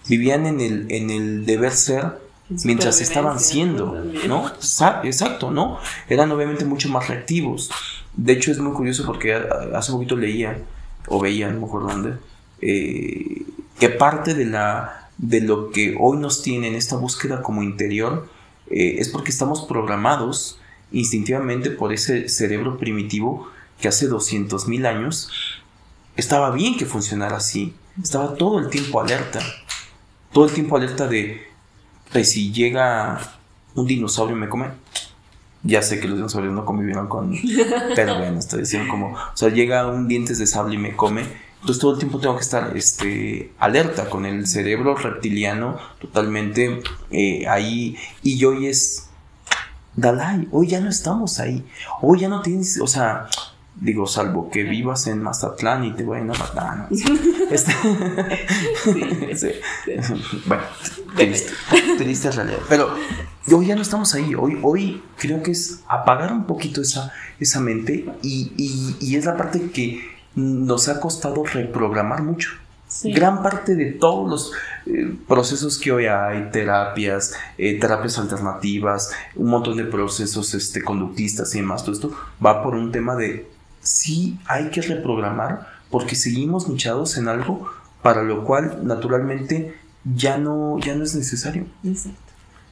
vivían 0.08 0.46
en 0.46 0.62
el, 0.62 0.86
en 0.90 1.10
el 1.10 1.46
deber 1.46 1.72
ser 1.72 2.24
mientras 2.64 3.02
estaban 3.02 3.40
siendo, 3.40 4.04
¿no? 4.28 4.52
Exacto, 5.04 5.52
¿no? 5.52 5.80
Eran 6.10 6.32
obviamente 6.32 6.66
mucho 6.66 6.90
más 6.90 7.08
reactivos. 7.08 7.72
De 8.16 8.34
hecho 8.34 8.52
es 8.52 8.60
muy 8.60 8.74
curioso 8.74 9.06
porque 9.06 9.34
hace 9.34 9.92
poquito 9.92 10.16
leía, 10.16 10.58
o 11.08 11.20
veía, 11.20 11.50
no 11.50 11.62
me 11.62 11.66
acuerdo 11.66 11.88
dónde, 11.88 12.14
eh, 12.62 13.44
que 13.80 13.90
parte 13.90 14.34
de 14.34 14.46
la 14.46 15.03
de 15.18 15.42
lo 15.42 15.72
que 15.72 15.96
hoy 16.00 16.18
nos 16.18 16.42
tiene 16.42 16.68
en 16.68 16.76
esta 16.76 16.96
búsqueda 16.96 17.42
como 17.42 17.64
interior 17.64 18.28
eh, 18.70 18.96
es 19.00 19.10
porque 19.10 19.32
estamos 19.32 19.66
programados 19.66 20.60
instintivamente 20.92 21.70
por 21.70 21.94
ese 21.94 22.30
cerebro 22.30 22.78
primitivo 22.78 23.48
que 23.80 23.88
hace 23.88 24.08
200 24.08 24.68
mil 24.68 24.86
años 24.86 25.30
estaba 26.16 26.52
bien 26.52 26.78
que 26.78 26.86
funcionara 26.86 27.38
así. 27.38 27.74
Estaba 28.02 28.36
todo 28.36 28.60
el 28.60 28.70
tiempo 28.70 29.02
alerta. 29.02 29.40
Todo 30.32 30.46
el 30.46 30.52
tiempo 30.52 30.78
alerta 30.78 31.08
de, 31.08 31.44
pues, 32.12 32.32
si 32.32 32.52
llega 32.52 33.20
un 33.76 33.86
dinosaurio 33.86 34.36
y 34.36 34.40
me 34.40 34.50
come. 34.50 34.68
Ya 35.64 35.82
sé 35.82 36.00
que 36.00 36.08
los 36.08 36.18
dinosaurios 36.18 36.54
no 36.54 36.66
convivieron 36.66 37.08
con... 37.08 37.36
Pero 37.96 38.18
bueno, 38.18 38.40
estoy 38.40 38.62
diciendo 38.62 38.90
como... 38.90 39.14
O 39.14 39.38
sea, 39.38 39.50
llega 39.50 39.88
un 39.88 40.08
dientes 40.08 40.38
de 40.38 40.48
sable 40.48 40.76
y 40.76 40.78
me 40.78 40.96
come 40.96 41.24
entonces 41.64 41.80
todo 41.80 41.94
el 41.94 41.98
tiempo 41.98 42.20
tengo 42.20 42.36
que 42.36 42.42
estar 42.42 42.76
este, 42.76 43.54
alerta 43.58 44.10
con 44.10 44.26
el 44.26 44.46
cerebro 44.48 44.98
reptiliano 44.98 45.78
totalmente 46.02 46.82
eh, 47.10 47.48
ahí. 47.48 47.96
Y 48.22 48.44
hoy 48.44 48.68
es 48.68 49.08
Dalai, 49.96 50.50
hoy 50.52 50.68
ya 50.68 50.82
no 50.82 50.90
estamos 50.90 51.40
ahí. 51.40 51.66
Hoy 52.02 52.20
ya 52.20 52.28
no 52.28 52.42
tienes, 52.42 52.82
o 52.82 52.88
sea, 52.88 53.30
digo, 53.76 54.08
salvo 54.08 54.50
que 54.52 54.64
vivas 54.64 55.08
en 55.08 55.24
Mazatlán 55.24 55.86
y 55.86 55.94
te 55.94 56.04
vayan 56.04 56.32
a 56.32 56.38
matar. 56.38 56.90
Este, 57.50 57.72
bueno, 60.46 60.64
triste, 61.16 61.54
triste 61.98 62.32
realidad. 62.32 62.60
Pero 62.68 62.94
hoy 63.54 63.68
ya 63.68 63.76
no 63.76 63.84
estamos 63.84 64.14
ahí. 64.16 64.36
Hoy, 64.36 64.60
hoy 64.64 65.02
creo 65.18 65.42
que 65.42 65.52
es 65.52 65.80
apagar 65.88 66.34
un 66.34 66.46
poquito 66.46 66.82
esa, 66.82 67.14
esa 67.40 67.62
mente 67.62 68.06
y, 68.22 68.52
y, 68.58 68.98
y 69.00 69.16
es 69.16 69.26
la 69.26 69.38
parte 69.38 69.70
que 69.70 70.13
nos 70.36 70.90
ha 70.90 71.00
costado 71.00 71.44
reprogramar 71.44 72.24
mucho. 72.24 72.50
Gran 73.04 73.42
parte 73.42 73.76
de 73.76 73.92
todos 73.94 74.30
los 74.30 74.52
eh, 74.86 75.16
procesos 75.28 75.80
que 75.80 75.92
hoy 75.92 76.06
hay, 76.06 76.52
terapias, 76.52 77.34
eh, 77.58 77.80
terapias 77.80 78.20
alternativas, 78.20 79.12
un 79.36 79.50
montón 79.50 79.78
de 79.78 79.86
procesos 79.86 80.54
este, 80.54 80.84
conductistas 80.84 81.56
y 81.56 81.62
demás, 81.62 81.84
todo 81.84 81.94
esto 81.94 82.12
va 82.44 82.62
por 82.62 82.76
un 82.76 82.92
tema 82.92 83.16
de 83.16 83.50
sí 83.82 84.38
hay 84.46 84.70
que 84.70 84.82
reprogramar 84.82 85.68
porque 85.90 86.16
seguimos 86.16 86.70
nichados 86.70 87.18
en 87.18 87.28
algo 87.28 87.68
para 88.04 88.22
lo 88.22 88.44
cual 88.44 88.80
naturalmente 88.84 89.76
ya 90.04 90.38
no, 90.38 90.78
ya 90.80 90.96
no 90.96 91.04
es 91.04 91.16
necesario. 91.16 91.66
Exacto. 91.84 92.20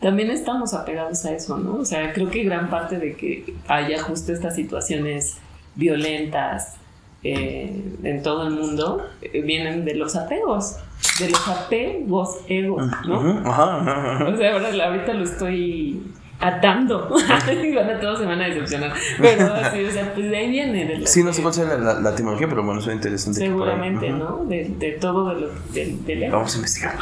También 0.01 0.31
estamos 0.31 0.73
apegados 0.73 1.23
a 1.25 1.33
eso, 1.33 1.57
¿no? 1.57 1.75
O 1.75 1.85
sea, 1.85 2.11
creo 2.13 2.29
que 2.29 2.43
gran 2.43 2.69
parte 2.69 2.97
de 2.97 3.15
que 3.15 3.55
haya 3.67 4.01
justo 4.01 4.33
estas 4.33 4.55
situaciones 4.55 5.35
violentas, 5.75 6.75
eh, 7.23 7.95
en 8.03 8.23
todo 8.23 8.47
el 8.47 8.53
mundo 8.53 9.07
eh, 9.21 9.41
vienen 9.41 9.85
de 9.85 9.95
los 9.95 10.15
apegos, 10.15 10.77
de 11.19 11.29
los 11.29 11.47
apegos 11.47 12.37
egos, 12.47 12.83
¿no? 13.07 13.19
O 13.19 14.37
sea, 14.37 14.53
ahora, 14.53 14.87
ahorita 14.87 15.13
lo 15.13 15.23
estoy 15.23 16.01
atando. 16.39 17.15
Igual 17.63 17.99
todos 18.01 18.19
se 18.19 18.25
van 18.25 18.41
a 18.41 18.45
decepcionar. 18.45 18.93
Pero 19.19 19.47
sí, 19.71 19.85
o 19.85 19.91
sea, 19.91 20.13
pues 20.13 20.29
de 20.29 20.37
ahí 20.37 20.49
viene. 20.49 20.85
De 20.85 21.07
sí, 21.07 21.23
no 21.23 21.31
sé 21.31 21.41
cuál 21.41 21.53
sea 21.53 21.65
la, 21.77 21.99
la, 21.99 22.09
etimología, 22.09 22.47
pero 22.49 22.63
bueno, 22.63 22.81
es 22.81 22.87
interesante. 22.87 23.39
Seguramente, 23.39 24.09
¿no? 24.09 24.43
De, 24.45 24.65
de, 24.77 24.91
todo 24.93 25.33
de 25.35 25.41
lo, 25.41 25.49
de, 25.73 26.29
Vamos 26.29 26.53
a 26.53 26.57
investigar. 26.57 26.95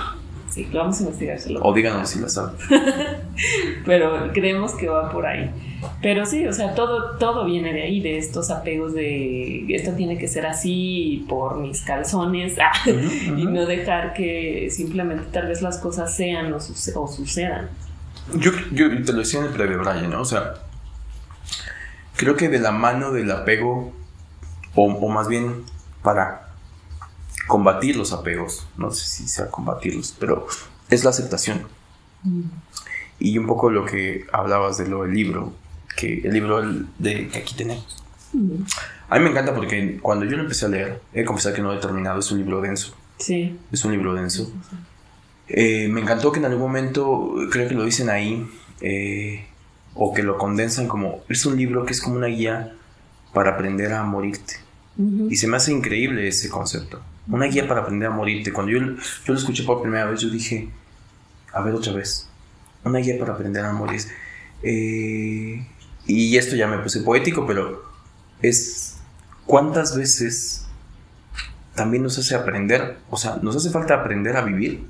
Sí, 0.59 0.67
lo 0.73 0.79
vamos 0.79 0.99
a 0.99 1.03
investigar. 1.03 1.39
O 1.61 1.73
díganos 1.73 2.09
si 2.09 2.19
la 2.19 2.27
saben. 2.27 2.55
pero 3.85 4.29
creemos 4.33 4.73
que 4.73 4.89
va 4.89 5.09
por 5.09 5.25
ahí. 5.25 5.49
Pero 6.01 6.25
sí, 6.25 6.45
o 6.45 6.51
sea, 6.51 6.75
todo, 6.75 7.17
todo 7.17 7.45
viene 7.45 7.71
de 7.71 7.83
ahí, 7.83 8.01
de 8.01 8.17
estos 8.17 8.51
apegos 8.51 8.93
de 8.93 9.65
esto 9.73 9.93
tiene 9.93 10.17
que 10.17 10.27
ser 10.27 10.45
así 10.45 11.25
por 11.29 11.59
mis 11.59 11.81
calzones 11.81 12.57
ah, 12.61 12.73
y 12.85 13.45
no 13.45 13.65
dejar 13.65 14.13
que 14.13 14.67
simplemente 14.69 15.27
tal 15.31 15.47
vez 15.47 15.61
las 15.61 15.77
cosas 15.77 16.13
sean 16.13 16.51
o, 16.51 16.59
sucedan. 16.59 17.69
Yo, 18.35 18.51
yo, 18.73 18.89
te 19.01 19.13
lo 19.13 19.19
decía 19.19 19.39
en 19.39 19.45
el 19.45 19.53
previo, 19.53 19.79
Brian, 19.79 20.09
¿no? 20.09 20.19
O 20.19 20.25
sea, 20.25 20.55
creo 22.17 22.35
que 22.35 22.49
de 22.49 22.59
la 22.59 22.71
mano 22.71 23.13
del 23.13 23.31
apego, 23.31 23.93
o, 24.75 25.07
más 25.07 25.29
bien 25.29 25.63
para 26.03 26.48
combatir 27.49 27.97
los 27.97 28.13
apegos, 28.13 28.67
no 28.77 28.91
sé 28.91 29.05
si 29.07 29.27
sea 29.27 29.49
combatirlos, 29.49 30.15
pero 30.19 30.47
es 30.89 31.03
la 31.03 31.09
aceptación. 31.09 31.63
Y 33.17 33.37
un 33.39 33.47
poco 33.47 33.71
lo 33.71 33.85
que 33.85 34.27
hablabas 34.31 34.77
de 34.77 34.87
lo 34.87 35.03
del 35.03 35.13
libro, 35.13 35.51
que 35.97 36.19
el 36.19 36.31
libro 36.31 36.61
de, 36.99 37.27
que 37.27 37.39
aquí 37.39 37.55
tenemos. 37.55 38.03
A 39.09 39.17
mí 39.17 39.23
me 39.23 39.31
encanta 39.31 39.55
porque 39.55 39.99
cuando 39.99 40.25
yo 40.25 40.37
lo 40.37 40.43
empecé 40.43 40.67
a 40.67 40.69
leer, 40.69 41.01
he 41.11 41.25
confesado 41.25 41.55
que 41.55 41.61
no 41.63 41.73
he 41.73 41.77
terminado, 41.77 42.19
es 42.19 42.31
un 42.31 42.37
libro 42.37 42.61
denso. 42.61 42.95
Sí. 43.17 43.57
Es 43.71 43.83
un 43.83 43.93
libro 43.93 44.13
denso. 44.13 44.53
Eh, 45.47 45.87
me 45.89 46.01
encantó 46.01 46.31
que 46.31 46.37
en 46.37 46.45
algún 46.45 46.61
momento, 46.61 47.33
creo 47.51 47.67
que 47.67 47.73
lo 47.73 47.83
dicen 47.83 48.11
ahí, 48.11 48.47
eh, 48.81 49.47
o 49.95 50.13
que 50.13 50.21
lo 50.21 50.37
condensan 50.37 50.87
como, 50.87 51.21
es 51.27 51.47
un 51.47 51.57
libro 51.57 51.83
que 51.83 51.93
es 51.93 52.01
como 52.01 52.15
una 52.15 52.27
guía 52.27 52.75
para 53.33 53.51
aprender 53.51 53.91
a 53.93 54.03
morirte. 54.03 54.53
Y 55.29 55.37
se 55.37 55.47
me 55.47 55.57
hace 55.57 55.71
increíble 55.71 56.27
ese 56.27 56.49
concepto. 56.49 57.01
Una 57.29 57.45
guía 57.45 57.67
para 57.67 57.81
aprender 57.81 58.09
a 58.09 58.11
morirte. 58.11 58.51
Cuando 58.51 58.71
yo, 58.71 58.79
yo 58.79 59.33
lo 59.33 59.35
escuché 59.35 59.63
por 59.63 59.81
primera 59.81 60.05
vez, 60.05 60.21
yo 60.21 60.29
dije, 60.29 60.69
a 61.53 61.61
ver 61.61 61.73
otra 61.73 61.93
vez. 61.93 62.29
Una 62.83 62.99
guía 62.99 63.19
para 63.19 63.33
aprender 63.33 63.63
a 63.65 63.73
morir. 63.73 64.01
Eh, 64.63 65.65
y 66.05 66.37
esto 66.37 66.55
ya 66.55 66.67
me 66.67 66.79
puse 66.79 67.01
poético, 67.01 67.45
pero 67.45 67.83
es 68.41 68.97
cuántas 69.45 69.95
veces 69.95 70.67
también 71.75 72.03
nos 72.03 72.17
hace 72.17 72.35
aprender, 72.35 72.97
o 73.09 73.17
sea, 73.17 73.37
nos 73.41 73.55
hace 73.55 73.69
falta 73.69 73.93
aprender 73.93 74.35
a 74.35 74.41
vivir, 74.41 74.83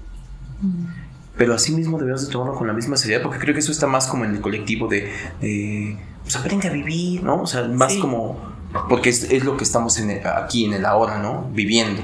pero 1.38 1.54
así 1.54 1.74
mismo 1.74 2.00
debemos 2.00 2.26
de 2.26 2.32
tomarlo 2.32 2.56
con 2.56 2.68
la 2.68 2.74
misma 2.74 2.98
seriedad, 2.98 3.22
porque 3.22 3.38
creo 3.38 3.54
que 3.54 3.60
eso 3.60 3.72
está 3.72 3.86
más 3.86 4.08
como 4.08 4.26
en 4.26 4.32
el 4.32 4.42
colectivo 4.42 4.88
de, 4.88 5.98
pues 6.24 6.36
aprende 6.36 6.68
a 6.68 6.72
vivir, 6.72 7.24
¿no? 7.24 7.44
O 7.44 7.48
sea, 7.48 7.68
más 7.68 7.94
como, 7.96 8.40
porque 8.88 9.10
es, 9.10 9.44
lo 9.44 9.58
que 9.58 9.64
estamos 9.64 10.00
aquí 10.26 10.66
en 10.66 10.74
el 10.74 10.86
ahora, 10.86 11.18
¿no? 11.18 11.50
Viviendo. 11.52 12.04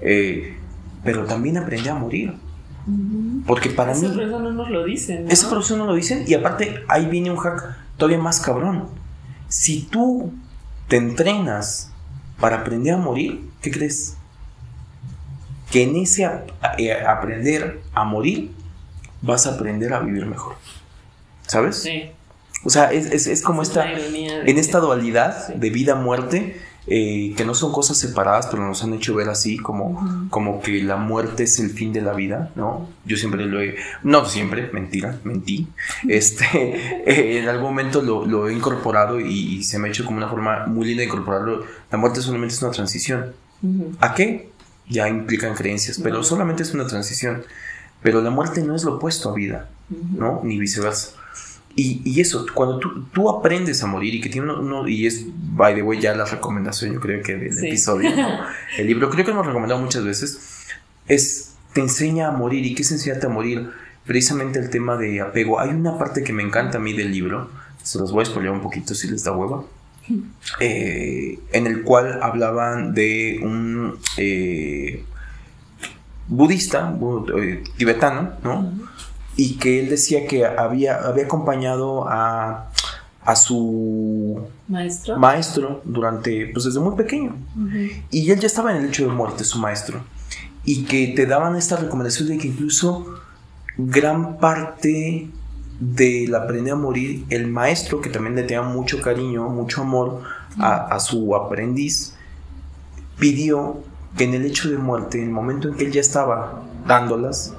Eh, 0.00 0.56
pero 1.04 1.24
también 1.24 1.58
aprende 1.58 1.90
a 1.90 1.94
morir. 1.94 2.34
Porque 3.46 3.70
para 3.70 3.94
mí... 3.94 4.06
Esa 4.06 4.14
persona 4.14 4.42
no 4.42 4.50
nos 4.52 4.70
lo 4.70 4.84
dicen. 4.84 5.24
¿no? 5.24 5.30
Esa 5.30 5.50
persona 5.50 5.84
no 5.84 5.86
lo 5.86 5.94
dicen 5.94 6.24
y 6.26 6.34
aparte 6.34 6.82
ahí 6.88 7.06
viene 7.06 7.30
un 7.30 7.36
hack 7.36 7.76
todavía 7.96 8.18
más 8.18 8.40
cabrón. 8.40 8.88
Si 9.48 9.82
tú 9.82 10.32
te 10.88 10.96
entrenas 10.96 11.92
para 12.40 12.58
aprender 12.58 12.94
a 12.94 12.96
morir, 12.96 13.48
¿qué 13.60 13.70
crees? 13.70 14.16
Que 15.70 15.84
en 15.84 15.96
ese 15.96 16.28
eh, 16.78 16.92
aprender 17.06 17.82
a 17.94 18.04
morir 18.04 18.50
vas 19.20 19.46
a 19.46 19.54
aprender 19.54 19.92
a 19.92 20.00
vivir 20.00 20.26
mejor. 20.26 20.56
¿Sabes? 21.46 21.82
Sí. 21.82 22.10
O 22.64 22.70
sea, 22.70 22.92
es, 22.92 23.42
como 23.42 23.62
esta, 23.62 23.90
en 23.92 24.58
esta 24.58 24.78
dualidad 24.78 25.48
de 25.54 25.70
vida-muerte, 25.70 26.56
eh, 26.86 27.32
que 27.36 27.44
no 27.44 27.54
son 27.54 27.72
cosas 27.72 27.96
separadas, 27.96 28.48
pero 28.48 28.66
nos 28.66 28.82
han 28.82 28.92
hecho 28.92 29.14
ver 29.14 29.28
así, 29.28 29.56
como, 29.56 30.28
como 30.30 30.60
que 30.60 30.82
la 30.82 30.96
muerte 30.96 31.44
es 31.44 31.60
el 31.60 31.70
fin 31.70 31.92
de 31.92 32.02
la 32.02 32.12
vida, 32.12 32.50
¿no? 32.56 32.88
Yo 33.04 33.16
siempre 33.16 33.46
lo 33.46 33.60
he, 33.60 33.76
no 34.02 34.24
siempre, 34.24 34.68
mentira, 34.72 35.18
mentí, 35.22 35.68
este, 36.08 36.44
eh, 37.06 37.38
en 37.38 37.48
algún 37.48 37.68
momento 37.68 38.02
lo, 38.02 38.48
he 38.48 38.52
incorporado 38.52 39.20
y, 39.20 39.62
se 39.62 39.78
me 39.78 39.88
ha 39.88 39.90
hecho 39.90 40.04
como 40.04 40.16
una 40.16 40.28
forma 40.28 40.66
muy 40.66 40.86
linda 40.86 41.02
de 41.02 41.06
incorporarlo. 41.06 41.64
La 41.90 41.98
muerte 41.98 42.20
solamente 42.20 42.54
es 42.54 42.62
una 42.62 42.72
transición. 42.72 43.32
¿A 44.00 44.14
qué? 44.14 44.50
Ya 44.88 45.08
implican 45.08 45.54
creencias, 45.54 46.00
pero 46.02 46.24
solamente 46.24 46.64
es 46.64 46.74
una 46.74 46.86
transición. 46.88 47.44
Pero 48.02 48.20
la 48.20 48.30
muerte 48.30 48.62
no 48.62 48.74
es 48.74 48.82
lo 48.82 48.96
opuesto 48.96 49.30
a 49.30 49.34
vida, 49.34 49.68
¿no? 49.88 50.40
Ni 50.42 50.58
viceversa. 50.58 51.21
Y, 51.74 52.20
eso, 52.20 52.46
cuando 52.52 52.78
tú, 53.12 53.30
aprendes 53.30 53.82
a 53.82 53.86
morir 53.86 54.14
y 54.14 54.20
que 54.20 54.28
tiene 54.28 54.52
uno, 54.52 54.86
y 54.86 55.06
es, 55.06 55.24
by 55.26 55.74
the 55.74 55.82
way, 55.82 55.98
ya 56.00 56.14
la 56.14 56.24
recomendación, 56.24 56.92
yo 56.92 57.00
creo 57.00 57.22
que 57.22 57.36
del 57.36 57.64
episodio, 57.64 58.10
el 58.78 58.86
libro, 58.86 59.08
creo 59.08 59.24
que 59.24 59.30
hemos 59.30 59.46
recomendado 59.46 59.80
muchas 59.80 60.04
veces, 60.04 60.66
es, 61.08 61.54
te 61.72 61.80
enseña 61.80 62.28
a 62.28 62.30
morir. 62.32 62.66
¿Y 62.66 62.74
qué 62.74 62.82
es 62.82 62.92
enseñarte 62.92 63.26
a 63.26 63.30
morir? 63.30 63.70
Precisamente 64.04 64.58
el 64.58 64.68
tema 64.68 64.96
de 64.96 65.20
apego. 65.20 65.60
Hay 65.60 65.70
una 65.70 65.98
parte 65.98 66.22
que 66.22 66.32
me 66.32 66.42
encanta 66.42 66.78
a 66.78 66.80
mí 66.80 66.92
del 66.92 67.10
libro, 67.10 67.50
se 67.82 67.98
los 67.98 68.12
voy 68.12 68.22
a 68.22 68.26
spoiler 68.26 68.52
un 68.52 68.60
poquito 68.60 68.94
si 68.94 69.08
les 69.08 69.24
da 69.24 69.32
hueva, 69.32 69.64
eh, 70.60 71.38
en 71.52 71.66
el 71.66 71.82
cual 71.82 72.20
hablaban 72.22 72.94
de 72.94 73.40
un 73.42 73.98
eh, 74.18 75.04
budista, 76.28 76.96
eh, 77.38 77.62
tibetano, 77.76 78.32
¿no? 78.42 78.72
Y 79.36 79.56
que 79.56 79.80
él 79.80 79.88
decía 79.88 80.26
que 80.26 80.44
había, 80.44 80.96
había 80.96 81.24
acompañado 81.24 82.06
a, 82.08 82.70
a 83.24 83.36
su 83.36 84.40
maestro. 84.68 85.16
maestro 85.18 85.80
durante, 85.84 86.48
pues 86.52 86.64
desde 86.64 86.80
muy 86.80 86.96
pequeño. 86.96 87.34
Y 88.10 88.30
él 88.30 88.40
ya 88.40 88.46
estaba 88.46 88.72
en 88.72 88.82
el 88.82 88.88
hecho 88.88 89.06
de 89.06 89.12
muerte, 89.12 89.44
su 89.44 89.58
maestro. 89.58 90.00
Y 90.64 90.84
que 90.84 91.08
te 91.08 91.26
daban 91.26 91.56
esta 91.56 91.76
recomendación 91.76 92.28
de 92.28 92.38
que 92.38 92.48
incluso 92.48 93.06
gran 93.76 94.38
parte 94.38 95.28
del 95.80 96.34
aprender 96.34 96.74
a 96.74 96.76
morir, 96.76 97.24
el 97.30 97.48
maestro, 97.48 98.00
que 98.00 98.10
también 98.10 98.36
le 98.36 98.42
tenía 98.42 98.62
mucho 98.62 99.00
cariño, 99.00 99.48
mucho 99.48 99.80
amor 99.80 100.22
a, 100.58 100.86
a 100.94 101.00
su 101.00 101.34
aprendiz, 101.34 102.14
pidió 103.18 103.82
que 104.16 104.24
en 104.24 104.34
el 104.34 104.44
hecho 104.44 104.70
de 104.70 104.78
muerte, 104.78 105.18
en 105.18 105.24
el 105.24 105.30
momento 105.30 105.68
en 105.68 105.74
que 105.74 105.86
él 105.86 105.92
ya 105.92 106.00
estaba 106.00 106.62
dándolas, 106.86 107.54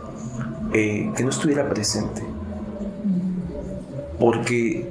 eh, 0.74 1.12
que 1.16 1.24
no 1.24 1.30
estuviera 1.30 1.70
presente. 1.70 2.24
Porque 4.20 4.90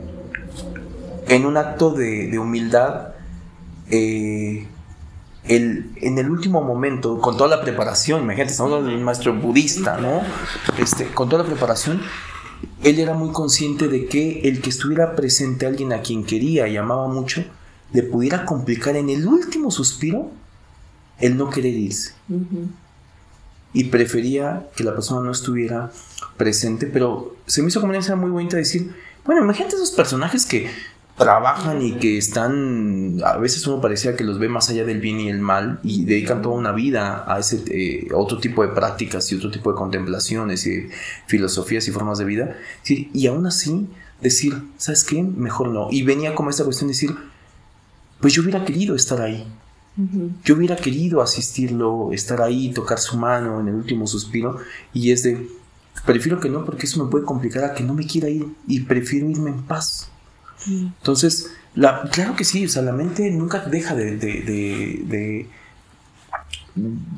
en 1.29 1.47
un 1.47 1.57
acto 1.57 1.91
de, 1.91 2.39
humildad, 2.39 3.09
eh, 3.91 4.67
en 5.45 6.19
el 6.19 6.31
último 6.31 6.63
momento, 6.63 7.19
con 7.21 7.37
toda 7.37 7.57
la 7.57 7.63
preparación, 7.63 8.23
imagínate, 8.23 8.53
estamos 8.53 8.73
hablando 8.73 8.91
de 8.91 8.97
un 8.97 9.05
maestro 9.05 9.35
budista, 9.35 9.99
¿no? 9.99 10.21
Este, 10.79 11.07
con 11.07 11.29
toda 11.29 11.43
la 11.43 11.49
preparación, 11.49 12.01
él 12.83 12.99
era 12.99 13.15
muy 13.15 13.33
consciente 13.33 13.89
de 13.89 14.07
que 14.07 14.41
el 14.43 14.61
que 14.61 14.71
estuviera 14.71 15.17
presente 15.17 15.67
alguien 15.67 15.93
a 15.93 16.01
quien 16.01 16.25
quería 16.25 16.69
y 16.69 16.77
amaba 16.77 17.09
mucho, 17.09 17.45
le 17.93 18.03
pudiera 18.03 18.45
complicar 18.45 18.97
en 18.97 19.11
el 19.11 19.27
último 19.27 19.71
suspiro 19.71 20.31
el 21.19 21.37
no 21.37 21.51
querer 21.51 21.75
irse 21.75 22.15
y 23.73 23.85
prefería 23.85 24.69
que 24.77 24.85
la 24.85 24.93
persona 24.93 25.23
no 25.23 25.33
estuviera 25.33 25.91
presente, 26.37 26.87
pero 26.87 27.37
se 27.47 27.63
me 27.63 27.69
hizo 27.69 27.81
como 27.81 27.91
una 27.91 28.01
escena 28.01 28.17
muy 28.17 28.31
bonita 28.31 28.57
decir, 28.57 28.95
bueno, 29.25 29.43
imagínate 29.43 29.77
esos 29.77 29.93
personajes 29.93 30.47
que 30.47 30.69
trabajan 31.17 31.83
y 31.83 31.93
que 31.93 32.19
están, 32.19 33.21
a 33.25 33.37
veces 33.37 33.67
uno 33.67 33.81
parecía 33.81 34.17
que 34.17 34.25
los 34.25 34.39
ve 34.39 34.49
más 34.49 34.71
allá 34.71 34.85
del 34.85 35.01
bien 35.01 35.21
y 35.21 35.29
el 35.29 35.41
mal 35.41 35.79
y 35.83 36.05
dedican 36.05 36.43
toda 36.43 36.57
una 36.57 36.73
vida 36.73 37.25
a 37.33 37.39
ese 37.39 37.63
eh, 37.69 38.09
otro 38.15 38.39
tipo 38.39 38.63
de 38.63 38.69
prácticas 38.69 39.31
y 39.31 39.37
otro 39.37 39.51
tipo 39.51 39.71
de 39.71 39.77
contemplaciones 39.77 40.67
y 40.67 40.89
filosofías 41.27 41.87
y 41.87 41.93
formas 41.93 42.19
de 42.19 42.25
vida, 42.25 42.57
y 42.87 43.27
aún 43.27 43.47
así 43.47 43.89
decir, 44.21 44.63
¿sabes 44.79 45.05
qué? 45.05 45.23
Mejor 45.23 45.69
no. 45.69 45.89
Y 45.91 46.03
venía 46.03 46.35
como 46.35 46.51
esta 46.51 46.65
cuestión 46.65 46.89
de 46.89 46.95
decir, 46.95 47.15
pues 48.21 48.33
yo 48.33 48.43
hubiera 48.43 48.65
querido 48.65 48.95
estar 48.95 49.21
ahí, 49.21 49.47
yo 50.45 50.55
hubiera 50.55 50.77
querido 50.77 51.21
asistirlo, 51.21 52.13
estar 52.13 52.41
ahí, 52.41 52.73
tocar 52.73 52.99
su 52.99 53.19
mano 53.19 53.61
en 53.61 53.69
el 53.69 53.75
último 53.75 54.07
suspiro 54.07 54.57
y 54.95 55.11
es 55.11 55.23
de, 55.23 55.49
prefiero 56.07 56.41
que 56.41 56.49
no 56.49 56.65
porque 56.65 56.87
eso 56.87 57.05
me 57.05 57.11
puede 57.11 57.25
complicar 57.25 57.65
a 57.65 57.75
que 57.75 57.85
no 57.85 57.93
me 57.93 58.07
quiera 58.07 58.29
ir 58.29 58.47
y 58.67 58.81
prefiero 58.81 59.29
irme 59.29 59.51
en 59.51 59.63
paz. 59.63 60.09
Entonces, 60.67 61.51
la, 61.75 62.09
claro 62.11 62.37
que 62.37 62.45
sí, 62.45 62.65
o 62.65 62.69
sea, 62.69 62.83
la 62.83 62.93
mente 62.93 63.31
nunca 63.31 63.59
deja 63.67 63.95
de 63.95 65.49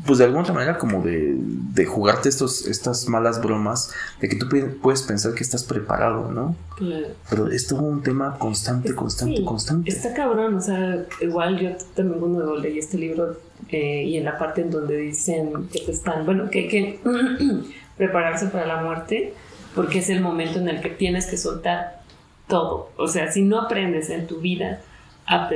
pues 0.05 0.19
de 0.19 0.25
alguna 0.25 0.53
manera 0.53 0.79
como 0.79 1.03
de, 1.03 1.35
de, 1.37 1.87
jugarte 1.87 2.29
estos, 2.29 2.67
estas 2.67 3.09
malas 3.09 3.41
bromas, 3.41 3.93
de 4.21 4.29
que 4.29 4.37
tú 4.37 4.49
puedes 4.83 5.03
pensar 5.03 5.33
que 5.35 5.45
estás 5.45 5.63
preparado, 5.63 6.31
¿no? 6.33 6.57
Claro. 6.77 7.07
Pero 7.31 7.49
es 7.49 7.69
todo 7.69 7.83
un 7.83 8.03
tema 8.03 8.37
constante, 8.39 8.95
constante, 8.95 9.45
constante. 9.45 9.91
Está 9.91 10.13
cabrón, 10.13 10.57
o 10.57 10.61
sea, 10.61 11.05
igual 11.21 11.59
yo 11.59 11.71
también 11.95 12.19
cuando 12.19 12.57
leí 12.57 12.81
este 12.81 12.99
libro 12.99 13.37
eh, 13.69 14.03
y 14.05 14.17
en 14.17 14.25
la 14.25 14.39
parte 14.39 14.63
en 14.63 14.71
donde 14.71 14.97
dicen 14.97 15.69
que 15.73 15.81
te 15.81 15.93
están, 15.93 16.25
bueno, 16.27 16.51
que 16.51 16.61
hay 16.61 16.69
que 16.69 17.01
prepararse 17.97 18.47
para 18.47 18.67
la 18.67 18.83
muerte, 18.83 19.35
porque 19.77 20.01
es 20.01 20.11
el 20.11 20.21
momento 20.21 20.59
en 20.59 20.69
el 20.69 20.81
que 20.81 20.91
tienes 20.91 21.27
que 21.27 21.37
soltar 21.37 22.03
todo. 22.49 22.91
O 22.97 23.07
sea, 23.07 23.31
si 23.31 23.43
no 23.43 23.61
aprendes 23.61 24.11
en 24.11 24.27
tu 24.27 24.41
vida 24.41 24.81
a, 25.27 25.49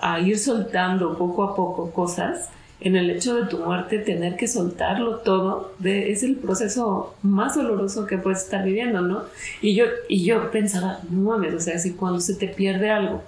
a 0.00 0.20
ir 0.20 0.38
soltando 0.38 1.18
poco 1.18 1.44
a 1.44 1.54
poco 1.54 1.90
cosas, 1.90 2.48
en 2.80 2.96
el 2.96 3.10
hecho 3.10 3.34
de 3.34 3.46
tu 3.46 3.58
muerte, 3.58 3.98
tener 3.98 4.36
que 4.36 4.46
soltarlo 4.46 5.18
todo, 5.18 5.74
de, 5.78 6.12
es 6.12 6.22
el 6.22 6.36
proceso 6.36 7.14
más 7.22 7.56
doloroso 7.56 8.06
que 8.06 8.18
puedes 8.18 8.44
estar 8.44 8.64
viviendo, 8.64 9.00
¿no? 9.00 9.24
Y 9.60 9.74
yo, 9.74 9.86
y 10.08 10.24
yo 10.24 10.50
pensaba, 10.50 11.00
no 11.10 11.30
mames, 11.30 11.54
o 11.54 11.60
sea, 11.60 11.78
si 11.78 11.94
cuando 11.94 12.20
se 12.20 12.34
te 12.34 12.46
pierde 12.46 12.90
algo, 12.90 13.22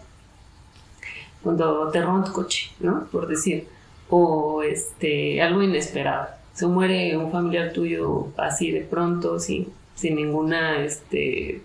cuando 1.43 1.89
te 1.91 2.01
roban 2.01 2.25
tu 2.25 2.33
coche, 2.33 2.71
¿no? 2.79 3.07
Por 3.11 3.27
decir, 3.27 3.67
o 4.09 4.63
este, 4.63 5.43
algo 5.43 5.63
inesperado, 5.63 6.29
se 6.53 6.67
muere 6.67 7.17
un 7.17 7.33
familiar 7.33 7.73
tuyo 7.73 8.29
así 8.37 8.71
de 8.71 8.83
pronto, 8.83 9.41
sin, 9.41 9.69
sin 9.97 10.15
ninguna, 10.15 10.85
este... 10.85 11.63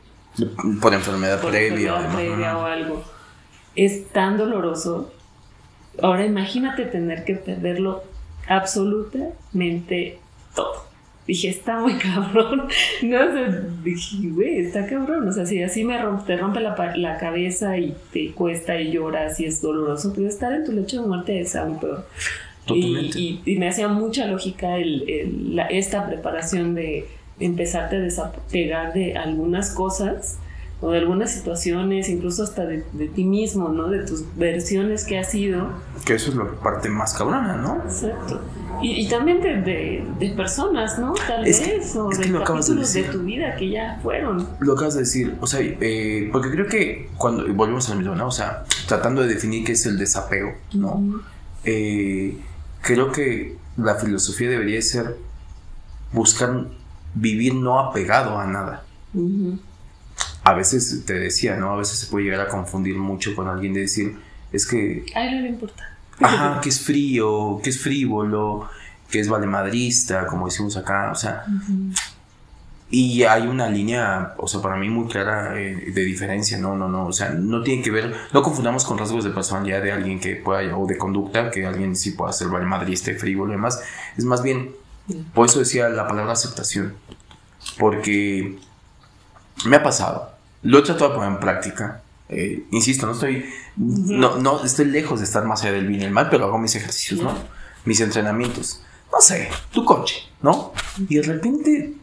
Por 0.81 0.93
enfermedad 0.93 1.39
previa. 1.39 1.95
Enfermedad 1.95 2.15
previa 2.15 2.57
o 2.57 2.65
algo. 2.65 3.03
Es 3.75 4.09
tan 4.09 4.37
doloroso 4.37 5.11
Ahora 6.01 6.25
imagínate 6.25 6.85
tener 6.85 7.23
que 7.23 7.35
perderlo 7.35 8.03
absolutamente 8.47 10.19
todo. 10.55 10.85
Dije, 11.27 11.49
está 11.49 11.79
muy 11.79 11.93
cabrón. 11.97 12.67
No 13.01 13.19
sé, 13.19 13.61
dije, 13.83 14.29
güey, 14.29 14.59
está 14.59 14.85
cabrón. 14.85 15.27
O 15.27 15.31
sea, 15.31 15.45
si 15.45 15.61
así 15.61 15.83
me 15.83 16.01
rompe, 16.01 16.25
te 16.27 16.37
rompe 16.37 16.59
la, 16.59 16.75
la, 16.95 17.17
cabeza 17.17 17.77
y 17.77 17.95
te 18.13 18.31
cuesta 18.31 18.79
y 18.79 18.91
lloras 18.91 19.39
y 19.39 19.45
es 19.45 19.61
doloroso, 19.61 20.13
pues 20.13 20.33
estar 20.33 20.53
en 20.53 20.65
tu 20.65 20.71
lecho 20.71 21.01
de 21.01 21.07
muerte 21.07 21.39
es 21.39 21.55
aún 21.55 21.79
peor. 21.79 22.05
Y, 22.67 23.41
y, 23.45 23.57
me 23.57 23.67
hacía 23.67 23.87
mucha 23.87 24.25
lógica 24.25 24.77
el, 24.77 25.59
esta 25.69 26.07
preparación 26.07 26.73
de 26.73 27.05
empezarte 27.39 27.97
a 27.97 27.99
desapegar 27.99 28.93
de 28.93 29.15
algunas 29.15 29.71
cosas 29.71 30.39
o 30.81 30.91
de 30.91 30.99
algunas 30.99 31.33
situaciones, 31.33 32.09
incluso 32.09 32.43
hasta 32.43 32.65
de, 32.65 32.83
ti 33.15 33.23
mismo, 33.23 33.69
¿no? 33.69 33.87
De 33.87 33.99
tus 33.99 34.23
versiones 34.35 35.05
que 35.05 35.17
has 35.17 35.31
sido. 35.31 35.69
Que 36.05 36.15
eso 36.15 36.31
es 36.31 36.35
la 36.35 36.45
parte 36.61 36.89
más 36.89 37.13
cabrona, 37.13 37.55
¿no? 37.55 37.81
Exacto. 37.85 38.41
Y, 38.81 39.07
también 39.07 39.41
de, 39.41 40.05
de, 40.19 40.29
personas, 40.35 40.99
¿no? 40.99 41.13
Tal 41.13 41.45
vez, 41.45 41.95
o 41.95 42.09
de 42.09 42.31
capítulos 42.43 42.93
de, 42.93 43.03
tu 43.03 43.19
vida 43.19 43.55
que 43.55 43.69
ya 43.69 43.99
fueron. 44.03 44.47
Lo 44.59 44.73
acabas 44.73 44.95
de 44.95 44.99
decir, 44.99 45.37
o 45.39 45.47
sea, 45.47 45.61
eh, 45.63 46.29
porque 46.31 46.51
creo 46.51 46.67
que 46.67 47.09
cuando, 47.17 47.51
volvemos 47.53 47.89
al 47.89 47.97
mismo, 47.99 48.15
¿no? 48.15 48.27
O 48.27 48.31
sea, 48.31 48.65
tratando 48.85 49.21
de 49.21 49.29
definir 49.29 49.63
qué 49.63 49.71
es 49.71 49.85
el 49.85 49.97
desapego, 49.97 50.55
¿no? 50.73 51.23
Eh, 51.63 52.37
creo 52.81 53.13
que 53.13 53.55
la 53.77 53.95
filosofía 53.95 54.49
debería 54.49 54.81
ser 54.81 55.15
buscar 56.11 56.67
vivir 57.13 57.55
no 57.55 57.79
apegado 57.79 58.37
a 58.37 58.45
nada 58.45 58.83
a 60.45 60.53
veces 60.53 61.03
te 61.05 61.15
decía, 61.15 61.57
¿no? 61.57 61.71
A 61.71 61.77
veces 61.77 61.97
se 61.97 62.05
puede 62.05 62.25
llegar 62.25 62.41
a 62.41 62.47
confundir 62.47 62.95
mucho 62.97 63.35
con 63.35 63.47
alguien 63.47 63.73
de 63.73 63.81
decir, 63.81 64.15
es 64.51 64.67
que... 64.67 65.03
A 65.15 65.25
él 65.25 65.37
no 65.37 65.41
le 65.41 65.49
importa. 65.49 65.89
Ajá, 66.21 66.61
que 66.61 66.69
es 66.69 66.79
frío, 66.79 67.59
que 67.63 67.71
es 67.71 67.81
frívolo, 67.81 68.69
que 69.09 69.19
es 69.19 69.27
valemadrista, 69.27 70.27
como 70.27 70.45
decimos 70.45 70.77
acá, 70.77 71.11
o 71.11 71.15
sea... 71.15 71.43
Y 72.91 73.23
hay 73.23 73.47
una 73.47 73.67
línea, 73.67 74.35
o 74.37 74.47
sea, 74.47 74.61
para 74.61 74.75
mí 74.75 74.87
muy 74.87 75.07
clara 75.07 75.59
eh, 75.59 75.91
de 75.91 76.01
diferencia, 76.03 76.59
no, 76.59 76.75
no, 76.75 76.87
no, 76.87 77.07
o 77.07 77.11
sea, 77.11 77.31
no 77.31 77.63
tiene 77.63 77.81
que 77.81 77.89
ver, 77.89 78.15
no 78.31 78.43
confundamos 78.43 78.85
con 78.85 78.99
rasgos 78.99 79.23
de 79.23 79.31
personalidad 79.31 79.81
de 79.81 79.91
alguien 79.91 80.19
que 80.19 80.35
pueda, 80.35 80.77
o 80.77 80.85
de 80.85 80.95
conducta, 80.95 81.49
que 81.49 81.65
alguien 81.65 81.95
sí 81.95 82.11
pueda 82.11 82.31
ser 82.31 82.49
valemadrista, 82.49 83.11
frívolo 83.17 83.51
y 83.51 83.55
demás, 83.55 83.81
es 84.15 84.23
más 84.23 84.43
bien, 84.43 84.75
por 85.33 85.47
eso 85.47 85.57
decía 85.57 85.89
la 85.89 86.07
palabra 86.07 86.33
aceptación, 86.33 86.93
porque 87.79 88.59
me 89.65 89.77
ha 89.77 89.83
pasado, 89.83 90.34
lo 90.65 90.79
he 90.79 90.81
tratado 90.81 91.11
de 91.11 91.15
poner 91.15 91.31
en 91.31 91.39
práctica, 91.39 92.01
eh, 92.27 92.65
insisto, 92.71 93.05
no 93.05 93.13
estoy, 93.13 93.45
no, 93.77 94.37
no, 94.37 94.63
estoy 94.63 94.85
lejos 94.85 95.19
de 95.19 95.25
estar 95.25 95.45
más 95.45 95.61
allá 95.61 95.73
del 95.73 95.87
bien 95.87 96.01
y 96.01 96.05
el 96.05 96.11
mal, 96.11 96.27
pero 96.29 96.45
hago 96.45 96.57
mis 96.57 96.75
ejercicios, 96.75 97.21
¿no? 97.21 97.33
Mis 97.85 98.01
entrenamientos, 98.01 98.81
no 99.11 99.21
sé, 99.21 99.49
tu 99.71 99.85
coche, 99.85 100.23
¿no? 100.41 100.73
Y 101.07 101.17
de 101.17 101.21
repente 101.21 101.93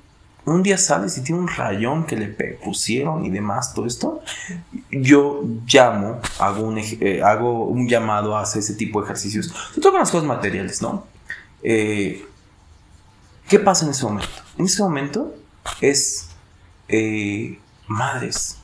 un 0.44 0.62
día 0.62 0.78
sales 0.78 1.18
y 1.18 1.22
tiene 1.22 1.40
un 1.40 1.48
rayón 1.48 2.04
que 2.04 2.16
le 2.16 2.28
pusieron 2.28 3.24
y 3.24 3.30
demás, 3.30 3.74
todo 3.74 3.86
esto, 3.86 4.22
yo 4.90 5.42
llamo, 5.66 6.20
hago 6.38 6.62
un, 6.62 6.78
eh, 6.78 7.20
hago 7.24 7.66
un 7.66 7.88
llamado 7.88 8.38
a 8.38 8.44
ese 8.44 8.74
tipo 8.74 9.00
de 9.00 9.06
ejercicios, 9.06 9.46
sobre 9.46 9.80
todo 9.80 9.92
con 9.92 10.00
las 10.00 10.10
cosas 10.10 10.26
materiales, 10.26 10.80
¿no? 10.82 11.06
Eh, 11.64 12.24
¿Qué 13.48 13.58
pasa 13.58 13.84
en 13.84 13.90
ese 13.90 14.04
momento? 14.04 14.28
En 14.56 14.66
ese 14.66 14.82
momento 14.82 15.34
es 15.80 16.28
eh, 16.88 17.58
madres, 17.92 18.58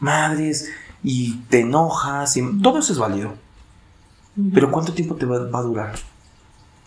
madres, 0.00 0.70
y 1.02 1.34
te 1.48 1.60
enojas, 1.60 2.36
y 2.36 2.60
todo 2.60 2.78
eso 2.78 2.92
es 2.92 2.98
válido. 2.98 3.34
Pero 4.54 4.70
¿cuánto 4.70 4.92
tiempo 4.94 5.14
te 5.16 5.26
va 5.26 5.36
a 5.36 5.62
durar? 5.62 5.94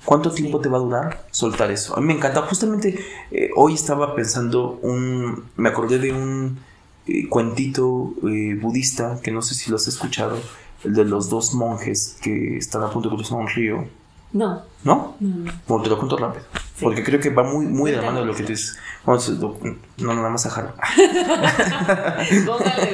¿Cuánto 0.05 0.31
tiempo 0.31 0.59
te 0.59 0.69
va 0.69 0.77
a 0.77 0.81
durar 0.81 1.25
soltar 1.31 1.71
eso? 1.71 1.97
A 1.97 1.99
mí 1.99 2.07
me 2.07 2.13
encanta. 2.13 2.43
Justamente 2.43 2.99
eh, 3.31 3.49
hoy 3.55 3.73
estaba 3.73 4.15
pensando 4.15 4.79
un... 4.83 5.45
Me 5.57 5.69
acordé 5.69 5.97
de 5.97 6.11
un 6.11 6.59
eh, 7.07 7.27
cuentito 7.27 8.13
eh, 8.27 8.55
budista 8.61 9.19
que 9.21 9.31
no 9.31 9.41
sé 9.41 9.55
si 9.55 9.71
lo 9.71 9.77
has 9.77 9.87
escuchado. 9.87 10.37
El 10.83 10.93
de 10.93 11.05
los 11.05 11.29
dos 11.29 11.55
monjes 11.55 12.17
que 12.21 12.57
están 12.57 12.83
a 12.83 12.91
punto 12.91 13.09
de 13.09 13.15
cruzar 13.15 13.39
un 13.39 13.47
río. 13.47 13.87
No. 14.31 14.61
¿No? 14.83 15.15
Bueno, 15.67 15.83
te 15.83 15.89
lo 15.89 15.97
cuento 15.97 16.17
rápido. 16.17 16.45
Porque 16.81 17.03
creo 17.03 17.19
que 17.19 17.29
va 17.29 17.43
muy, 17.43 17.65
muy 17.65 17.91
de 17.91 17.97
la 17.97 18.03
mano 18.03 18.19
de 18.19 18.25
lo 18.25 18.35
que 18.35 18.43
te 18.43 18.51
dices. 18.51 18.77
Vamos, 19.05 19.29
no, 19.29 20.13
nada 20.13 20.29
más 20.29 20.45
a 20.45 20.49
Jaro. 20.49 20.73
Póngale 22.45 22.91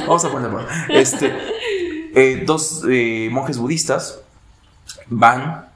Vamos 0.00 0.24
a 0.24 0.30
ponerlo. 0.30 0.66
Este, 0.88 2.44
dos 2.44 2.82
monjes 3.30 3.56
budistas 3.58 4.20
van, 5.06 5.66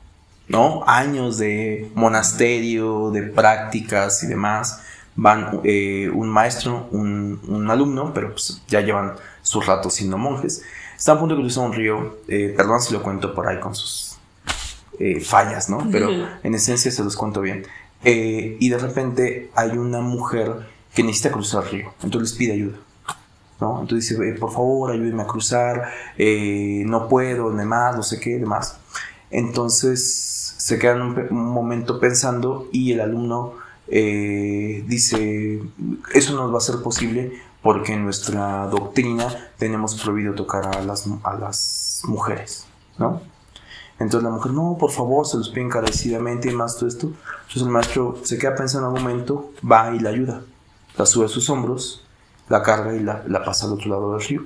¿no? 0.48 0.84
Años 0.86 1.38
de 1.38 1.90
monasterio, 1.94 3.10
de 3.10 3.22
prácticas 3.22 4.22
y 4.22 4.26
demás. 4.26 4.82
Van 5.16 5.60
eh, 5.64 6.10
un 6.14 6.28
maestro, 6.28 6.88
un, 6.92 7.66
alumno, 7.70 8.12
pero 8.14 8.32
pues 8.32 8.62
ya 8.68 8.80
llevan 8.80 9.14
sus 9.42 9.66
ratos 9.66 9.94
siendo 9.94 10.18
monjes. 10.18 10.62
Están 10.96 11.16
a 11.16 11.20
punto 11.20 11.34
de 11.34 11.40
cruzar 11.40 11.64
un 11.64 11.72
río. 11.72 12.18
Eh, 12.28 12.54
perdón 12.56 12.80
si 12.80 12.92
lo 12.92 13.02
cuento 13.02 13.34
por 13.34 13.48
ahí 13.48 13.58
con 13.58 13.74
sus 13.74 14.07
eh, 14.98 15.20
fallas, 15.20 15.68
¿no? 15.68 15.88
Pero 15.90 16.10
en 16.42 16.54
esencia 16.54 16.90
se 16.90 17.04
los 17.04 17.16
cuento 17.16 17.40
bien. 17.40 17.66
y 18.04 18.68
de 18.68 18.78
repente 18.78 19.50
hay 19.54 19.70
una 19.76 20.00
mujer 20.00 20.66
que 20.94 21.02
necesita 21.02 21.32
cruzar 21.32 21.64
el 21.64 21.70
río. 21.70 21.94
Entonces 22.02 22.30
les 22.30 22.38
pide 22.38 22.52
ayuda. 22.52 22.78
¿no? 23.60 23.80
Entonces 23.80 24.10
dice, 24.10 24.32
por 24.38 24.52
favor, 24.52 24.92
ayúdenme 24.92 25.22
a 25.22 25.26
cruzar, 25.26 25.88
no 26.16 27.08
puedo, 27.08 27.50
demás, 27.50 27.96
no 27.96 28.02
sé 28.02 28.20
qué, 28.20 28.38
demás. 28.38 28.78
Entonces 29.30 30.38
se 30.68 30.78
quedan 30.78 31.00
un, 31.30 31.30
momento 31.30 31.98
pensando 31.98 32.68
y 32.72 32.92
el 32.92 33.00
alumno 33.00 33.54
eh, 33.86 34.84
dice, 34.86 35.62
eso 36.12 36.34
no 36.34 36.52
va 36.52 36.58
a 36.58 36.60
ser 36.60 36.82
posible 36.82 37.32
porque 37.62 37.94
en 37.94 38.04
nuestra 38.04 38.66
doctrina 38.66 39.50
tenemos 39.56 40.00
prohibido 40.00 40.34
tocar 40.34 40.66
a 40.76 40.82
las, 40.82 41.08
a 41.22 41.34
las 41.34 42.02
mujeres, 42.04 42.66
¿no? 42.98 43.22
Entonces 43.98 44.22
la 44.22 44.30
mujer, 44.30 44.52
no, 44.52 44.76
por 44.78 44.90
favor, 44.90 45.26
se 45.26 45.36
los 45.36 45.48
pide 45.48 45.64
encarecidamente 45.64 46.50
y 46.50 46.54
más 46.54 46.76
todo 46.76 46.88
esto. 46.88 47.06
Entonces 47.06 47.62
el 47.62 47.68
maestro 47.68 48.18
se 48.22 48.38
queda 48.38 48.54
pensando 48.54 48.88
un 48.88 48.94
momento, 48.94 49.52
va 49.68 49.94
y 49.94 49.98
la 49.98 50.10
ayuda. 50.10 50.42
La 50.96 51.06
sube 51.06 51.26
a 51.26 51.28
sus 51.28 51.50
hombros, 51.50 52.04
la 52.48 52.62
carga 52.62 52.94
y 52.94 53.00
la, 53.00 53.24
la 53.26 53.44
pasa 53.44 53.66
al 53.66 53.72
otro 53.72 53.90
lado 53.90 54.12
del 54.12 54.26
río. 54.26 54.44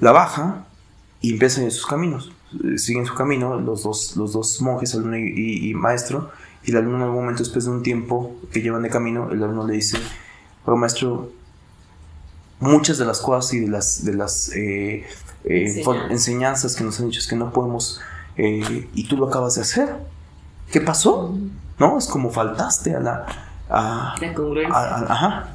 La 0.00 0.12
baja 0.12 0.64
y 1.20 1.32
empieza 1.32 1.62
en 1.62 1.70
sus 1.70 1.86
caminos. 1.86 2.32
Eh, 2.64 2.78
siguen 2.78 3.06
su 3.06 3.14
camino, 3.14 3.58
los 3.58 3.82
dos, 3.82 4.16
los 4.16 4.32
dos 4.32 4.60
monjes, 4.60 4.94
alumno 4.94 5.16
y, 5.16 5.72
maestro, 5.74 6.30
y 6.64 6.70
el 6.70 6.76
alumno 6.76 6.98
en 6.98 7.02
algún 7.04 7.20
momento, 7.20 7.42
después 7.42 7.64
de 7.64 7.70
un 7.70 7.82
tiempo 7.82 8.36
que 8.52 8.60
llevan 8.60 8.82
de 8.82 8.90
camino, 8.90 9.30
el 9.30 9.42
alumno 9.42 9.66
le 9.66 9.74
dice, 9.74 9.98
pero 10.64 10.76
maestro, 10.76 11.32
muchas 12.60 12.98
de 12.98 13.06
las 13.06 13.20
cosas 13.20 13.54
y 13.54 13.60
de 13.60 13.68
las, 13.68 14.04
de 14.04 14.14
las 14.14 14.50
eh, 14.54 15.06
eh, 15.44 15.82
enseñanzas 16.10 16.76
que 16.76 16.84
nos 16.84 17.00
han 17.00 17.06
dicho 17.06 17.20
es 17.20 17.26
que 17.26 17.36
no 17.36 17.52
podemos, 17.52 18.00
y 18.36 19.08
tú 19.08 19.16
lo 19.16 19.28
acabas 19.28 19.56
de 19.56 19.62
hacer. 19.62 19.96
¿Qué 20.70 20.80
pasó? 20.80 21.34
¿No? 21.78 21.98
Es 21.98 22.06
como 22.06 22.30
faltaste 22.30 22.94
a 22.94 23.00
la... 23.00 23.26
A, 23.68 24.14
la 24.20 24.34
congruencia. 24.34 24.74
ajá, 25.08 25.54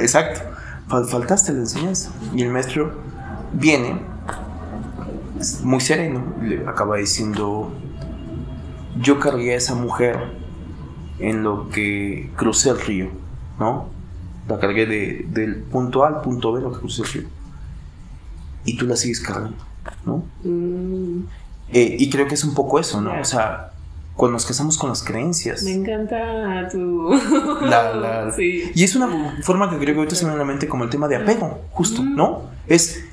exacto. 0.00 0.40
faltaste 0.88 1.52
a 1.52 1.54
la 1.54 1.60
enseñanza. 1.60 2.10
Y 2.34 2.42
el 2.42 2.50
maestro 2.50 2.92
viene 3.52 4.00
muy 5.62 5.80
sereno, 5.80 6.22
le 6.42 6.66
acaba 6.66 6.96
diciendo, 6.96 7.72
yo 9.00 9.20
cargué 9.20 9.54
a 9.54 9.56
esa 9.56 9.74
mujer 9.74 10.18
en 11.18 11.42
lo 11.42 11.68
que 11.68 12.30
crucé 12.36 12.70
el 12.70 12.80
río, 12.80 13.08
¿no? 13.58 13.88
La 14.48 14.58
cargué 14.58 14.86
del 14.86 15.56
punto 15.70 16.04
A 16.04 16.08
al 16.08 16.20
punto 16.22 16.52
B, 16.52 16.60
lo 16.62 16.72
que 16.72 16.78
crucé 16.78 17.02
el 17.02 17.08
río. 17.08 17.28
Y 18.64 18.76
tú 18.76 18.86
la 18.86 18.96
sigues 18.96 19.20
cargando, 19.20 19.56
¿no? 20.04 20.24
Mm. 20.42 21.24
Eh, 21.72 21.96
y 21.98 22.10
creo 22.10 22.26
que 22.26 22.34
es 22.34 22.44
un 22.44 22.54
poco 22.54 22.78
eso, 22.78 23.00
¿no? 23.00 23.20
O 23.20 23.24
sea, 23.24 23.72
cuando 24.14 24.34
nos 24.34 24.46
casamos 24.46 24.78
con 24.78 24.88
las 24.88 25.02
creencias. 25.02 25.62
Me 25.62 25.72
encanta 25.72 26.68
tu... 26.70 27.10
Y 28.74 28.84
es 28.84 28.96
una 28.96 29.36
forma 29.42 29.70
que 29.70 29.76
creo 29.76 29.94
que 29.94 29.98
ahorita 30.00 30.16
se 30.16 30.24
me 30.24 30.30
viene 30.30 30.42
a 30.42 30.46
la 30.46 30.52
mente 30.52 30.68
como 30.68 30.84
el 30.84 30.90
tema 30.90 31.08
de 31.08 31.16
apego, 31.16 31.60
justo. 31.70 32.02
¿no? 32.02 32.42
Es 32.66 33.04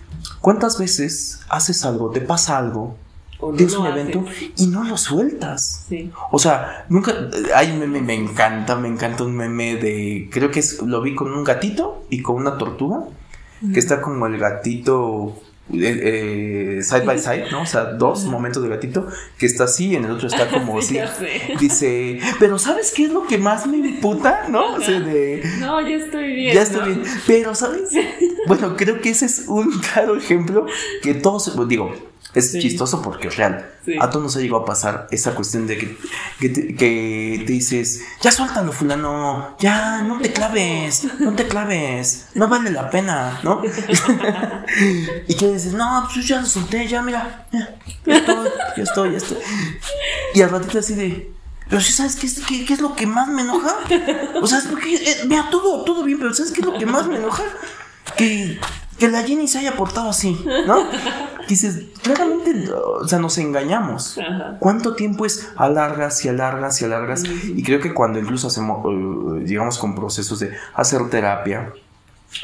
¿Cuántas 0.41 0.77
veces 0.77 1.41
haces 1.49 1.85
algo, 1.85 2.11
te 2.11 2.21
pasa 2.21 2.57
algo, 2.57 2.95
tienes 3.57 3.75
un 3.75 3.87
evento 3.87 4.25
y 4.57 4.67
no 4.67 4.83
lo 4.83 4.97
sueltas? 4.97 5.85
Sí. 5.89 6.11
O 6.31 6.39
sea, 6.39 6.85
nunca. 6.89 7.13
Hay 7.55 7.71
un 7.71 7.79
meme, 7.79 8.01
me 8.01 8.13
encanta, 8.13 8.75
me 8.75 8.87
encanta 8.87 9.23
un 9.23 9.35
meme 9.35 9.75
de. 9.75 10.29
Creo 10.31 10.51
que 10.51 10.59
es, 10.59 10.81
lo 10.81 11.01
vi 11.01 11.15
con 11.15 11.31
un 11.33 11.43
gatito 11.43 12.05
y 12.09 12.21
con 12.21 12.35
una 12.35 12.57
tortuga, 12.57 13.05
que 13.73 13.79
está 13.79 14.01
como 14.01 14.27
el 14.27 14.37
gatito 14.37 15.35
eh, 15.73 16.79
side 16.83 17.01
by 17.01 17.17
side, 17.17 17.45
¿no? 17.51 17.63
O 17.63 17.65
sea, 17.65 17.85
dos 17.85 18.23
momentos 18.25 18.61
de 18.61 18.69
gatito 18.69 19.07
que 19.37 19.45
está 19.45 19.63
así 19.63 19.89
y 19.89 19.95
en 19.95 20.05
el 20.05 20.11
otro 20.11 20.27
está 20.27 20.49
como 20.49 20.77
así. 20.79 20.99
Dice, 21.59 22.19
pero 22.39 22.59
¿sabes 22.59 22.93
qué 22.95 23.05
es 23.05 23.11
lo 23.11 23.25
que 23.25 23.37
más 23.37 23.65
me 23.65 23.77
imputa? 23.77 24.45
¿No? 24.49 24.75
O 24.75 24.81
sea, 24.81 24.99
de. 24.99 25.43
No, 25.59 25.81
ya 25.81 25.95
estoy 25.95 26.33
bien. 26.33 26.53
Ya 26.53 26.61
estoy 26.61 26.93
bien. 26.93 27.03
Pero, 27.27 27.55
¿sabes? 27.55 27.89
Bueno, 28.47 28.75
creo 28.77 29.01
que 29.01 29.09
ese 29.09 29.25
es 29.25 29.45
un 29.47 29.71
claro 29.79 30.15
ejemplo 30.15 30.67
que 31.01 31.15
todos, 31.15 31.51
digo, 31.67 31.91
es 32.35 32.51
chistoso 32.51 33.01
porque 33.01 33.29
es 33.29 33.37
real. 33.37 33.71
A 33.99 34.09
todos 34.09 34.23
nos 34.23 34.35
ha 34.35 34.39
llegado 34.39 34.63
a 34.63 34.65
pasar 34.65 35.07
esa 35.11 35.33
cuestión 35.35 35.67
de 35.67 35.77
que, 35.77 35.97
que, 36.39 36.49
te, 36.49 37.43
dices, 37.45 38.01
ya 38.21 38.31
suéltalo, 38.31 38.71
fulano, 38.71 39.55
ya, 39.59 40.01
no 40.01 40.19
te 40.19 40.31
claves, 40.33 41.07
no 41.19 41.33
te 41.33 41.47
claves, 41.47 42.27
no 42.33 42.47
vale 42.47 42.71
la 42.71 42.89
pena, 42.89 43.39
¿no? 43.43 43.61
y 45.27 45.35
que 45.35 45.53
dices, 45.53 45.73
no, 45.73 46.07
pues 46.13 46.27
ya 46.27 46.41
lo 46.41 46.47
solté, 46.47 46.87
ya, 46.87 47.01
mira, 47.01 47.47
ya, 47.51 48.17
estoy, 48.17 48.49
ya 48.75 48.83
estoy, 48.83 49.11
ya 49.11 49.17
estoy. 49.17 49.37
Y 50.33 50.41
al 50.41 50.49
ratito 50.49 50.79
así 50.79 50.95
de, 50.95 51.31
pero 51.69 51.81
si 51.81 51.93
sabes 51.93 52.15
qué 52.15 52.27
es, 52.27 52.41
qué, 52.45 52.73
es 52.73 52.81
lo 52.81 52.95
que 52.95 53.07
más 53.07 53.27
me 53.27 53.41
enoja. 53.43 53.75
O 54.41 54.47
sea, 54.47 54.59
es 54.59 54.65
porque, 54.65 54.95
eh, 54.95 55.23
mira, 55.27 55.49
todo, 55.49 55.83
todo 55.83 56.03
bien, 56.03 56.19
pero 56.19 56.33
¿sabes 56.33 56.51
qué 56.51 56.61
es 56.61 56.65
lo 56.65 56.77
que 56.77 56.85
más 56.85 57.07
me 57.07 57.15
enoja? 57.15 57.43
Que 58.17 58.59
que 58.97 59.07
la 59.07 59.23
Jenny 59.23 59.47
se 59.47 59.59
haya 59.59 59.75
portado 59.75 60.09
así, 60.09 60.39
¿no? 60.67 60.87
Dices, 61.47 61.83
claramente, 62.01 62.71
o 62.71 63.07
sea, 63.07 63.19
nos 63.19 63.37
engañamos. 63.37 64.17
¿Cuánto 64.59 64.95
tiempo 64.95 65.25
es 65.25 65.49
alargas 65.57 66.25
y 66.25 66.29
alargas 66.29 66.81
y 66.81 66.85
alargas? 66.85 67.23
Y 67.23 67.61
creo 67.63 67.79
que 67.79 67.93
cuando 67.93 68.19
incluso 68.19 68.47
hacemos, 68.47 68.83
llegamos 69.45 69.77
con 69.77 69.93
procesos 69.93 70.39
de 70.39 70.51
hacer 70.73 71.07
terapia, 71.09 71.71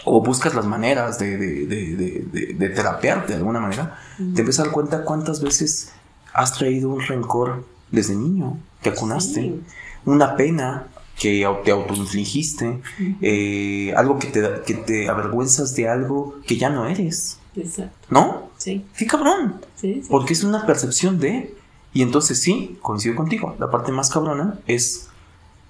o 0.06 0.22
buscas 0.24 0.54
las 0.54 0.66
maneras 0.66 1.20
de, 1.20 1.38
de, 1.38 1.66
de, 1.66 2.54
de, 2.54 2.70
terapiarte 2.70 3.34
de 3.34 3.39
alguna 3.39 3.60
manera, 3.60 3.97
te 4.18 4.41
empiezas 4.41 4.60
a 4.60 4.64
dar 4.64 4.72
cuenta 4.72 5.04
cuántas 5.04 5.41
veces 5.41 5.91
has 6.34 6.54
traído 6.54 6.89
un 6.89 7.02
rencor 7.02 7.66
desde 7.89 8.16
niño, 8.16 8.58
te 8.82 8.89
acunaste, 8.89 9.60
una 10.06 10.36
pena, 10.36 10.86
que 11.22 11.47
te 11.63 11.72
autoinfligiste, 11.72 12.82
eh, 13.22 13.93
algo 13.95 14.17
que 14.17 14.28
te, 14.28 14.41
que 14.65 14.74
te 14.74 15.07
avergüenzas 15.07 15.76
de 15.76 15.88
algo 15.88 16.39
que 16.47 16.57
ya 16.57 16.69
no 16.69 16.88
eres, 16.88 17.38
Exacto. 17.55 18.07
¿No? 18.09 18.49
Sí. 18.57 18.86
Qué 18.97 19.05
cabrón. 19.05 19.59
Sí, 19.76 20.01
sí. 20.01 20.07
Porque 20.09 20.34
es 20.34 20.43
una 20.43 20.65
percepción 20.65 21.19
de... 21.19 21.55
Y 21.93 22.01
entonces 22.01 22.39
sí, 22.39 22.78
coincido 22.82 23.15
contigo. 23.15 23.55
La 23.59 23.69
parte 23.69 23.91
más 23.91 24.09
cabrona 24.09 24.57
es 24.65 25.09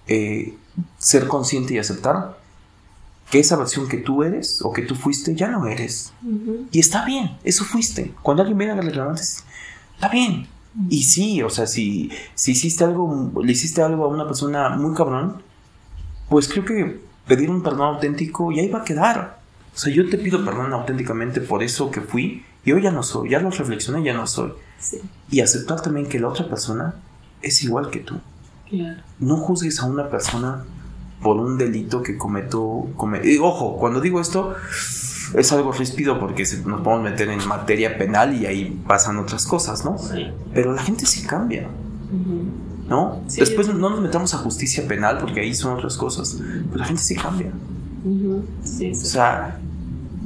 eh, 0.08 0.56
ser 1.00 1.28
consciente 1.28 1.74
y 1.74 1.80
aceptar 1.80 2.38
que 3.32 3.40
esa 3.40 3.56
versión 3.56 3.88
que 3.88 3.98
tú 3.98 4.24
eres 4.24 4.62
o 4.62 4.72
que 4.72 4.84
tú 4.84 4.94
fuiste 4.94 5.36
ya 5.36 5.48
no 5.48 5.66
eres. 5.66 6.14
Y 6.72 6.80
está 6.80 7.04
bien, 7.04 7.38
eso 7.44 7.66
fuiste. 7.66 8.14
Cuando 8.22 8.44
alguien 8.44 8.58
viene 8.60 8.74
a 8.74 8.82
reclamarte, 8.82 9.24
está 9.24 10.10
bien. 10.10 10.48
Y 10.90 11.04
sí, 11.04 11.42
o 11.44 11.50
sea, 11.50 11.68
si, 11.68 12.10
si 12.34 12.52
hiciste 12.52 12.84
algo, 12.84 13.32
le 13.44 13.52
hiciste 13.52 13.82
algo 13.82 14.06
a 14.06 14.08
una 14.08 14.26
persona 14.26 14.70
muy 14.70 14.96
cabrón, 14.96 15.42
pues 16.30 16.48
creo 16.48 16.64
que 16.66 17.02
pedir 17.28 17.50
un 17.50 17.62
perdón 17.62 17.96
auténtico 17.96 18.52
y 18.52 18.60
ahí 18.60 18.70
va 18.70 18.80
a 18.80 18.84
quedar. 18.86 19.40
O 19.76 19.78
sea, 19.78 19.94
yo 19.94 20.10
te 20.10 20.18
pido 20.18 20.44
perdón 20.46 20.72
auténticamente 20.74 21.42
por 21.42 21.62
eso 21.64 21.92
que 21.92 22.02
fui 22.02 22.46
y 22.64 22.72
hoy 22.72 22.82
ya 22.84 22.92
no 22.92 23.04
soy, 23.04 23.30
ya 23.32 23.40
lo 23.40 23.50
reflexioné, 23.52 24.04
ya 24.04 24.14
no 24.14 24.28
soy. 24.28 24.54
Sí, 24.80 25.00
Y 25.30 25.42
aceptar 25.42 25.82
también 25.82 26.08
que 26.08 26.20
la 26.20 26.28
otra 26.30 26.48
persona 26.48 26.96
es 27.42 27.64
igual 27.64 27.90
que 27.90 28.00
tú. 28.00 28.20
claro. 28.70 29.02
No 29.20 29.38
juzgues 29.38 29.80
a 29.80 29.86
una 29.86 30.10
persona 30.10 30.64
por 31.22 31.38
un 31.38 31.58
delito 31.58 32.02
que 32.02 32.18
cometo. 32.18 32.88
come- 32.96 33.22
y 33.24 33.38
ojo, 33.38 33.78
cuando 33.78 34.00
digo 34.02 34.20
esto, 34.22 34.56
es 35.36 35.52
algo 35.52 35.72
ríspido 35.72 36.20
porque 36.20 36.46
se- 36.46 36.64
nos 36.66 36.82
podemos 36.82 37.10
meter 37.12 37.30
en 37.30 37.48
materia 37.48 37.98
penal 37.98 38.36
y 38.36 38.46
ahí 38.46 38.82
pasan 38.88 39.18
otras 39.18 39.46
cosas, 39.46 39.84
¿no? 39.86 39.98
Sí. 39.98 40.28
Pero 40.54 40.74
la 40.74 40.82
gente 40.84 41.06
sí 41.06 41.24
cambia. 41.24 41.68
¿no? 42.90 43.22
Sí. 43.28 43.40
Después 43.40 43.68
no 43.74 43.90
nos 43.90 44.02
metamos 44.02 44.34
a 44.34 44.38
justicia 44.40 44.86
penal 44.88 45.18
porque 45.20 45.40
ahí 45.42 45.54
son 45.56 45.78
otras 45.78 45.96
cosas. 45.98 46.38
Pero 46.40 46.78
la 46.78 46.86
gente 46.86 47.02
sí 47.02 47.16
cambia. 47.16 47.52
Ujú. 48.04 48.44
Sí, 48.64 48.92
O 48.92 48.96
sea, 48.96 49.60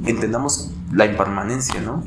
entendamos 0.04 0.70
la 0.92 1.06
impermanencia, 1.06 1.80
¿no? 1.80 2.02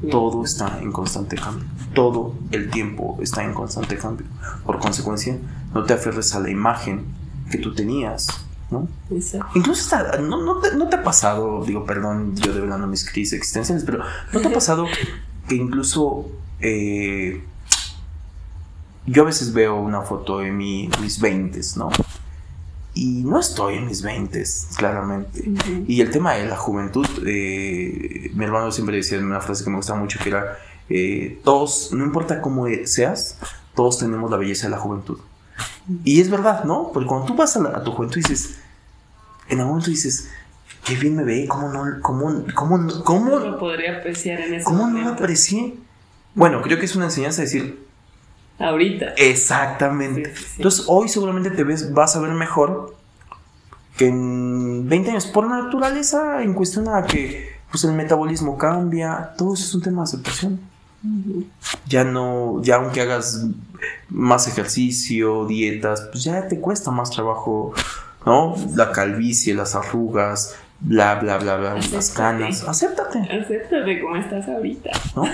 Bien. 0.00 0.10
Todo 0.12 0.44
está 0.44 0.78
en 0.80 0.92
constante 0.92 1.36
cambio. 1.36 1.64
Todo 1.94 2.34
el 2.52 2.70
tiempo 2.70 3.18
está 3.20 3.42
en 3.42 3.52
constante 3.54 3.96
cambio. 3.96 4.26
Por 4.64 4.78
consecuencia, 4.78 5.38
no 5.74 5.82
te 5.84 5.94
aferres 5.94 6.34
a 6.34 6.40
la 6.40 6.50
imagen 6.50 7.04
que 7.50 7.58
tú 7.58 7.74
tenías, 7.74 8.28
¿no? 8.70 8.88
Exacto. 9.10 9.46
Incluso 9.54 9.82
está- 9.82 10.18
no, 10.18 10.42
no 10.42 10.58
te, 10.58 10.74
no 10.76 10.88
te 10.88 10.96
ha 10.96 11.02
pasado, 11.02 11.64
digo, 11.64 11.84
perdón, 11.84 12.34
yo 12.36 12.52
develando 12.52 12.86
mis 12.86 13.08
crisis 13.08 13.34
existenciales, 13.34 13.84
pero 13.84 14.00
¿no 14.32 14.40
te 14.40 14.48
ha 14.48 14.52
pasado 14.52 14.86
que 15.48 15.54
incluso 15.54 16.28
eh, 16.60 17.42
yo 19.06 19.22
a 19.22 19.26
veces 19.26 19.52
veo 19.52 19.76
una 19.76 20.02
foto 20.02 20.38
de 20.38 20.50
mi, 20.50 20.88
mis 21.00 21.20
20, 21.20 21.60
¿no? 21.76 21.90
Y 22.94 23.22
no 23.24 23.38
estoy 23.38 23.74
en 23.74 23.86
mis 23.86 24.02
20, 24.02 24.42
claramente. 24.76 25.48
Y 25.86 26.00
el 26.00 26.10
tema 26.10 26.32
de 26.32 26.46
la 26.46 26.56
juventud, 26.56 27.06
eh, 27.26 28.30
mi 28.34 28.44
hermano 28.44 28.72
siempre 28.72 28.96
decía 28.96 29.18
una 29.18 29.40
frase 29.40 29.64
que 29.64 29.70
me 29.70 29.76
gustaba 29.76 30.00
mucho, 30.00 30.18
que 30.18 30.30
era, 30.30 30.56
eh, 30.88 31.38
todos, 31.44 31.92
no 31.92 32.04
importa 32.04 32.40
cómo 32.40 32.66
seas, 32.84 33.38
todos 33.74 33.98
tenemos 33.98 34.30
la 34.30 34.38
belleza 34.38 34.66
de 34.66 34.70
la 34.70 34.78
juventud. 34.78 35.18
Y 36.04 36.20
es 36.20 36.30
verdad, 36.30 36.64
¿no? 36.64 36.90
Porque 36.92 37.06
cuando 37.08 37.26
tú 37.26 37.34
vas 37.34 37.56
a, 37.56 37.60
la- 37.62 37.70
a 37.78 37.82
tu 37.84 37.92
juventud 37.92 38.16
dices, 38.16 38.58
en 39.48 39.58
algún 39.58 39.74
momento 39.74 39.90
dices, 39.90 40.30
qué 40.84 40.94
bien 40.96 41.16
me 41.16 41.24
ve, 41.24 41.46
cómo 41.48 41.68
no, 41.68 41.84
cómo, 42.02 42.44
cómo, 42.54 42.78
No 42.78 43.04
cómo, 43.04 43.38
lo 43.38 43.58
podría 43.58 43.98
apreciar 43.98 44.40
en 44.40 44.54
ese 44.54 44.64
cómo 44.64 44.80
no 44.80 44.86
lo 44.86 44.98
momento. 44.98 45.12
aprecié. 45.22 45.74
Bueno, 46.34 46.60
creo 46.62 46.78
que 46.78 46.84
es 46.86 46.96
una 46.96 47.06
enseñanza 47.06 47.42
decir, 47.42 47.84
Ahorita. 48.58 49.06
Exactamente. 49.18 50.34
Sí, 50.34 50.42
sí. 50.44 50.52
Entonces 50.56 50.84
hoy 50.88 51.08
seguramente 51.10 51.50
te 51.50 51.62
ves, 51.62 51.92
vas 51.92 52.16
a 52.16 52.20
ver 52.20 52.30
mejor 52.32 52.96
que 53.98 54.08
en 54.08 54.88
20 54.88 55.10
años 55.10 55.26
por 55.26 55.46
naturaleza 55.48 56.42
en 56.42 56.54
cuestión 56.54 56.88
a 56.88 57.04
que 57.04 57.54
pues 57.70 57.84
el 57.84 57.92
metabolismo 57.92 58.56
cambia, 58.56 59.32
todo 59.36 59.54
eso 59.54 59.64
es 59.64 59.74
un 59.74 59.82
tema 59.82 60.02
de 60.02 60.04
aceptación. 60.04 60.60
Ya 61.88 62.04
no, 62.04 62.62
ya 62.62 62.76
aunque 62.76 63.00
hagas 63.02 63.46
más 64.08 64.48
ejercicio, 64.48 65.46
dietas, 65.46 66.08
pues 66.12 66.24
ya 66.24 66.48
te 66.48 66.60
cuesta 66.60 66.90
más 66.90 67.10
trabajo, 67.10 67.72
¿no? 68.24 68.54
La 68.74 68.92
calvicie, 68.92 69.54
las 69.54 69.74
arrugas, 69.74 70.56
bla, 70.80 71.16
bla, 71.16 71.38
bla, 71.38 71.56
bla, 71.56 71.74
las 71.92 72.10
canas. 72.10 72.64
Acéptate, 72.64 73.18
Acéptate 73.20 74.00
como 74.00 74.16
estás 74.16 74.48
ahorita. 74.48 74.90
¿no? 75.14 75.24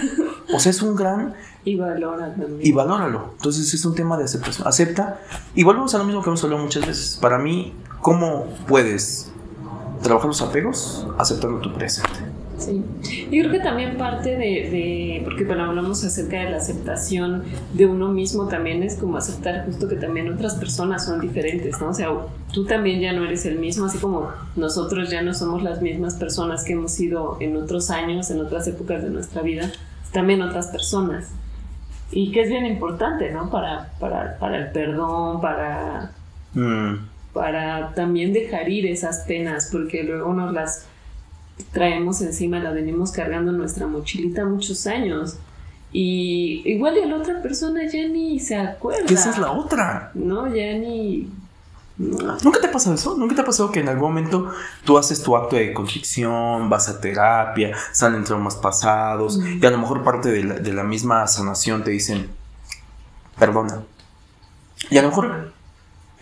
O 0.54 0.60
sea, 0.60 0.70
es 0.70 0.82
un 0.82 0.94
gran 0.96 1.34
Y 1.64 1.76
valora 1.76 2.34
también. 2.34 2.58
y 2.60 2.72
valóralo. 2.72 3.34
Entonces 3.36 3.72
es 3.72 3.84
un 3.84 3.94
tema 3.94 4.16
de 4.18 4.24
aceptación. 4.24 4.66
Acepta. 4.66 5.20
Y 5.54 5.62
volvemos 5.62 5.94
a 5.94 5.98
lo 5.98 6.04
mismo 6.04 6.20
que 6.22 6.28
hemos 6.30 6.42
hablado 6.42 6.62
muchas 6.62 6.84
veces. 6.84 7.18
Para 7.20 7.38
mí, 7.38 7.72
¿cómo 8.00 8.46
puedes 8.66 9.30
trabajar 10.02 10.26
los 10.26 10.42
apegos 10.42 11.06
aceptando 11.18 11.60
tu 11.60 11.72
presente? 11.72 12.10
Sí. 12.64 12.82
Yo 13.30 13.40
creo 13.42 13.50
que 13.52 13.60
también 13.60 13.96
parte 13.96 14.30
de, 14.30 14.38
de- 14.70 15.20
porque 15.24 15.44
cuando 15.46 15.64
hablamos 15.64 16.04
acerca 16.04 16.40
de 16.44 16.50
la 16.50 16.56
aceptación 16.58 17.42
de 17.74 17.86
uno 17.86 18.08
mismo 18.08 18.48
también 18.48 18.82
es 18.82 18.96
como 18.96 19.16
aceptar 19.16 19.64
justo 19.66 19.88
que 19.88 19.96
también 19.96 20.32
otras 20.32 20.54
personas 20.56 21.04
son 21.04 21.20
diferentes, 21.20 21.80
¿no? 21.80 21.88
O 21.90 21.94
sea, 21.94 22.08
tú 22.52 22.64
también 22.64 23.00
ya 23.00 23.12
no 23.12 23.24
eres 23.24 23.44
el 23.46 23.58
mismo, 23.58 23.86
así 23.86 23.98
como 23.98 24.28
nosotros 24.56 25.10
ya 25.10 25.22
no 25.22 25.34
somos 25.34 25.62
las 25.62 25.82
mismas 25.82 26.14
personas 26.14 26.64
que 26.64 26.72
hemos 26.72 26.92
sido 26.92 27.36
en 27.40 27.56
otros 27.56 27.90
años, 27.90 28.30
en 28.30 28.40
otras 28.40 28.66
épocas 28.68 29.02
de 29.02 29.10
nuestra 29.10 29.42
vida, 29.42 29.70
también 30.12 30.42
otras 30.42 30.68
personas. 30.68 31.30
Y 32.10 32.30
que 32.32 32.42
es 32.42 32.48
bien 32.50 32.66
importante, 32.66 33.32
¿no? 33.32 33.48
Para, 33.50 33.92
para, 33.98 34.38
para 34.38 34.58
el 34.58 34.72
perdón, 34.72 35.40
para 35.40 36.12
Mm, 36.54 37.06
para 37.32 37.94
también 37.94 38.34
dejar 38.34 38.68
ir 38.68 38.84
esas 38.84 39.20
penas, 39.26 39.70
porque 39.72 40.02
luego 40.02 40.34
nos 40.34 40.52
las 40.52 40.86
traemos 41.72 42.20
encima, 42.20 42.58
las 42.58 42.74
venimos 42.74 43.12
cargando 43.12 43.50
en 43.50 43.58
nuestra 43.58 43.86
mochilita 43.86 44.44
muchos 44.44 44.86
años. 44.86 45.36
Y 45.92 46.62
igual 46.64 46.96
y 46.96 47.06
la 47.06 47.16
otra 47.16 47.42
persona 47.42 47.82
ya 47.86 48.08
ni 48.08 48.40
se 48.40 48.56
acuerda. 48.56 49.04
que 49.04 49.14
esa 49.14 49.30
es 49.30 49.38
la 49.38 49.52
otra. 49.52 50.10
No, 50.14 50.46
ya 50.46 50.72
ni. 50.78 51.30
no. 51.98 52.38
¿Nunca 52.42 52.60
te 52.60 52.68
ha 52.68 52.72
pasado 52.72 52.94
eso? 52.94 53.14
¿Nunca 53.18 53.34
te 53.34 53.42
ha 53.42 53.44
pasado 53.44 53.70
que 53.70 53.80
en 53.80 53.88
algún 53.88 54.08
momento 54.08 54.50
tú 54.84 54.96
haces 54.96 55.22
tu 55.22 55.36
acto 55.36 55.56
de 55.56 55.74
contrición, 55.74 56.70
vas 56.70 56.88
a 56.88 56.98
terapia, 56.98 57.76
salen 57.92 58.24
traumas 58.24 58.56
pasados 58.56 59.38
y 59.38 59.64
a 59.64 59.70
lo 59.70 59.78
mejor 59.78 60.02
parte 60.02 60.30
de 60.30 60.44
la, 60.44 60.54
de 60.54 60.72
la 60.72 60.82
misma 60.82 61.26
sanación 61.26 61.84
te 61.84 61.90
dicen, 61.90 62.28
perdona. 63.38 63.82
Y 64.90 64.96
a 64.96 65.02
lo 65.02 65.08
mejor 65.08 65.52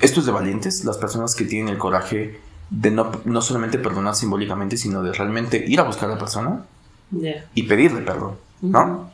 esto 0.01 0.20
es 0.20 0.26
de 0.26 0.33
valientes, 0.33 0.85
las 0.85 0.99
personas 0.99 1.37
que 1.37 1.45
tienen 1.45 1.72
el 1.72 1.78
coraje 1.78 2.41
de 2.71 2.91
no, 2.91 3.11
no 3.25 3.43
solamente 3.43 3.79
perdonar 3.79 4.14
simbólicamente, 4.14 4.77
sino 4.77 5.03
de 5.03 5.12
realmente 5.12 5.64
ir 5.66 5.81
a 5.81 5.85
buscar 5.85 6.09
a 6.09 6.14
la 6.14 6.18
persona 6.18 6.64
Ya. 7.11 7.45
y 7.55 7.64
pedirle 7.64 8.03
perdón, 8.03 8.37
¿no? 8.62 9.11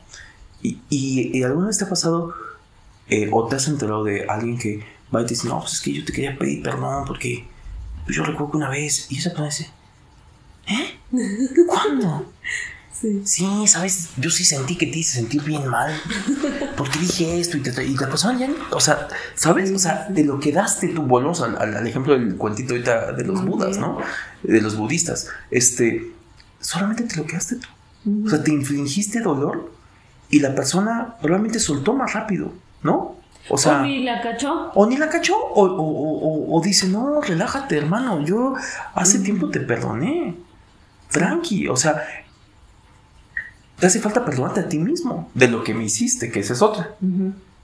Y, 0.61 0.79
y, 0.89 1.37
y 1.37 1.43
alguna 1.43 1.67
vez 1.67 1.77
te 1.77 1.85
ha 1.85 1.89
pasado 1.89 2.33
eh, 3.09 3.29
o 3.31 3.47
te 3.47 3.55
has 3.55 3.67
enterado 3.67 4.03
de 4.03 4.25
alguien 4.25 4.57
que 4.57 4.83
va 5.13 5.21
y 5.21 5.25
te 5.25 5.29
dice, 5.31 5.47
no, 5.47 5.59
pues 5.61 5.73
es 5.73 5.81
que 5.81 5.93
yo 5.93 6.05
te 6.05 6.11
quería 6.13 6.37
pedir 6.37 6.61
perdón 6.61 7.05
porque 7.05 7.45
pues, 8.05 8.15
yo 8.17 8.23
recuerdo 8.23 8.51
que 8.51 8.57
una 8.57 8.69
vez, 8.69 9.07
y 9.11 9.17
esa 9.17 9.29
persona 9.29 9.47
dice, 9.47 9.69
¿eh? 10.67 10.97
¿Cuándo? 11.67 12.25
Sí. 12.99 13.21
Sí, 13.25 13.67
sabes, 13.67 14.09
yo 14.17 14.29
sí 14.31 14.43
sentí 14.43 14.75
que 14.75 14.87
te 14.87 14.97
hice 14.99 15.19
sentir 15.19 15.43
bien 15.43 15.67
mal 15.67 15.93
porque 16.75 16.97
dije 16.99 17.39
esto 17.39 17.57
y, 17.57 17.61
te 17.61 17.85
y 17.85 17.95
la 17.95 18.07
persona 18.09 18.39
ya, 18.39 18.49
o 18.71 18.79
sea, 18.79 19.07
¿sabes? 19.35 19.71
O 19.71 19.77
sea, 19.77 20.07
de 20.09 20.23
lo 20.23 20.39
que 20.39 20.51
daste 20.51 20.87
tú, 20.87 21.03
volvemos 21.03 21.41
al, 21.41 21.85
ejemplo 21.87 22.13
del 22.13 22.35
cuentito 22.37 22.73
ahorita 22.73 23.11
de 23.13 23.23
los 23.23 23.45
budas, 23.45 23.77
¿no? 23.77 23.99
De 24.41 24.61
los 24.61 24.75
budistas, 24.77 25.27
este, 25.51 26.11
solamente 26.59 27.03
te 27.03 27.17
lo 27.17 27.25
quedaste 27.25 27.57
tú. 27.57 27.67
O 28.25 28.29
sea, 28.29 28.43
te 28.43 28.51
infligiste 28.51 29.19
dolor 29.21 29.71
y 30.29 30.39
la 30.39 30.55
persona 30.55 31.15
probablemente 31.21 31.59
soltó 31.59 31.93
más 31.93 32.13
rápido, 32.13 32.51
¿no? 32.81 33.15
O 33.49 33.57
sea, 33.57 33.79
O 33.81 33.83
ni 33.83 34.03
la 34.03 34.21
cachó. 34.21 34.71
o 34.73 34.85
ni 34.87 34.97
la 34.97 35.09
cachó 35.09 35.35
o, 35.37 35.63
o- 35.65 35.81
o- 35.81 36.19
o- 36.53 36.57
o 36.57 36.61
dice, 36.61 36.87
no, 36.87 37.21
relájate, 37.21 37.77
hermano, 37.77 38.25
yo 38.25 38.55
hace 38.95 39.19
tiempo 39.19 39.49
te 39.49 39.59
perdoné. 39.59 40.35
Tranqui, 41.11 41.67
o 41.69 41.75
sea, 41.77 42.03
te 43.79 43.85
hace 43.85 43.99
falta 43.99 44.25
perdonarte 44.25 44.61
a 44.61 44.69
ti 44.69 44.79
mismo 44.79 45.29
de 45.33 45.47
lo 45.47 45.63
que 45.63 45.73
me 45.73 45.83
hiciste, 45.83 46.31
que 46.31 46.39
esa 46.39 46.53
es 46.53 46.61
otra. 46.61 46.95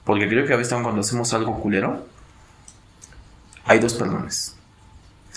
Porque 0.03 0.27
creo 0.27 0.45
que 0.45 0.53
a 0.53 0.57
veces 0.57 0.73
cuando 0.81 1.01
hacemos 1.01 1.33
algo 1.33 1.59
culero, 1.59 2.05
hay 3.65 3.79
dos 3.79 3.93
perdones. 3.93 4.55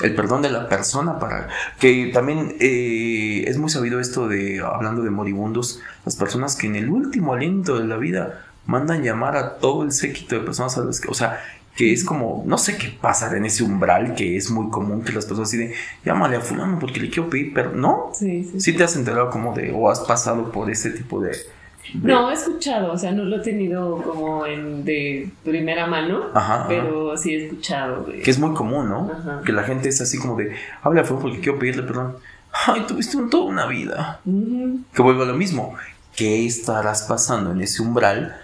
El 0.02 0.14
perdón 0.14 0.42
de 0.42 0.50
la 0.50 0.68
persona 0.68 1.18
para... 1.18 1.48
Que 1.78 2.10
también 2.12 2.56
eh, 2.60 3.44
es 3.46 3.56
muy 3.56 3.70
sabido 3.70 4.00
esto 4.00 4.28
de, 4.28 4.60
hablando 4.60 5.02
de 5.02 5.10
moribundos, 5.10 5.80
las 6.04 6.16
personas 6.16 6.56
que 6.56 6.66
en 6.66 6.76
el 6.76 6.90
último 6.90 7.32
aliento 7.32 7.78
de 7.78 7.86
la 7.86 7.96
vida 7.96 8.44
mandan 8.66 9.02
llamar 9.02 9.36
a 9.36 9.56
todo 9.56 9.84
el 9.84 9.92
séquito 9.92 10.34
de 10.34 10.42
personas 10.42 10.76
a 10.76 10.82
las 10.82 11.00
que... 11.00 11.08
O 11.08 11.14
sea, 11.14 11.40
que 11.76 11.92
es 11.92 12.04
como, 12.04 12.42
no 12.46 12.56
sé 12.58 12.78
qué 12.78 12.88
pasa 13.00 13.34
en 13.36 13.44
ese 13.44 13.62
umbral 13.62 14.14
que 14.14 14.36
es 14.36 14.50
muy 14.50 14.70
común 14.70 15.02
que 15.04 15.12
las 15.12 15.26
personas 15.26 15.48
así 15.50 15.58
de, 15.58 15.74
llámale 16.04 16.36
a 16.36 16.40
fulano 16.40 16.78
porque 16.78 17.00
le 17.00 17.10
quiero 17.10 17.28
pedir, 17.28 17.52
pero 17.54 17.72
no. 17.72 18.10
Sí, 18.14 18.44
sí. 18.50 18.60
Sí 18.60 18.72
te 18.72 18.82
has 18.84 18.96
enterado 18.96 19.28
como 19.30 19.54
de, 19.54 19.72
o 19.72 19.90
has 19.90 20.00
pasado 20.00 20.50
por 20.50 20.70
ese 20.70 20.90
tipo 20.90 21.20
de... 21.20 21.28
de- 21.30 22.12
No, 22.12 22.30
he 22.30 22.34
escuchado, 22.34 22.92
o 22.92 22.96
sea, 22.98 23.12
no 23.12 23.24
lo 23.24 23.36
he 23.36 23.40
tenido 23.40 24.00
como 24.02 24.46
en 24.46 24.84
de 24.86 25.28
primera 25.44 25.86
mano, 25.86 26.24
Ajá, 26.34 26.54
ajá. 26.60 26.68
pero 26.68 27.16
sí 27.18 27.34
he 27.34 27.44
escuchado. 27.44 28.04
de- 28.04 28.20
Que 28.22 28.30
es 28.30 28.38
muy 28.38 28.54
común, 28.54 28.88
¿no? 28.88 29.10
Ajá. 29.12 29.42
Que 29.44 29.52
la 29.52 29.62
gente 29.62 29.88
es 29.90 30.00
así 30.00 30.18
como 30.18 30.34
de, 30.36 30.54
habla 30.82 31.02
a 31.02 31.04
fulano 31.04 31.22
porque 31.24 31.40
quiero 31.40 31.58
pedirle 31.58 31.82
perdón. 31.82 32.16
ay, 32.66 32.84
tuviste 32.88 33.18
un, 33.18 33.28
toda 33.28 33.44
una 33.44 33.66
vida. 33.66 34.20
Que 34.94 35.02
vuelvo 35.02 35.24
a 35.24 35.26
lo 35.26 35.34
mismo. 35.34 35.74
¿Qué 36.16 36.46
estarás 36.46 37.02
pasando 37.02 37.52
en 37.52 37.60
ese 37.60 37.82
umbral 37.82 38.40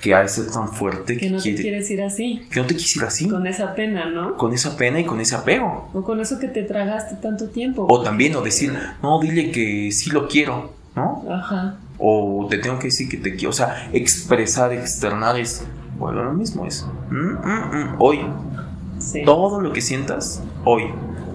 que 0.00 0.14
ha 0.14 0.22
de 0.22 0.28
ser 0.28 0.50
tan 0.50 0.68
fuerte 0.68 1.16
que 1.16 1.28
no 1.28 1.42
te 1.42 1.54
quieres 1.54 1.90
ir 1.90 2.02
así? 2.02 2.46
Que 2.50 2.60
no 2.60 2.66
te 2.66 2.74
quieres 2.74 2.96
ir 2.96 3.04
así. 3.04 3.28
Con 3.28 3.46
esa 3.46 3.74
pena, 3.74 4.08
¿no? 4.08 4.36
Con 4.36 4.52
esa 4.52 4.76
pena 4.76 5.00
y 5.00 5.04
con 5.04 5.20
ese 5.20 5.34
apego. 5.34 5.90
O 5.92 6.02
con 6.02 6.20
eso 6.20 6.38
que 6.38 6.48
te 6.48 6.62
tragaste 6.62 7.16
tanto 7.16 7.48
tiempo. 7.48 7.86
O 7.88 8.02
también, 8.02 8.36
o 8.36 8.42
decir, 8.42 8.72
no, 9.02 9.20
dile 9.20 9.50
que 9.50 9.90
sí 9.90 10.10
lo 10.10 10.28
quiero, 10.28 10.72
¿no? 10.94 11.24
Ajá. 11.28 11.78
O 11.98 12.46
te 12.48 12.58
tengo 12.58 12.78
que 12.78 12.86
decir 12.86 13.08
que 13.08 13.16
te 13.16 13.34
quiero. 13.34 13.50
O 13.50 13.54
sea, 13.54 13.88
expresar, 13.92 14.72
externar 14.72 15.38
es, 15.38 15.64
bueno, 15.98 16.22
lo 16.22 16.32
mismo 16.32 16.64
es. 16.64 16.86
Mm, 17.10 17.16
mm, 17.16 17.76
mm, 17.76 17.96
hoy. 17.98 18.20
Sí. 19.00 19.24
Todo 19.24 19.60
lo 19.60 19.72
que 19.72 19.80
sientas, 19.80 20.42
hoy. 20.64 20.84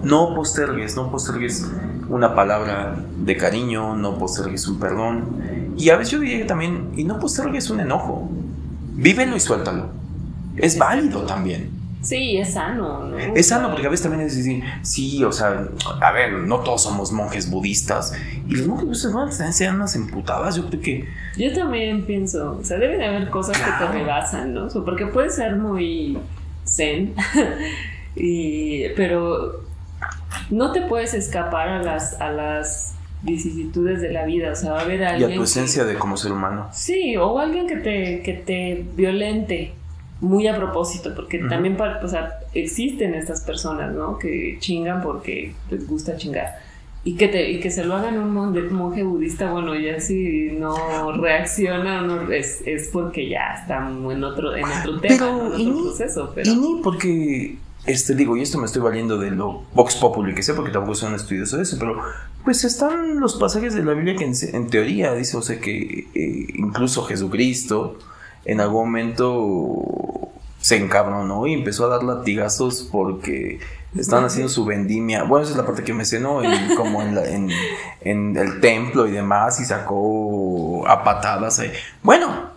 No 0.02 0.34
postergues, 0.34 0.96
no 0.96 1.10
postergues 1.10 1.70
una 2.08 2.34
palabra 2.34 2.96
de 3.16 3.36
cariño, 3.36 3.94
no 3.94 4.18
postergues 4.18 4.66
un 4.68 4.78
perdón. 4.78 5.74
Y 5.76 5.90
a 5.90 5.96
veces 5.96 6.12
yo 6.12 6.20
diría 6.20 6.38
que 6.38 6.44
también, 6.44 6.92
y 6.96 7.04
no 7.04 7.18
postergues 7.18 7.68
un 7.68 7.80
enojo. 7.80 8.30
Vívelo 8.94 9.36
y 9.36 9.40
suéltalo. 9.40 9.90
Es 10.56 10.78
válido 10.78 11.22
también. 11.22 11.70
Sí, 12.04 12.36
es 12.36 12.52
sano, 12.52 13.04
¿no? 13.06 13.16
Es 13.16 13.48
sano 13.48 13.70
porque 13.70 13.86
a 13.86 13.90
veces 13.90 14.02
también 14.02 14.26
es 14.26 14.36
decir, 14.36 14.62
sí, 14.82 15.24
o 15.24 15.32
sea, 15.32 15.68
a 16.02 16.12
ver, 16.12 16.34
no 16.34 16.60
todos 16.60 16.82
somos 16.82 17.10
monjes 17.12 17.50
budistas. 17.50 18.12
Y 18.46 18.56
los 18.56 18.66
monjes 18.66 18.86
budistas 18.86 19.14
van 19.14 19.28
a 19.28 19.52
ser 19.52 19.74
unas 19.74 19.96
emputadas, 19.96 20.56
yo 20.56 20.68
creo 20.68 20.82
que... 20.82 21.08
Yo 21.38 21.52
también 21.54 22.04
pienso, 22.04 22.58
o 22.60 22.64
sea, 22.64 22.76
deben 22.76 23.00
haber 23.02 23.30
cosas 23.30 23.56
que 23.56 23.70
te 23.78 23.90
rebasan, 23.90 24.52
¿no? 24.52 24.68
porque 24.84 25.06
puede 25.06 25.30
ser 25.30 25.56
muy 25.56 26.18
zen, 26.66 27.14
y, 28.16 28.90
pero 28.90 29.64
no 30.50 30.72
te 30.72 30.82
puedes 30.82 31.14
escapar 31.14 31.68
a 31.68 31.82
las, 31.82 32.20
a 32.20 32.30
las 32.30 32.93
vicisitudes 33.24 34.00
de 34.00 34.12
la 34.12 34.24
vida, 34.24 34.52
o 34.52 34.54
sea, 34.54 34.72
va 34.72 34.80
a 34.80 34.82
haber 34.82 35.04
alguien... 35.04 35.30
Y 35.30 35.32
a 35.32 35.36
tu 35.36 35.42
esencia 35.44 35.84
de 35.84 35.94
como 35.94 36.16
ser 36.16 36.32
humano. 36.32 36.68
Sí, 36.72 37.16
o 37.16 37.38
alguien 37.38 37.66
que 37.66 37.76
te, 37.76 38.22
que 38.22 38.34
te 38.34 38.84
violente 38.94 39.72
muy 40.20 40.46
a 40.46 40.56
propósito, 40.56 41.14
porque 41.14 41.38
también 41.38 41.76
o 41.80 42.08
sea, 42.08 42.38
existen 42.54 43.14
estas 43.14 43.42
personas, 43.42 43.92
¿no? 43.94 44.18
Que 44.18 44.56
chingan 44.58 45.02
porque 45.02 45.54
les 45.70 45.86
gusta 45.86 46.16
chingar. 46.16 46.46
Y 47.06 47.16
que, 47.16 47.28
te, 47.28 47.50
y 47.50 47.60
que 47.60 47.70
se 47.70 47.84
lo 47.84 47.94
hagan 47.94 48.18
un 48.18 48.32
monje, 48.32 49.02
budista, 49.02 49.52
bueno, 49.52 49.74
ya 49.74 50.00
si 50.00 50.52
no 50.52 51.12
reacciona 51.12 52.00
no, 52.00 52.30
es, 52.32 52.62
es 52.64 52.88
porque 52.90 53.28
ya 53.28 53.56
está 53.60 53.86
en 53.86 54.24
otro, 54.24 54.56
en 54.56 54.64
otro 54.64 55.00
tema, 55.00 55.26
en 55.58 55.68
otro 55.68 55.82
proceso. 55.82 56.32
Pero... 56.34 56.50
Y 56.50 56.56
ni 56.56 56.80
porque 56.82 57.58
este, 57.86 58.14
digo, 58.14 58.36
y 58.36 58.40
esto 58.40 58.58
me 58.58 58.64
estoy 58.64 58.80
valiendo 58.80 59.18
de 59.18 59.30
lo 59.30 59.62
Vox 59.74 59.96
Populi 59.96 60.34
que 60.34 60.42
sé, 60.42 60.54
porque 60.54 60.70
tampoco 60.70 60.94
son 60.94 61.14
estudiosos 61.14 61.58
de 61.58 61.62
eso, 61.64 61.76
pero 61.78 62.00
pues 62.44 62.64
están 62.64 63.20
los 63.20 63.36
pasajes 63.36 63.74
de 63.74 63.82
la 63.82 63.94
Biblia 63.94 64.16
que 64.16 64.24
en, 64.24 64.68
teoría 64.68 65.14
dice, 65.14 65.36
o 65.36 65.42
sea, 65.42 65.58
que 65.58 66.06
eh, 66.14 66.46
incluso 66.54 67.04
Jesucristo 67.04 67.98
en 68.44 68.60
algún 68.60 68.86
momento 68.86 70.30
se 70.60 70.76
encabronó 70.76 71.46
y 71.46 71.54
empezó 71.54 71.86
a 71.86 71.88
dar 71.88 72.04
latigazos 72.04 72.88
porque 72.90 73.60
estaban 73.96 74.26
haciendo 74.26 74.48
su 74.48 74.64
vendimia. 74.64 75.24
Bueno, 75.24 75.44
esa 75.44 75.52
es 75.52 75.58
la 75.58 75.66
parte 75.66 75.84
que 75.84 75.94
me 75.94 76.04
¿no? 76.20 76.42
como 76.76 77.02
en, 77.02 77.50
en, 78.00 78.36
el 78.36 78.60
templo 78.60 79.06
y 79.06 79.12
demás, 79.12 79.60
y 79.60 79.64
sacó 79.64 80.86
a 80.88 81.04
patadas. 81.04 81.58
Ahí. 81.60 81.72
Bueno, 82.02 82.50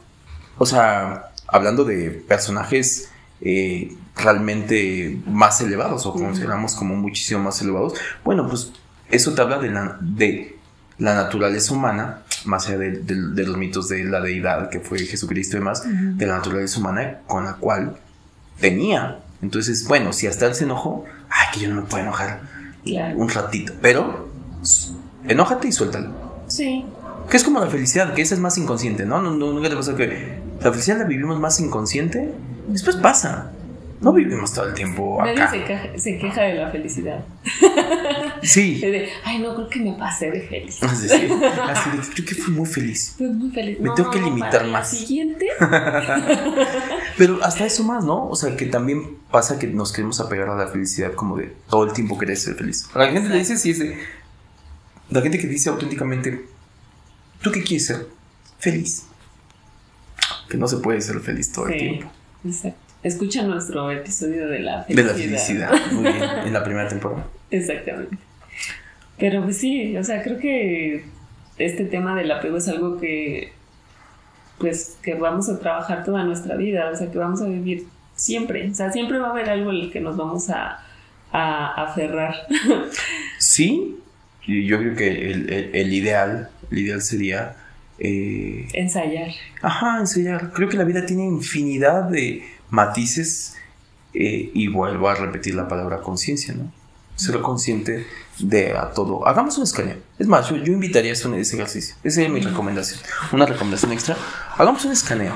o 0.57 0.65
sea, 0.65 1.31
hablando 1.47 1.83
de 1.85 2.11
personajes 2.11 3.09
eh, 3.41 3.95
realmente 4.15 5.19
más 5.27 5.61
elevados 5.61 6.05
o 6.05 6.13
consideramos 6.13 6.75
como 6.75 6.95
muchísimo 6.95 7.41
más 7.43 7.61
elevados, 7.61 7.93
bueno, 8.23 8.47
pues 8.47 8.71
eso 9.09 9.33
te 9.33 9.41
habla 9.41 9.59
de 9.59 9.69
la, 9.69 9.97
de 10.01 10.57
la 10.97 11.15
naturaleza 11.15 11.73
humana, 11.73 12.23
más 12.45 12.67
allá 12.67 12.77
de, 12.77 13.45
los 13.45 13.57
mitos 13.57 13.89
de 13.89 14.03
la 14.03 14.21
deidad 14.21 14.69
que 14.69 14.79
fue 14.79 14.99
Jesucristo 14.99 15.57
y 15.57 15.59
demás, 15.59 15.83
de 15.85 16.25
la 16.25 16.37
naturaleza 16.37 16.79
humana 16.79 17.19
con 17.27 17.45
la 17.45 17.53
cual 17.53 17.97
tenía. 18.59 19.19
Entonces, 19.41 19.87
bueno, 19.87 20.13
si 20.13 20.27
hasta 20.27 20.47
él 20.47 20.55
se 20.55 20.63
enojó, 20.63 21.05
ay, 21.29 21.47
que 21.53 21.59
yo 21.61 21.69
no 21.69 21.81
me 21.81 21.87
puedo 21.87 22.03
enojar 22.03 22.41
un 23.15 23.29
ratito, 23.29 23.73
pero 23.81 24.29
enójate 25.27 25.67
y 25.67 25.71
suéltalo. 25.71 26.11
Sí. 26.47 26.85
Que 27.29 27.37
es 27.37 27.43
como 27.43 27.59
la 27.59 27.67
felicidad, 27.67 28.13
que 28.13 28.21
esa 28.21 28.35
es 28.35 28.41
más 28.41 28.57
inconsciente, 28.57 29.05
¿no? 29.05 29.21
Nunca 29.21 29.69
te 29.69 29.75
pasa 29.75 29.95
que 29.95 30.39
la 30.61 30.71
felicidad 30.71 30.97
la 30.99 31.03
vivimos 31.03 31.39
más 31.39 31.59
inconsciente, 31.59 32.33
después 32.67 32.95
pasa. 32.95 33.51
No 33.99 34.13
vivimos 34.13 34.53
todo 34.53 34.67
el 34.67 34.73
tiempo 34.75 35.21
acá. 35.21 35.33
Nadie 35.33 35.97
se, 35.97 36.17
queja, 36.19 36.43
de 36.43 36.53
la 36.53 36.69
felicidad. 36.69 37.25
Sí. 38.43 38.79
De, 38.81 39.09
ay, 39.23 39.39
no, 39.39 39.55
creo 39.55 39.69
que 39.69 39.79
me 39.79 39.93
pasé 39.93 40.29
de 40.31 40.41
feliz. 40.41 40.81
Así, 40.83 41.09
sí. 41.09 41.27
Así 41.67 41.89
de, 41.89 41.97
creo 42.13 42.25
que 42.27 42.35
fui 42.35 42.53
muy 42.53 42.65
feliz. 42.67 43.15
Fui 43.17 43.27
muy 43.27 43.49
feliz. 43.51 43.79
Me 43.79 43.89
tengo 43.95 44.11
que 44.11 44.21
limitar 44.21 44.65
más. 44.67 44.93
La 44.93 44.99
siguiente. 44.99 45.47
Pero 47.17 47.43
hasta 47.43 47.65
eso 47.65 47.83
más, 47.83 48.05
¿no? 48.05 48.29
O 48.29 48.35
sea, 48.35 48.55
que 48.55 48.67
también 48.67 49.17
pasa 49.31 49.57
que 49.57 49.67
nos 49.67 49.91
queremos 49.91 50.19
apegar 50.19 50.49
a 50.49 50.55
la 50.55 50.67
felicidad 50.67 51.13
como 51.13 51.37
de 51.37 51.55
todo 51.69 51.85
el 51.85 51.93
tiempo 51.93 52.17
querer 52.17 52.37
ser 52.37 52.55
feliz. 52.55 52.87
A 52.93 52.99
la 52.99 53.07
gente 53.11 53.29
le 53.29 53.39
dice, 53.39 53.57
sí, 53.57 53.71
es 53.71 53.79
de, 53.79 53.97
la 55.09 55.21
gente 55.21 55.39
que 55.39 55.47
dice 55.47 55.69
auténticamente, 55.69 56.45
¿tú 57.41 57.51
qué 57.51 57.63
quieres 57.63 57.87
ser? 57.87 58.07
Feliz. 58.59 59.05
Que 60.49 60.57
no 60.57 60.67
se 60.67 60.77
puede 60.77 61.01
ser 61.01 61.19
feliz 61.19 61.51
todo 61.51 61.67
el 61.67 61.77
tiempo. 61.77 62.11
Exacto. 62.45 62.86
Escucha 63.03 63.43
nuestro 63.43 63.91
episodio 63.91 64.47
de 64.47 64.59
la 64.59 64.83
felicidad. 64.83 65.03
De 65.03 65.11
la 65.11 65.17
felicidad, 65.17 65.91
muy 65.91 66.03
bien, 66.03 66.23
en 66.45 66.53
la 66.53 66.63
primera 66.63 66.87
temporada. 66.87 67.27
Exactamente. 67.51 68.17
Pero 69.17 69.43
pues 69.43 69.57
sí, 69.57 69.95
o 69.97 70.03
sea, 70.03 70.23
creo 70.23 70.37
que 70.37 71.05
este 71.57 71.85
tema 71.85 72.15
del 72.15 72.31
apego 72.31 72.57
es 72.57 72.67
algo 72.67 72.97
que 72.99 73.53
pues 74.59 74.97
que 75.03 75.13
vamos 75.13 75.49
a 75.49 75.59
trabajar 75.59 76.03
toda 76.03 76.23
nuestra 76.23 76.55
vida, 76.55 76.89
o 76.91 76.95
sea, 76.95 77.11
que 77.11 77.17
vamos 77.17 77.41
a 77.41 77.45
vivir 77.45 77.85
siempre, 78.15 78.69
o 78.69 78.73
sea, 78.73 78.91
siempre 78.91 79.19
va 79.19 79.27
a 79.27 79.31
haber 79.31 79.49
algo 79.49 79.69
en 79.69 79.77
el 79.77 79.91
que 79.91 79.99
nos 79.99 80.17
vamos 80.17 80.49
a, 80.49 80.83
a 81.31 81.83
aferrar. 81.83 82.35
Sí, 83.39 83.99
yo 84.47 84.79
creo 84.79 84.95
que 84.95 85.31
el, 85.31 85.49
el, 85.73 85.93
ideal, 85.93 86.49
el 86.71 86.77
ideal 86.79 87.01
sería... 87.01 87.55
Eh, 87.99 88.67
ensayar. 88.73 89.29
Ajá, 89.61 89.99
ensayar. 89.99 90.51
Creo 90.53 90.67
que 90.69 90.77
la 90.77 90.83
vida 90.83 91.05
tiene 91.05 91.25
infinidad 91.25 92.05
de 92.05 92.43
matices 92.69 93.55
eh, 94.13 94.51
y 94.53 94.67
vuelvo 94.67 95.09
a 95.09 95.15
repetir 95.15 95.55
la 95.55 95.67
palabra 95.67 96.01
conciencia, 96.01 96.53
¿no? 96.53 96.71
Ser 97.15 97.39
consciente 97.41 98.05
de 98.37 98.77
a 98.77 98.91
todo. 98.91 99.27
Hagamos 99.27 99.57
un 99.57 99.63
escaneo. 99.63 99.97
Es 100.19 100.27
más, 100.27 100.49
yo, 100.49 100.55
invitaría 100.55 101.11
a 101.11 101.13
hacer 101.13 101.33
ese 101.33 101.55
ejercicio. 101.55 101.95
Esa 102.03 102.21
es 102.21 102.29
mi 102.29 102.39
recomendación. 102.41 102.99
Una 103.31 103.47
recomendación 103.47 103.91
extra. 103.91 104.15
Hagamos 104.55 104.85
un 104.85 104.91
escaneo. 104.91 105.33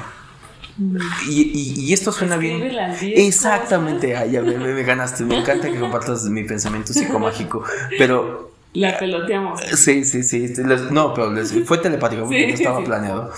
Y, 1.27 1.91
esto 1.91 2.11
suena 2.11 2.37
bien. 2.37 2.61
Exactamente. 3.01 4.15
Ay, 4.15 4.31
ya 4.31 4.41
me, 4.41 4.83
ganaste. 4.83 5.23
Me 5.23 5.39
encanta 5.39 5.71
que 5.71 5.79
compartas 5.79 6.23
mi 6.25 6.43
pensamiento 6.43 6.93
psicomágico. 6.93 7.63
Pero. 7.97 8.50
La 8.73 8.97
peloteamos. 8.97 9.59
Sí, 9.75 10.05
sí, 10.05 10.23
sí. 10.23 10.53
No, 10.91 11.13
pero 11.13 11.33
fue 11.65 11.77
telepático 11.79 12.23
porque 12.23 12.47
no 12.47 12.53
estaba 12.53 12.83
planeado. 12.83 13.31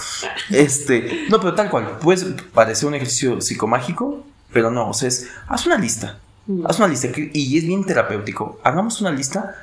Este. 0.50 1.26
No, 1.30 1.40
pero 1.40 1.56
tal 1.56 1.70
cual. 1.70 1.98
Puede 2.00 2.34
parecer 2.54 2.88
un 2.88 2.96
ejercicio 2.96 3.42
psicomágico, 3.42 4.24
pero 4.52 4.70
no. 4.70 4.90
O 4.90 4.94
sea, 4.94 5.08
es. 5.08 5.30
Haz 5.48 5.66
una 5.66 5.78
lista 5.78 6.20
Mm. 6.46 6.66
Haz 6.68 6.80
una 6.80 6.88
lista 6.88 7.08
y 7.16 7.58
es 7.58 7.66
bien 7.66 7.86
terapéutico. 7.86 8.60
Hagamos 8.64 9.00
una 9.02 9.12
lista 9.12 9.56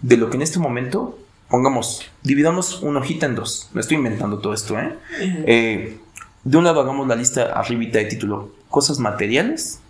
de 0.00 0.16
lo 0.16 0.28
que 0.30 0.36
en 0.36 0.42
este 0.42 0.58
momento 0.58 1.18
pongamos, 1.48 2.10
dividamos 2.22 2.82
una 2.82 3.00
hojita 3.00 3.26
en 3.26 3.34
dos. 3.34 3.70
Me 3.72 3.80
estoy 3.80 3.96
inventando 3.96 4.38
todo 4.38 4.52
esto, 4.52 4.78
¿eh? 4.78 4.98
¿eh? 5.20 5.98
de 6.44 6.56
un 6.56 6.64
lado 6.64 6.80
hagamos 6.80 7.06
la 7.06 7.16
lista 7.16 7.52
arribita 7.58 7.98
de 7.98 8.06
título, 8.06 8.50
cosas 8.68 8.98
materiales, 8.98 9.80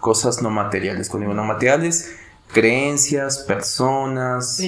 cosas 0.00 0.42
no 0.42 0.50
materiales. 0.50 1.08
Cuando 1.08 1.28
digo 1.28 1.34
no 1.34 1.44
materiales, 1.44 2.14
creencias, 2.52 3.38
personas, 3.38 4.60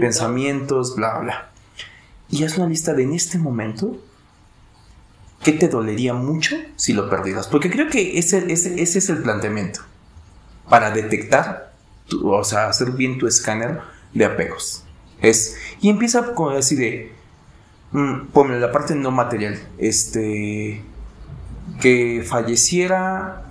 pensamientos, 0.00 0.96
bla, 0.96 1.18
bla. 1.18 1.50
Y 2.30 2.44
haz 2.44 2.56
una 2.56 2.68
lista 2.68 2.94
de 2.94 3.02
en 3.02 3.12
este 3.12 3.38
momento, 3.38 3.98
¿qué 5.42 5.52
te 5.52 5.68
dolería 5.68 6.14
mucho 6.14 6.56
si 6.76 6.92
lo 6.92 7.10
perdieras? 7.10 7.46
Porque 7.46 7.70
creo 7.70 7.88
que 7.88 8.18
ese, 8.18 8.50
ese, 8.52 8.80
ese 8.80 8.98
es 8.98 9.08
el 9.10 9.18
planteamiento 9.22 9.80
para 10.68 10.90
detectar, 10.90 11.74
o 12.22 12.44
sea, 12.44 12.68
hacer 12.68 12.92
bien 12.92 13.18
tu 13.18 13.26
escáner 13.26 13.80
de 14.14 14.24
apegos. 14.24 14.84
Es, 15.20 15.56
y 15.80 15.88
empieza 15.88 16.34
con 16.34 16.56
así 16.56 16.74
de, 16.74 17.12
mm, 17.92 18.60
la 18.60 18.72
parte 18.72 18.94
no 18.94 19.10
material, 19.10 19.60
este, 19.78 20.82
que 21.80 22.24
falleciera 22.26 23.44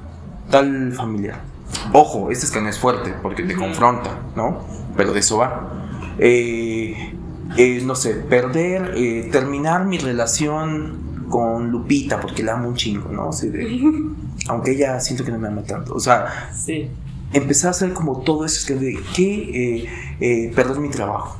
tal 0.50 0.94
familiar. 0.94 1.51
Ojo, 1.94 2.32
este 2.32 2.46
escáner 2.46 2.70
es 2.70 2.80
fuerte 2.80 3.14
porque 3.22 3.44
te 3.44 3.56
confronta, 3.56 4.20
¿no? 4.36 4.66
Pero 4.96 5.14
de 5.14 5.20
eso 5.20 5.38
va. 5.38 5.72
Eh, 6.18 7.14
eh, 7.58 7.82
no 7.84 7.96
sé, 7.96 8.14
perder, 8.16 8.94
eh, 8.96 9.30
terminar 9.32 9.86
mi 9.86 9.98
relación 9.98 11.26
con 11.30 11.70
Lupita 11.70 12.20
porque 12.20 12.44
la 12.44 12.54
amo 12.54 12.70
un 12.70 12.76
chingo, 12.76 13.10
¿no? 13.10 13.30
aunque 14.48 14.72
ella 14.72 15.00
siento 15.00 15.24
que 15.24 15.32
no 15.32 15.40
me 15.40 15.48
ama 15.48 15.64
tanto. 15.64 15.94
O 15.94 16.00
sea, 16.00 16.50
sí 16.54 16.90
empecé 17.34 17.68
a 17.68 17.70
hacer 17.70 17.94
como 17.94 18.20
todo 18.22 18.46
eso, 18.46 18.68
que 18.68 18.76
de 18.76 19.00
que 19.16 20.52
perder 20.54 20.80
mi 20.80 20.90
trabajo, 20.90 21.40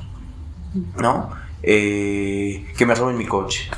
¿no? 1.00 1.30
Eh, 1.64 2.66
que 2.78 2.86
me 2.86 2.96
roben 2.96 3.18
mi 3.18 3.26
coche. 3.26 3.70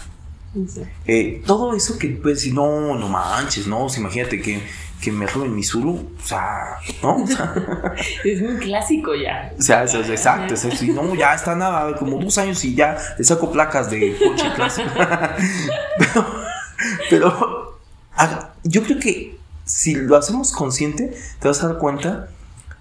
Todo 1.46 1.74
eso 1.76 1.98
que 1.98 2.10
puedes 2.10 2.40
decir, 2.40 2.54
no, 2.54 2.96
no 2.96 3.10
manches, 3.10 3.68
no, 3.68 3.88
imagínate 3.98 4.42
que, 4.42 4.62
que 5.04 5.12
me 5.12 5.28
roben 5.28 5.54
mi 5.54 5.64
Zulu, 5.64 5.92
o 5.92 6.26
sea, 6.26 6.78
¿no? 7.02 7.26
es 8.24 8.42
muy 8.42 8.56
clásico 8.56 9.14
ya. 9.14 9.52
O 9.58 9.62
sea, 9.62 9.84
es, 9.84 9.94
exacto, 9.94 10.54
es, 10.54 10.64
es, 10.64 10.82
no, 10.84 11.14
ya 11.14 11.34
está 11.34 11.56
nada, 11.56 11.94
como 11.98 12.18
dos 12.20 12.38
años 12.38 12.64
y 12.64 12.74
ya 12.74 12.98
le 13.18 13.24
saco 13.24 13.52
placas 13.52 13.92
de 13.92 14.16
coche 14.18 14.48
clásico. 14.56 14.90
pero, 15.98 16.26
pero 17.10 17.78
yo 18.64 18.84
creo 18.84 19.00
que 19.00 19.38
si 19.66 19.96
lo 19.96 20.16
hacemos 20.16 20.54
consciente, 20.54 21.14
te 21.40 21.48
vas 21.50 21.62
a 21.64 21.68
dar 21.68 21.78
cuenta 21.80 22.30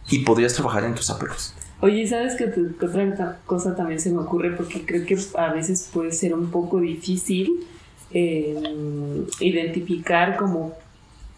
y 0.08 0.20
podrías 0.20 0.54
trabajar 0.54 0.84
en 0.84 0.94
tus 0.94 1.10
apegos. 1.10 1.54
Oye, 1.80 2.06
¿sabes 2.06 2.36
qué 2.36 2.44
otra 2.44 3.40
cosa 3.46 3.74
también 3.74 3.98
se 3.98 4.12
me 4.12 4.18
ocurre? 4.18 4.52
Porque 4.52 4.86
creo 4.86 5.04
que 5.04 5.18
a 5.36 5.52
veces 5.52 5.90
puede 5.92 6.12
ser 6.12 6.34
un 6.34 6.52
poco 6.52 6.78
difícil 6.78 7.66
em, 8.12 9.26
identificar 9.40 10.36
como 10.36 10.76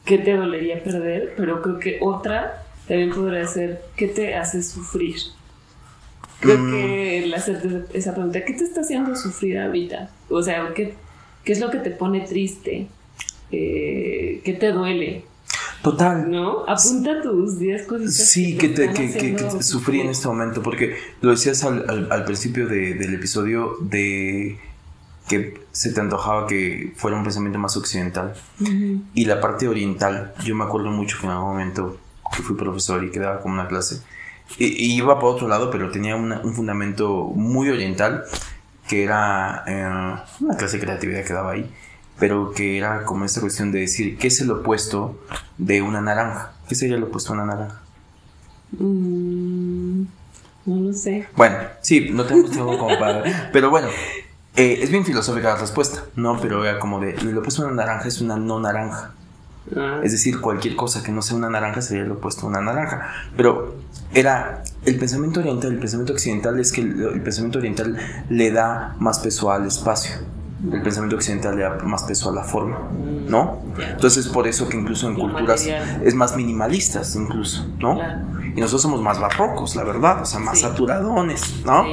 qué 0.04 0.18
te 0.18 0.36
dolería 0.36 0.82
perder, 0.82 1.34
pero 1.36 1.62
creo 1.62 1.78
que 1.78 1.98
otra 2.00 2.64
también 2.86 3.10
podría 3.10 3.46
ser 3.46 3.82
qué 3.96 4.08
te 4.08 4.34
hace 4.34 4.62
sufrir. 4.62 5.16
Creo 6.40 6.58
mm. 6.58 6.70
que 6.70 7.24
el 7.24 7.34
hacerte 7.34 7.98
esa 7.98 8.14
pregunta, 8.14 8.44
¿qué 8.44 8.52
te 8.52 8.64
está 8.64 8.82
haciendo 8.82 9.16
sufrir 9.16 9.58
ahorita? 9.58 10.10
O 10.28 10.42
sea, 10.42 10.72
¿qué, 10.74 10.94
qué 11.44 11.52
es 11.52 11.60
lo 11.60 11.70
que 11.70 11.78
te 11.78 11.90
pone 11.90 12.20
triste? 12.20 12.86
Eh, 13.50 14.40
¿Qué 14.44 14.52
te 14.52 14.72
duele? 14.72 15.24
Total. 15.82 16.30
¿No? 16.30 16.64
Apunta 16.66 17.20
tus 17.22 17.58
10 17.58 17.86
cositas. 17.86 18.14
Sí, 18.14 18.56
que, 18.56 18.70
te, 18.70 18.90
que, 18.90 19.12
que, 19.12 19.62
sufrí 19.62 20.00
en 20.00 20.08
este 20.08 20.28
momento, 20.28 20.62
porque 20.62 20.96
lo 21.20 21.30
decías 21.30 21.62
al, 21.62 22.08
al, 22.10 22.24
principio 22.24 22.66
de, 22.66 22.94
del 22.94 23.14
episodio 23.14 23.76
de 23.80 24.58
que 25.28 25.62
se 25.72 25.92
te 25.92 26.00
antojaba 26.00 26.46
que 26.46 26.92
fuera 26.96 27.16
un 27.16 27.24
pensamiento 27.24 27.58
más 27.58 27.76
occidental. 27.76 28.34
Y 29.14 29.24
la 29.24 29.40
parte 29.40 29.68
oriental, 29.68 30.34
yo 30.44 30.54
me 30.54 30.64
acuerdo 30.64 30.90
mucho 30.90 31.18
que 31.18 31.26
en 31.26 31.32
algún 31.32 31.50
momento 31.50 31.98
que 32.34 32.42
fui 32.42 32.56
profesor 32.56 33.04
y 33.04 33.10
quedaba 33.10 33.40
como 33.40 33.54
una 33.54 33.68
clase, 33.68 34.00
y, 34.58 34.94
iba 34.94 35.18
por 35.18 35.34
otro 35.34 35.48
lado, 35.48 35.70
pero 35.70 35.90
tenía 35.90 36.16
un 36.16 36.54
fundamento 36.54 37.32
muy 37.34 37.70
oriental, 37.70 38.24
que 38.88 39.04
era 39.04 39.64
eh, 39.66 39.86
una 40.40 40.56
clase 40.56 40.76
de 40.76 40.84
creatividad 40.84 41.24
que 41.24 41.32
daba 41.32 41.52
ahí 41.52 41.70
pero 42.18 42.52
que 42.52 42.78
era 42.78 43.04
como 43.04 43.24
esta 43.24 43.40
cuestión 43.40 43.72
de 43.72 43.80
decir, 43.80 44.16
¿qué 44.18 44.28
es 44.28 44.40
el 44.40 44.50
opuesto 44.50 45.18
de 45.58 45.82
una 45.82 46.00
naranja? 46.00 46.52
¿Qué 46.68 46.74
sería 46.74 46.96
el 46.96 47.02
opuesto 47.02 47.32
a 47.32 47.34
una 47.34 47.46
naranja? 47.46 47.82
Mm, 48.78 50.02
no 50.66 50.76
lo 50.76 50.92
sé. 50.92 51.26
Bueno, 51.36 51.56
sí, 51.80 52.10
no 52.12 52.24
tenemos 52.24 52.50
tiempo 52.50 52.78
como 52.78 52.98
para... 52.98 53.50
Pero 53.52 53.70
bueno, 53.70 53.88
eh, 54.56 54.78
es 54.82 54.90
bien 54.90 55.04
filosófica 55.04 55.54
la 55.54 55.56
respuesta, 55.56 56.04
¿no? 56.16 56.40
Pero 56.40 56.64
era 56.64 56.78
como 56.78 57.00
de, 57.00 57.14
el 57.14 57.36
opuesto 57.36 57.62
a 57.62 57.66
una 57.66 57.84
naranja 57.84 58.08
es 58.08 58.20
una 58.20 58.36
no 58.36 58.60
naranja. 58.60 59.12
Ah. 59.74 60.00
Es 60.02 60.12
decir, 60.12 60.40
cualquier 60.40 60.76
cosa 60.76 61.02
que 61.02 61.10
no 61.10 61.22
sea 61.22 61.36
una 61.36 61.50
naranja 61.50 61.80
sería 61.82 62.04
el 62.04 62.12
opuesto 62.12 62.46
a 62.46 62.50
una 62.50 62.60
naranja. 62.60 63.10
Pero 63.36 63.76
era 64.12 64.62
el 64.84 64.98
pensamiento 64.98 65.40
oriental, 65.40 65.72
el 65.72 65.78
pensamiento 65.78 66.12
occidental 66.12 66.60
es 66.60 66.72
que 66.72 66.82
el 66.82 67.20
pensamiento 67.22 67.58
oriental 67.58 67.96
le 68.28 68.50
da 68.52 68.94
más 68.98 69.18
peso 69.20 69.50
al 69.50 69.66
espacio 69.66 70.16
el 70.72 70.82
pensamiento 70.82 71.16
occidental 71.16 71.56
le 71.56 71.62
da 71.62 71.78
más 71.84 72.04
peso 72.04 72.30
a 72.30 72.34
la 72.34 72.42
forma, 72.42 72.78
¿no? 73.28 73.60
Entonces 73.78 74.28
por 74.28 74.46
eso 74.46 74.68
que 74.68 74.76
incluso 74.76 75.08
en 75.08 75.14
culturas 75.14 75.66
es 76.02 76.14
más 76.14 76.36
minimalistas 76.36 77.14
incluso, 77.16 77.66
¿no? 77.78 77.98
Y 78.56 78.60
nosotros 78.60 78.82
somos 78.82 79.02
más 79.02 79.18
barrocos, 79.18 79.74
la 79.74 79.82
verdad, 79.82 80.22
o 80.22 80.26
sea, 80.26 80.38
más 80.38 80.60
saturadones, 80.60 81.64
¿no? 81.64 81.84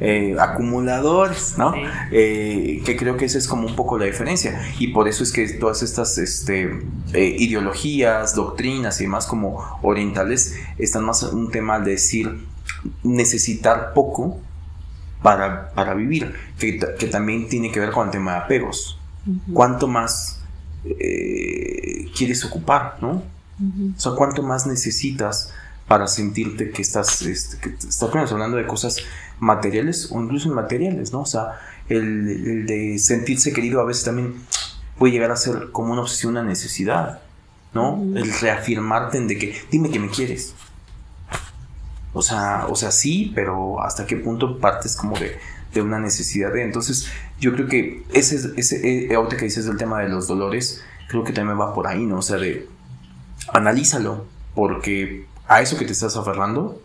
Eh, 0.00 0.36
acumuladores, 0.38 1.54
¿no? 1.56 1.72
Eh, 2.10 2.82
que 2.84 2.96
creo 2.96 3.16
que 3.16 3.24
esa 3.24 3.38
es 3.38 3.48
como 3.48 3.66
un 3.66 3.74
poco 3.74 3.98
la 3.98 4.04
diferencia. 4.04 4.60
Y 4.78 4.88
por 4.88 5.08
eso 5.08 5.22
es 5.22 5.32
que 5.32 5.48
todas 5.48 5.82
estas 5.82 6.18
este, 6.18 6.84
eh, 7.14 7.36
ideologías, 7.38 8.34
doctrinas 8.34 9.00
y 9.00 9.04
demás 9.04 9.26
como 9.26 9.64
orientales 9.82 10.56
están 10.76 11.04
más 11.04 11.22
un 11.22 11.50
tema 11.50 11.80
de 11.80 11.92
decir 11.92 12.46
necesitar 13.02 13.92
poco 13.94 14.40
para, 15.22 15.70
para 15.70 15.94
vivir, 15.94 16.34
que, 16.58 16.78
que, 16.98 17.06
también 17.06 17.48
tiene 17.48 17.70
que 17.70 17.80
ver 17.80 17.90
con 17.90 18.06
el 18.06 18.10
tema 18.10 18.32
de 18.32 18.38
apegos. 18.38 18.98
¿Cuánto 19.52 19.86
más 19.86 20.40
eh, 20.84 22.10
quieres 22.16 22.44
ocupar, 22.44 22.96
no? 23.00 23.22
O 23.96 24.00
sea, 24.00 24.12
¿cuánto 24.12 24.42
más 24.42 24.66
necesitas 24.66 25.52
para 25.90 26.06
sentirte 26.06 26.70
que 26.70 26.82
estás, 26.82 27.20
este, 27.22 27.58
que 27.58 27.70
estás 27.70 28.00
hablando 28.30 28.56
de 28.56 28.64
cosas 28.64 28.98
materiales 29.40 30.08
o 30.12 30.22
incluso 30.22 30.48
inmateriales, 30.48 31.12
¿no? 31.12 31.22
O 31.22 31.26
sea, 31.26 31.58
el, 31.88 32.28
el, 32.28 32.66
de 32.66 32.96
sentirse 33.00 33.52
querido 33.52 33.80
a 33.80 33.84
veces 33.84 34.04
también 34.04 34.36
puede 34.96 35.12
llegar 35.14 35.32
a 35.32 35.36
ser 35.36 35.72
como 35.72 35.90
una 35.90 36.02
obsesión, 36.02 36.30
una 36.30 36.44
necesidad, 36.44 37.22
¿no? 37.74 38.00
El 38.14 38.32
reafirmarte 38.40 39.18
en 39.18 39.26
de 39.26 39.36
que, 39.36 39.60
dime 39.68 39.90
que 39.90 39.98
me 39.98 40.08
quieres, 40.08 40.54
o 42.12 42.22
sea, 42.22 42.66
o 42.68 42.76
sea, 42.76 42.92
sí, 42.92 43.32
pero 43.34 43.82
hasta 43.82 44.06
qué 44.06 44.14
punto 44.14 44.60
partes 44.60 44.94
como 44.94 45.18
de, 45.18 45.38
de 45.74 45.82
una 45.82 45.98
necesidad 45.98 46.52
de. 46.52 46.62
Entonces, 46.62 47.08
yo 47.40 47.52
creo 47.52 47.66
que 47.66 48.04
ese, 48.12 48.52
ese 48.56 49.08
eh, 49.08 49.12
ahorita 49.16 49.36
que 49.36 49.46
dices 49.46 49.66
del 49.66 49.76
tema 49.76 49.98
de 49.98 50.08
los 50.08 50.28
dolores, 50.28 50.84
creo 51.08 51.24
que 51.24 51.32
también 51.32 51.58
va 51.58 51.74
por 51.74 51.88
ahí, 51.88 52.06
¿no? 52.06 52.18
O 52.18 52.22
sea, 52.22 52.36
de 52.36 52.68
analízalo, 53.52 54.26
porque 54.54 55.28
a 55.50 55.60
eso 55.60 55.76
que 55.76 55.84
te 55.84 55.92
estás 55.92 56.16
aferrando, 56.16 56.80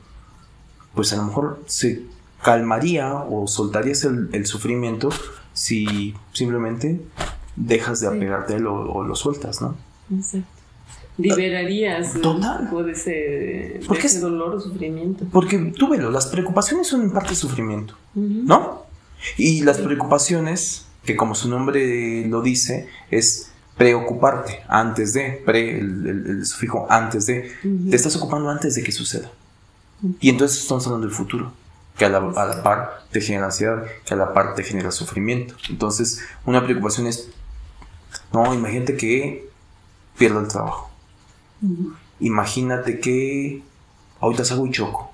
pues 0.95 1.13
a 1.13 1.17
lo 1.17 1.23
mejor 1.23 1.63
se 1.67 2.03
calmaría 2.43 3.13
o 3.13 3.47
soltarías 3.47 4.03
el, 4.03 4.45
sufrimiento 4.45 5.09
si 5.53 6.15
simplemente 6.33 6.99
dejas 7.55 8.01
de 8.01 8.07
apegarte 8.07 8.53
a 8.53 8.57
él 8.57 8.67
o, 8.67 8.91
o, 8.91 9.03
lo 9.03 9.15
sueltas, 9.15 9.61
¿no? 9.61 9.77
Exacto 10.13 10.55
liberarías 11.17 12.13
Total. 12.21 12.69
de 12.85 12.91
ese, 12.91 13.79
ese 14.03 14.19
dolor 14.19 14.55
o 14.55 14.59
sufrimiento. 14.59 15.25
Porque 15.31 15.57
tú 15.77 15.87
velo, 15.87 16.11
las 16.11 16.27
preocupaciones 16.27 16.87
son 16.87 17.03
en 17.03 17.11
parte 17.11 17.35
sufrimiento, 17.35 17.95
¿no? 18.13 18.83
Y 19.37 19.61
las 19.61 19.77
preocupaciones, 19.77 20.85
que 21.05 21.15
como 21.15 21.35
su 21.35 21.49
nombre 21.49 22.27
lo 22.27 22.41
dice, 22.41 22.89
es 23.11 23.51
preocuparte 23.77 24.61
antes 24.67 25.13
de, 25.13 25.41
pre, 25.45 25.79
el, 25.79 26.45
sufijo 26.45 26.87
antes 26.89 27.25
de, 27.25 27.51
te 27.89 27.95
estás 27.95 28.15
ocupando 28.15 28.49
antes 28.49 28.75
de 28.75 28.83
que 28.83 28.91
suceda. 28.91 29.31
Y 30.19 30.29
entonces 30.29 30.61
estamos 30.61 30.85
hablando 30.85 31.07
del 31.07 31.15
futuro, 31.15 31.53
que 31.97 32.05
a 32.05 32.09
la, 32.09 32.17
a 32.17 32.45
la 32.45 32.63
par 32.63 33.03
te 33.11 33.21
genera 33.21 33.45
ansiedad, 33.45 33.83
que 34.05 34.13
a 34.13 34.17
la 34.17 34.33
par 34.33 34.55
te 34.55 34.63
genera 34.63 34.91
sufrimiento. 34.91 35.55
Entonces, 35.69 36.21
una 36.45 36.63
preocupación 36.63 37.07
es, 37.07 37.29
no, 38.31 38.53
imagínate 38.53 38.95
que 38.97 39.49
pierda 40.17 40.39
el 40.39 40.47
trabajo 40.47 40.95
Imagínate 42.19 42.99
que 42.99 43.61
ahorita 44.19 44.45
salgo 44.45 44.67
y 44.67 44.71
choco. 44.71 45.11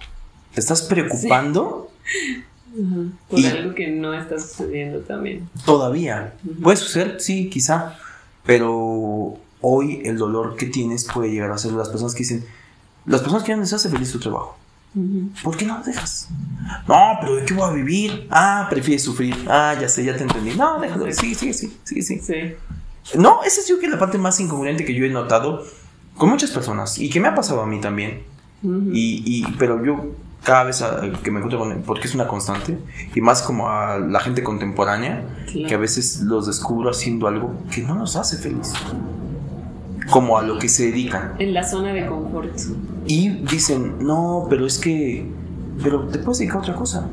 ¿Te 0.54 0.60
estás 0.60 0.82
preocupando? 0.84 1.92
Por 3.30 3.46
algo 3.46 3.76
que 3.76 3.88
no 3.88 4.14
está 4.14 4.40
sucediendo 4.40 5.00
también. 5.00 5.50
Todavía. 5.66 6.34
Puede 6.62 6.78
suceder, 6.78 7.20
sí, 7.20 7.50
quizá. 7.50 7.98
Pero 8.46 9.38
hoy 9.62 10.02
el 10.06 10.18
dolor 10.18 10.56
que 10.56 10.66
tienes 10.68 11.06
puede 11.06 11.32
llegar 11.32 11.52
a 11.52 11.58
ser 11.58 11.74
las 11.74 11.90
personas 11.90 12.14
que 12.14 12.20
dicen, 12.20 12.46
las 13.06 13.22
personas 13.22 13.44
que 13.44 13.54
no 13.56 13.62
les 13.62 13.74
hace 13.74 13.90
feliz 13.90 14.10
su 14.10 14.20
trabajo. 14.20 14.58
¿Por 15.42 15.56
qué 15.56 15.66
no 15.66 15.78
lo 15.78 15.84
dejas? 15.86 16.28
No, 16.88 17.18
pero 17.22 17.36
¿de 17.38 17.46
qué 17.46 17.54
voy 17.54 17.70
a 17.70 17.74
vivir? 17.74 18.28
Ah, 18.30 18.68
prefieres 18.70 19.04
sufrir. 19.04 19.36
Ah, 19.48 19.76
ya 19.80 19.88
sé, 19.88 20.04
ya 20.04 20.18
te 20.18 20.24
entendí. 20.24 20.54
No, 20.56 20.82
déjalo. 20.82 21.06
Sí, 21.14 21.34
sí, 21.34 21.54
sí, 21.54 21.78
sí, 21.84 22.02
sí. 22.02 22.20
sí. 22.20 22.56
No, 23.18 23.42
esa 23.44 23.62
es 23.62 23.68
yo 23.68 23.80
que 23.80 23.88
la 23.88 23.98
parte 23.98 24.18
más 24.18 24.40
incongruente 24.40 24.84
que 24.84 24.94
yo 24.94 25.06
he 25.06 25.10
notado 25.10 25.66
con 26.18 26.30
muchas 26.30 26.52
personas 26.52 27.00
y 27.00 27.10
que 27.10 27.20
me 27.22 27.30
ha 27.30 27.36
pasado 27.36 27.62
a 27.62 27.66
mí 27.68 27.80
también. 27.80 28.24
y, 28.64 29.24
y, 29.26 29.46
pero 29.58 29.84
yo 29.84 30.12
cada 30.44 30.64
vez 30.64 30.84
que 31.24 31.32
me 31.32 31.38
encuentro 31.38 31.60
con 31.60 31.72
él, 31.72 31.80
porque 31.86 32.08
es 32.08 32.16
una 32.16 32.28
constante, 32.28 32.78
y 33.14 33.22
más 33.22 33.42
como 33.42 33.70
a 33.70 34.00
la 34.00 34.20
gente 34.20 34.44
contemporánea, 34.44 35.24
que 35.68 35.74
a 35.74 35.78
veces 35.78 36.22
los 36.22 36.48
descubro 36.48 36.90
haciendo 36.90 37.28
algo 37.28 37.54
que 37.72 37.82
no 37.82 37.96
nos 37.96 38.16
hace 38.16 38.38
feliz, 38.38 38.74
como 40.10 40.38
a 40.38 40.42
lo 40.42 40.58
que 40.58 40.68
se 40.68 40.88
dedican. 40.88 41.34
En 41.38 41.54
la 41.54 41.64
zona 41.64 41.94
de 41.94 42.08
confort. 42.08 42.58
Y 43.06 43.30
dicen, 43.30 43.98
no, 44.00 44.48
pero 44.50 44.66
es 44.66 44.80
que, 44.80 45.26
pero 45.84 46.08
te 46.08 46.20
puedes 46.20 46.40
dedicar 46.40 46.58
a 46.58 46.62
otra 46.62 46.76
cosa. 46.76 47.08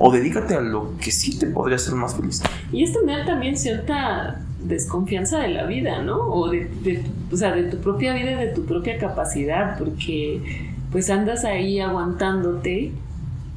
O 0.00 0.12
dedícate 0.12 0.54
a 0.54 0.60
lo 0.60 0.96
que 0.98 1.10
sí 1.10 1.38
te 1.38 1.46
podría 1.46 1.76
hacer 1.76 1.94
más 1.94 2.14
feliz. 2.14 2.42
Y 2.72 2.84
es 2.84 2.92
tener 2.92 3.26
también 3.26 3.56
cierta 3.56 4.40
desconfianza 4.62 5.38
de 5.38 5.48
la 5.48 5.66
vida, 5.66 6.02
¿no? 6.02 6.18
O 6.18 6.50
de, 6.50 7.04
o 7.32 7.36
sea, 7.36 7.52
de 7.52 7.64
tu 7.64 7.78
propia 7.78 8.14
vida 8.14 8.32
y 8.32 8.34
de 8.34 8.48
tu 8.48 8.64
propia 8.64 8.98
capacidad, 8.98 9.78
porque 9.78 10.70
pues 10.90 11.10
andas 11.10 11.44
ahí 11.44 11.80
aguantándote 11.80 12.92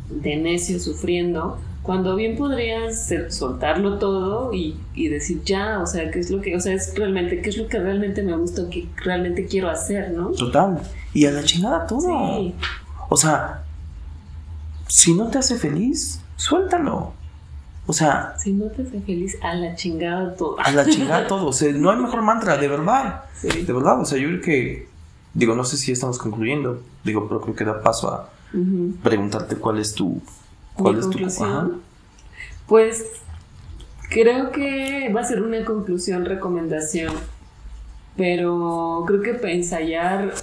de 0.09 0.35
necio, 0.35 0.79
sufriendo, 0.79 1.57
cuando 1.81 2.15
bien 2.15 2.37
podrías 2.37 3.09
soltarlo 3.29 3.97
todo 3.97 4.53
y, 4.53 4.77
y, 4.93 5.07
decir 5.07 5.41
ya, 5.43 5.79
o 5.79 5.87
sea, 5.87 6.11
qué 6.11 6.19
es 6.19 6.29
lo 6.29 6.41
que, 6.41 6.55
o 6.55 6.59
sea, 6.59 6.73
es 6.73 6.93
realmente, 6.95 7.41
qué 7.41 7.49
es 7.49 7.57
lo 7.57 7.67
que 7.67 7.79
realmente 7.79 8.21
me 8.21 8.35
gusta, 8.35 8.69
qué 8.69 8.87
realmente 8.97 9.45
quiero 9.45 9.69
hacer, 9.69 10.11
¿no? 10.11 10.29
Total. 10.29 10.79
Y 11.13 11.25
a 11.25 11.31
la 11.31 11.43
chingada 11.43 11.87
todo. 11.87 12.37
Sí. 12.37 12.53
O 13.09 13.17
sea, 13.17 13.63
si 14.87 15.13
no 15.13 15.27
te 15.29 15.39
hace 15.39 15.57
feliz, 15.57 16.21
suéltalo. 16.35 17.13
O 17.87 17.93
sea, 17.93 18.35
Si 18.37 18.53
no 18.53 18.65
te 18.67 18.83
hace 18.83 19.01
feliz, 19.01 19.37
a 19.41 19.55
la 19.55 19.75
chingada 19.75 20.35
todo. 20.35 20.57
a 20.59 20.71
la 20.71 20.85
chingada 20.85 21.27
todo. 21.29 21.47
O 21.47 21.53
sea, 21.53 21.73
no 21.73 21.89
hay 21.89 21.97
mejor 21.97 22.21
mantra, 22.21 22.57
de 22.57 22.67
verdad. 22.67 23.23
Sí. 23.33 23.63
De 23.63 23.73
verdad, 23.73 23.99
o 23.99 24.05
sea, 24.05 24.19
yo 24.19 24.27
creo 24.27 24.41
que, 24.41 24.87
digo, 25.33 25.55
no 25.55 25.63
sé 25.63 25.77
si 25.77 25.91
estamos 25.91 26.19
concluyendo, 26.19 26.81
digo, 27.03 27.27
pero 27.27 27.41
creo 27.41 27.55
que 27.55 27.65
da 27.65 27.81
paso 27.81 28.09
a 28.09 28.29
preguntarte 29.03 29.55
cuál 29.55 29.79
es 29.79 29.93
tu, 29.93 30.21
cuál 30.75 30.99
es 30.99 31.09
tu, 31.09 31.25
ajá. 31.25 31.69
Pues 32.67 33.05
creo 34.09 34.51
que 34.51 35.11
va 35.13 35.21
a 35.21 35.25
ser 35.25 35.41
una 35.41 35.63
conclusión, 35.65 36.25
recomendación, 36.25 37.13
pero 38.17 39.03
creo 39.07 39.21
que 39.21 39.33
para 39.33 39.53
ensayar 39.53 40.33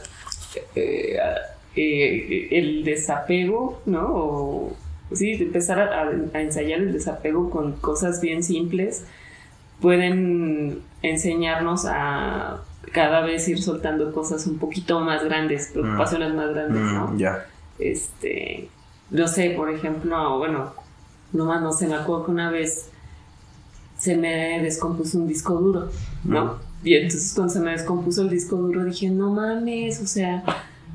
eh, 0.75 1.19
eh, 1.77 2.49
el 2.51 2.85
desapego, 2.85 3.81
¿no? 3.87 4.07
O, 4.15 4.77
sí, 5.13 5.33
empezar 5.33 5.81
a 5.81 6.41
ensayar 6.41 6.81
el 6.81 6.93
desapego 6.93 7.51
con 7.51 7.73
cosas 7.73 8.21
bien 8.21 8.43
simples 8.43 9.05
pueden 9.81 10.83
enseñarnos 11.03 11.85
a 11.87 12.63
cada 12.93 13.20
vez 13.20 13.49
ir 13.49 13.62
soltando 13.62 14.12
cosas 14.12 14.47
un 14.47 14.59
poquito 14.59 15.01
más 15.01 15.24
grandes, 15.24 15.70
preocupaciones 15.72 16.34
más 16.34 16.51
grandes, 16.51 16.80
¿no? 16.80 17.09
Mm, 17.09 17.18
ya. 17.18 17.47
este, 17.78 18.68
no 19.11 19.28
sé, 19.28 19.51
por 19.51 19.70
ejemplo, 19.70 20.39
bueno, 20.39 20.72
nomás 21.32 21.62
no 21.62 21.72
sé, 21.72 21.86
me 21.86 21.95
acuerdo 21.95 22.26
que 22.26 22.30
una 22.30 22.51
vez 22.51 22.91
se 23.97 24.16
me 24.16 24.61
descompuso 24.62 25.18
un 25.18 25.26
disco 25.26 25.55
duro, 25.55 25.91
¿no? 26.24 26.57
Y 26.84 26.95
entonces 26.95 27.32
cuando 27.34 27.53
se 27.53 27.61
me 27.61 27.72
descompuso 27.72 28.22
el 28.22 28.30
disco 28.30 28.57
duro 28.57 28.84
dije, 28.84 29.11
no 29.11 29.30
mames, 29.30 30.01
o 30.01 30.07
sea, 30.07 30.45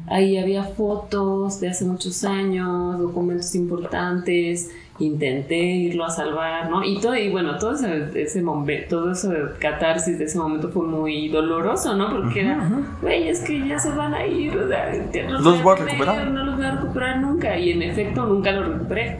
ahí 0.08 0.38
había 0.38 0.64
fotos 0.64 1.60
de 1.60 1.70
hace 1.70 1.86
muchos 1.86 2.24
años, 2.24 2.98
documentos 3.00 3.54
importantes, 3.56 4.70
intenté 5.00 5.58
irlo 5.58 6.06
a 6.06 6.10
salvar, 6.10 6.70
¿no? 6.70 6.84
Y 6.84 7.00
todo, 7.00 7.16
y 7.16 7.30
bueno, 7.30 7.58
todo 7.58 7.74
ese, 7.74 8.10
ese 8.16 8.42
momento, 8.42 8.98
todo 8.98 9.12
ese 9.12 9.30
catarsis 9.60 10.20
de 10.20 10.26
ese 10.26 10.38
momento 10.38 10.70
fue 10.70 10.86
muy 10.86 11.30
doloroso, 11.30 11.96
¿no? 11.96 12.12
Porque 12.12 12.42
era, 12.42 12.70
güey, 13.02 13.28
es 13.28 13.40
que 13.42 13.68
ya 13.68 13.80
se 13.80 13.90
van 13.92 14.14
a 14.14 14.26
ir, 14.26 14.56
o 14.56 14.68
sea, 14.68 14.94
no 15.28 15.40
Los 15.40 15.64
voy 15.64 15.74
a 15.74 15.84
recuperar. 15.84 16.28
No 16.28 16.44
los 16.46 16.58
voy 16.58 16.66
a 16.66 16.72
recuperar 16.72 17.20
nunca. 17.20 17.58
Y 17.58 17.72
en 17.72 17.82
efecto, 17.82 18.26
nunca 18.26 18.52
lo 18.52 18.72
recuperé. 18.72 19.18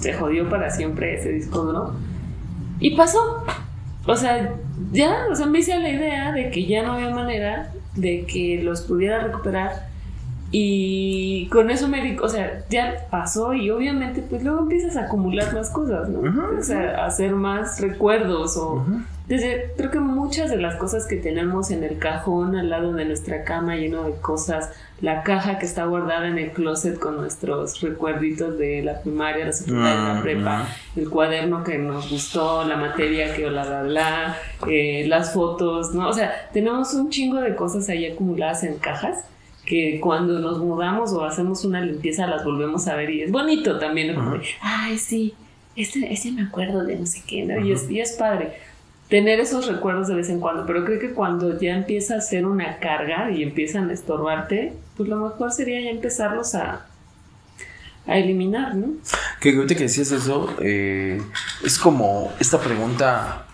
Se 0.00 0.12
jodió 0.12 0.48
para 0.48 0.70
siempre 0.70 1.14
ese 1.14 1.30
disco 1.30 1.62
duro. 1.62 1.92
Y 2.78 2.94
pasó. 2.94 3.44
O 4.06 4.14
sea, 4.14 4.54
ya, 4.92 5.26
o 5.30 5.34
sea, 5.34 5.46
me 5.46 5.60
hice 5.60 5.72
a 5.72 5.80
la 5.80 5.88
idea 5.88 6.32
de 6.32 6.50
que 6.50 6.66
ya 6.66 6.82
no 6.82 6.92
había 6.92 7.10
manera 7.10 7.72
de 7.94 8.26
que 8.26 8.60
los 8.62 8.82
pudiera 8.82 9.20
recuperar. 9.20 9.88
Y 10.52 11.48
con 11.48 11.70
eso 11.70 11.88
me 11.88 12.02
di, 12.02 12.16
o 12.18 12.28
sea, 12.28 12.64
ya 12.70 13.06
pasó 13.10 13.52
y 13.52 13.70
obviamente 13.70 14.22
pues 14.22 14.44
luego 14.44 14.60
empiezas 14.60 14.96
a 14.96 15.06
acumular 15.06 15.52
más 15.52 15.70
cosas, 15.70 16.08
¿no? 16.08 16.62
Sea, 16.62 17.02
a 17.02 17.06
hacer 17.06 17.32
más 17.32 17.80
recuerdos 17.80 18.56
o 18.56 18.84
desde, 19.26 19.72
creo 19.76 19.90
que 19.90 19.98
muchas 19.98 20.50
de 20.50 20.56
las 20.56 20.76
cosas 20.76 21.06
que 21.06 21.16
tenemos 21.16 21.72
en 21.72 21.82
el 21.82 21.98
cajón 21.98 22.54
al 22.54 22.70
lado 22.70 22.92
de 22.92 23.04
nuestra 23.04 23.42
cama 23.42 23.74
lleno 23.74 24.04
de 24.04 24.12
cosas, 24.12 24.70
la 25.00 25.24
caja 25.24 25.58
que 25.58 25.66
está 25.66 25.84
guardada 25.84 26.28
en 26.28 26.38
el 26.38 26.52
closet 26.52 26.96
con 26.96 27.16
nuestros 27.16 27.80
recuerditos 27.80 28.56
de 28.56 28.84
la 28.84 29.00
primaria, 29.00 29.46
la 29.46 29.52
secundaria, 29.52 30.00
la 30.00 30.14
Mm, 30.14 30.22
prepa, 30.22 30.68
el 30.94 31.10
cuaderno 31.10 31.64
que 31.64 31.76
nos 31.76 32.08
gustó, 32.08 32.64
la 32.64 32.76
materia 32.76 33.34
que 33.34 33.48
bla 33.48 33.64
bla 33.66 33.82
bla, 33.82 34.36
eh, 34.68 35.04
las 35.08 35.34
fotos, 35.34 35.92
¿no? 35.92 36.08
O 36.08 36.12
sea, 36.12 36.48
tenemos 36.52 36.94
un 36.94 37.10
chingo 37.10 37.40
de 37.40 37.56
cosas 37.56 37.88
ahí 37.88 38.06
acumuladas 38.06 38.62
en 38.62 38.78
cajas 38.78 39.24
que 39.66 40.00
cuando 40.00 40.38
nos 40.38 40.58
mudamos 40.58 41.12
o 41.12 41.24
hacemos 41.24 41.64
una 41.64 41.80
limpieza 41.80 42.26
las 42.26 42.44
volvemos 42.44 42.86
a 42.86 42.94
ver 42.94 43.10
y 43.10 43.22
es 43.22 43.32
bonito 43.32 43.78
también, 43.78 44.14
¿no? 44.14 44.40
Ay, 44.62 44.96
sí, 44.96 45.34
este, 45.74 46.12
este 46.12 46.32
me 46.32 46.42
acuerdo 46.42 46.84
de 46.84 46.96
no 46.96 47.04
sé 47.04 47.22
qué, 47.26 47.44
¿no? 47.44 47.64
Y, 47.64 47.72
es, 47.72 47.90
y 47.90 48.00
es 48.00 48.12
padre 48.12 48.52
tener 49.08 49.38
esos 49.38 49.66
recuerdos 49.66 50.08
de 50.08 50.14
vez 50.14 50.28
en 50.30 50.40
cuando, 50.40 50.66
pero 50.66 50.84
creo 50.84 50.98
que 50.98 51.12
cuando 51.12 51.58
ya 51.60 51.76
empieza 51.76 52.16
a 52.16 52.20
ser 52.20 52.44
una 52.46 52.78
carga 52.78 53.30
y 53.30 53.42
empiezan 53.42 53.90
a 53.90 53.92
estorbarte, 53.92 54.72
pues 54.96 55.08
lo 55.08 55.16
mejor 55.16 55.52
sería 55.52 55.80
ya 55.80 55.90
empezarlos 55.90 56.54
a, 56.54 56.86
a 58.06 58.18
eliminar, 58.18 58.74
¿no? 58.74 58.94
Que 59.40 59.54
ahorita 59.54 59.74
que 59.74 59.84
decías 59.84 60.10
eso, 60.10 60.54
eh, 60.60 61.22
es 61.64 61.78
como 61.78 62.32
esta 62.40 62.60
pregunta 62.60 63.46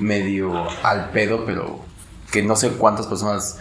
medio 0.00 0.66
al 0.82 1.10
pedo, 1.10 1.44
pero 1.44 1.84
que 2.32 2.42
no 2.42 2.56
sé 2.56 2.70
cuántas 2.70 3.06
personas, 3.06 3.60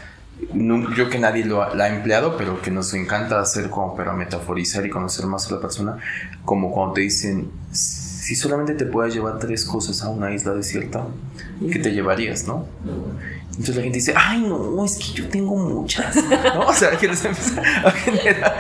nu- 0.53 0.93
yo 0.95 1.09
que 1.09 1.19
nadie 1.19 1.45
lo 1.45 1.61
ha, 1.63 1.73
la 1.75 1.85
ha 1.85 1.89
empleado, 1.89 2.37
pero 2.37 2.61
que 2.61 2.71
nos 2.71 2.93
encanta 2.93 3.39
hacer 3.39 3.69
como 3.69 3.95
para 3.95 4.13
metaforizar 4.13 4.85
y 4.85 4.89
conocer 4.89 5.25
más 5.25 5.49
a 5.51 5.55
la 5.55 5.61
persona, 5.61 5.97
como 6.43 6.71
cuando 6.71 6.93
te 6.93 7.01
dicen, 7.01 7.49
si 7.71 8.35
solamente 8.35 8.73
te 8.73 8.85
puedes 8.85 9.13
llevar 9.13 9.37
tres 9.39 9.65
cosas 9.65 10.01
a 10.01 10.09
una 10.09 10.33
isla 10.33 10.53
desierta, 10.53 11.05
¿qué 11.71 11.79
te 11.79 11.91
llevarías, 11.91 12.47
no? 12.47 12.65
Entonces 13.51 13.75
la 13.77 13.83
gente 13.83 13.99
dice, 13.99 14.13
ay 14.17 14.41
no, 14.41 14.83
es 14.83 14.97
que 14.97 15.13
yo 15.13 15.29
tengo 15.29 15.55
muchas, 15.55 16.13
¿no? 16.53 16.61
O 16.67 16.73
sea, 16.73 16.97
que 16.97 17.07
les 17.07 17.23
empieza 17.23 17.61
a 17.85 17.91
generar, 17.91 18.57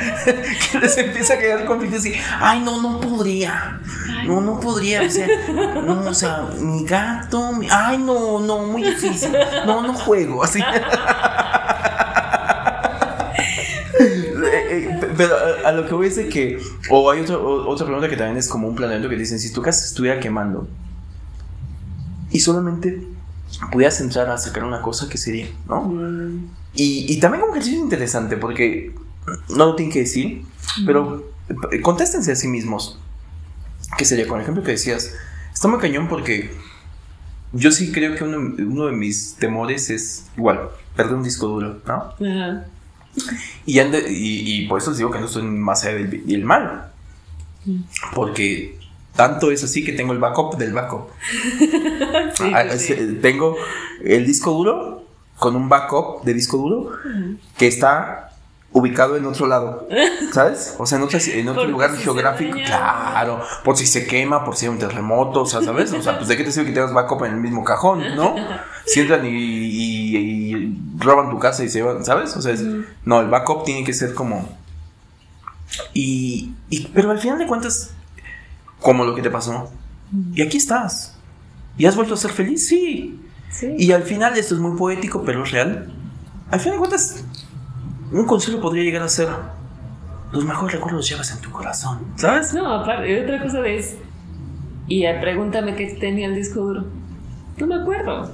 que 0.71 0.79
les 0.79 0.97
empieza 0.97 1.33
a 1.33 1.37
crear 1.37 1.65
conflictos 1.65 2.05
y, 2.05 2.13
ay 2.39 2.61
no, 2.61 2.81
no 2.81 3.01
podría, 3.01 3.81
no, 4.25 4.39
no 4.39 4.57
podría, 4.59 5.01
o 5.01 5.09
sea, 5.09 5.27
no, 5.83 6.01
o 6.09 6.13
sea, 6.13 6.47
mi 6.61 6.85
gato, 6.85 7.51
mi- 7.53 7.67
ay 7.69 7.97
no, 7.97 8.39
no, 8.39 8.59
muy 8.59 8.83
difícil, 8.83 9.33
no, 9.65 9.81
no 9.81 9.93
juego, 9.93 10.43
así. 10.45 10.61
Eh, 13.99 14.89
eh, 15.01 15.04
Pero 15.17 15.33
a, 15.35 15.69
a 15.69 15.71
lo 15.71 15.87
que 15.87 15.93
voy 15.93 16.07
es 16.07 16.15
de 16.15 16.29
que, 16.29 16.59
o 16.89 17.09
hay 17.11 17.21
otro- 17.21 17.41
o- 17.45 17.67
otra 17.69 17.85
pregunta 17.85 18.09
que 18.09 18.17
también 18.17 18.37
es 18.37 18.47
como 18.47 18.67
un 18.67 18.75
planteamiento 18.75 19.09
que 19.09 19.15
dicen, 19.17 19.39
si 19.39 19.51
tu 19.53 19.61
casa 19.61 19.85
estuviera 19.85 20.19
quemando 20.19 20.67
y 22.31 22.39
solamente 22.39 23.01
pudieras 23.71 23.99
entrar 24.01 24.29
a 24.29 24.37
sacar 24.37 24.63
una 24.63 24.81
cosa, 24.81 25.07
¿qué 25.09 25.17
sería? 25.17 25.47
¿No? 25.67 25.81
Mm, 25.83 26.49
Y, 26.73 27.05
y 27.13 27.19
también 27.19 27.41
como 27.41 27.53
que 27.53 27.59
es 27.59 27.67
interesante 27.67 28.35
porque 28.37 28.93
no 29.49 29.65
lo 29.67 29.75
tienen 29.75 29.93
que 29.93 29.99
decir, 29.99 30.43
pero 30.85 31.23
eh, 31.71 31.81
contéstense 31.81 32.31
a 32.31 32.35
sí 32.35 32.47
mismos. 32.47 32.99
¿Qué 33.97 34.03
sería? 34.05 34.27
Con 34.27 34.37
el 34.37 34.43
ejemplo 34.43 34.63
que 34.63 34.71
decías, 34.71 35.13
está 35.53 35.67
muy 35.69 35.79
cañón 35.79 36.07
porque 36.09 36.51
yo 37.53 37.71
sí 37.71 37.91
creo 37.93 38.15
que 38.15 38.23
uno, 38.25 38.37
uno 38.57 38.87
de 38.87 38.91
mis 38.91 39.35
temores 39.35 39.89
es 39.89 40.25
igual, 40.35 40.69
perder 40.97 41.15
un 41.15 41.23
disco 41.23 41.47
duro, 41.47 41.79
¿no? 41.87 41.93
ajá. 41.93 42.65
Y, 43.65 43.79
ande- 43.79 44.05
y, 44.09 44.63
y 44.63 44.67
por 44.67 44.79
eso 44.79 44.91
les 44.91 44.97
digo 44.99 45.11
que 45.11 45.19
no 45.19 45.25
estoy 45.25 45.43
más 45.43 45.83
allá 45.85 45.95
del 45.95 46.25
del 46.25 46.43
mal. 46.43 46.91
Porque 48.13 48.77
tanto 49.15 49.51
es 49.51 49.63
así 49.63 49.83
que 49.83 49.93
tengo 49.93 50.13
el 50.13 50.19
backup 50.19 50.57
del 50.57 50.73
backup. 50.73 51.09
Sí, 52.37 52.51
Ah, 52.53 52.63
pues 52.67 52.81
sí. 52.81 52.93
este, 52.93 53.05
Tengo 53.13 53.55
el 54.03 54.25
disco 54.25 54.51
duro 54.51 55.03
con 55.37 55.55
un 55.55 55.69
backup 55.69 56.23
de 56.23 56.33
disco 56.33 56.57
duro 56.57 56.91
que 57.57 57.67
está 57.67 58.31
ubicado 58.71 59.15
en 59.15 59.25
otro 59.25 59.47
lado, 59.47 59.87
¿sabes? 60.33 60.75
O 60.77 60.85
sea, 60.85 60.97
en 60.97 61.05
otro, 61.05 61.17
en 61.17 61.47
otro 61.47 61.65
lugar 61.65 61.95
si 61.95 62.03
geográfico, 62.03 62.57
claro, 62.65 63.41
por 63.63 63.77
si 63.77 63.85
se 63.85 64.05
quema, 64.05 64.43
por 64.43 64.57
si 64.57 64.65
hay 64.65 64.71
un 64.73 64.79
terremoto, 64.79 65.43
o 65.43 65.45
sea, 65.45 65.61
¿sabes? 65.61 65.93
O 65.93 66.01
sea, 66.01 66.17
pues 66.17 66.27
de 66.27 66.35
qué 66.35 66.43
te 66.43 66.51
sirve 66.51 66.67
que 66.67 66.73
tengas 66.73 66.91
backup 66.93 67.23
en 67.23 67.33
el 67.35 67.39
mismo 67.39 67.63
cajón, 67.63 68.03
¿no? 68.15 68.35
Si 68.85 68.99
entran 68.99 69.25
y, 69.25 69.29
y- 69.29 70.17
y 70.17 70.77
roban 70.99 71.31
tu 71.31 71.39
casa 71.39 71.63
y 71.63 71.69
se 71.69 71.81
van, 71.81 72.05
¿sabes? 72.05 72.35
O 72.37 72.41
sea, 72.41 72.53
es- 72.53 72.63
no, 73.05 73.21
el 73.21 73.27
backup 73.27 73.63
tiene 73.65 73.83
que 73.83 73.93
ser 73.93 74.13
como... 74.13 74.49
Y, 75.93 76.53
y- 76.69 76.87
pero 76.93 77.11
al 77.11 77.19
final 77.19 77.37
de 77.39 77.47
cuentas, 77.47 77.93
como 78.79 79.03
lo 79.03 79.15
que 79.15 79.21
te 79.21 79.29
pasó, 79.29 79.71
y 80.33 80.41
aquí 80.41 80.57
estás. 80.57 81.17
¿Y 81.77 81.85
has 81.85 81.95
vuelto 81.95 82.13
a 82.13 82.17
ser 82.17 82.31
feliz? 82.31 82.67
Sí. 82.67 83.19
Sí. 83.49 83.73
Y 83.77 83.91
al 83.91 84.03
final, 84.03 84.37
esto 84.37 84.53
es 84.55 84.61
muy 84.61 84.77
poético, 84.77 85.23
pero 85.23 85.43
es 85.43 85.51
real. 85.51 85.91
Al 86.51 86.59
final 86.59 86.73
de 86.73 86.79
cuentas, 86.79 87.23
un 88.11 88.25
consejo 88.25 88.61
podría 88.61 88.83
llegar 88.83 89.01
a 89.03 89.09
ser: 89.09 89.27
los 90.31 90.45
mejores 90.45 90.75
recuerdos 90.75 90.99
los 90.99 91.09
llevas 91.09 91.31
en 91.31 91.39
tu 91.41 91.51
corazón, 91.51 91.99
¿sabes? 92.15 92.53
No, 92.53 92.69
aparte, 92.71 93.23
otra 93.23 93.41
cosa 93.41 93.65
es. 93.67 93.95
Y 94.87 95.03
pregúntame 95.19 95.75
qué 95.75 95.87
tenía 95.99 96.27
el 96.27 96.35
disco 96.35 96.61
duro. 96.61 96.85
No 97.57 97.67
me 97.67 97.75
acuerdo. 97.75 98.31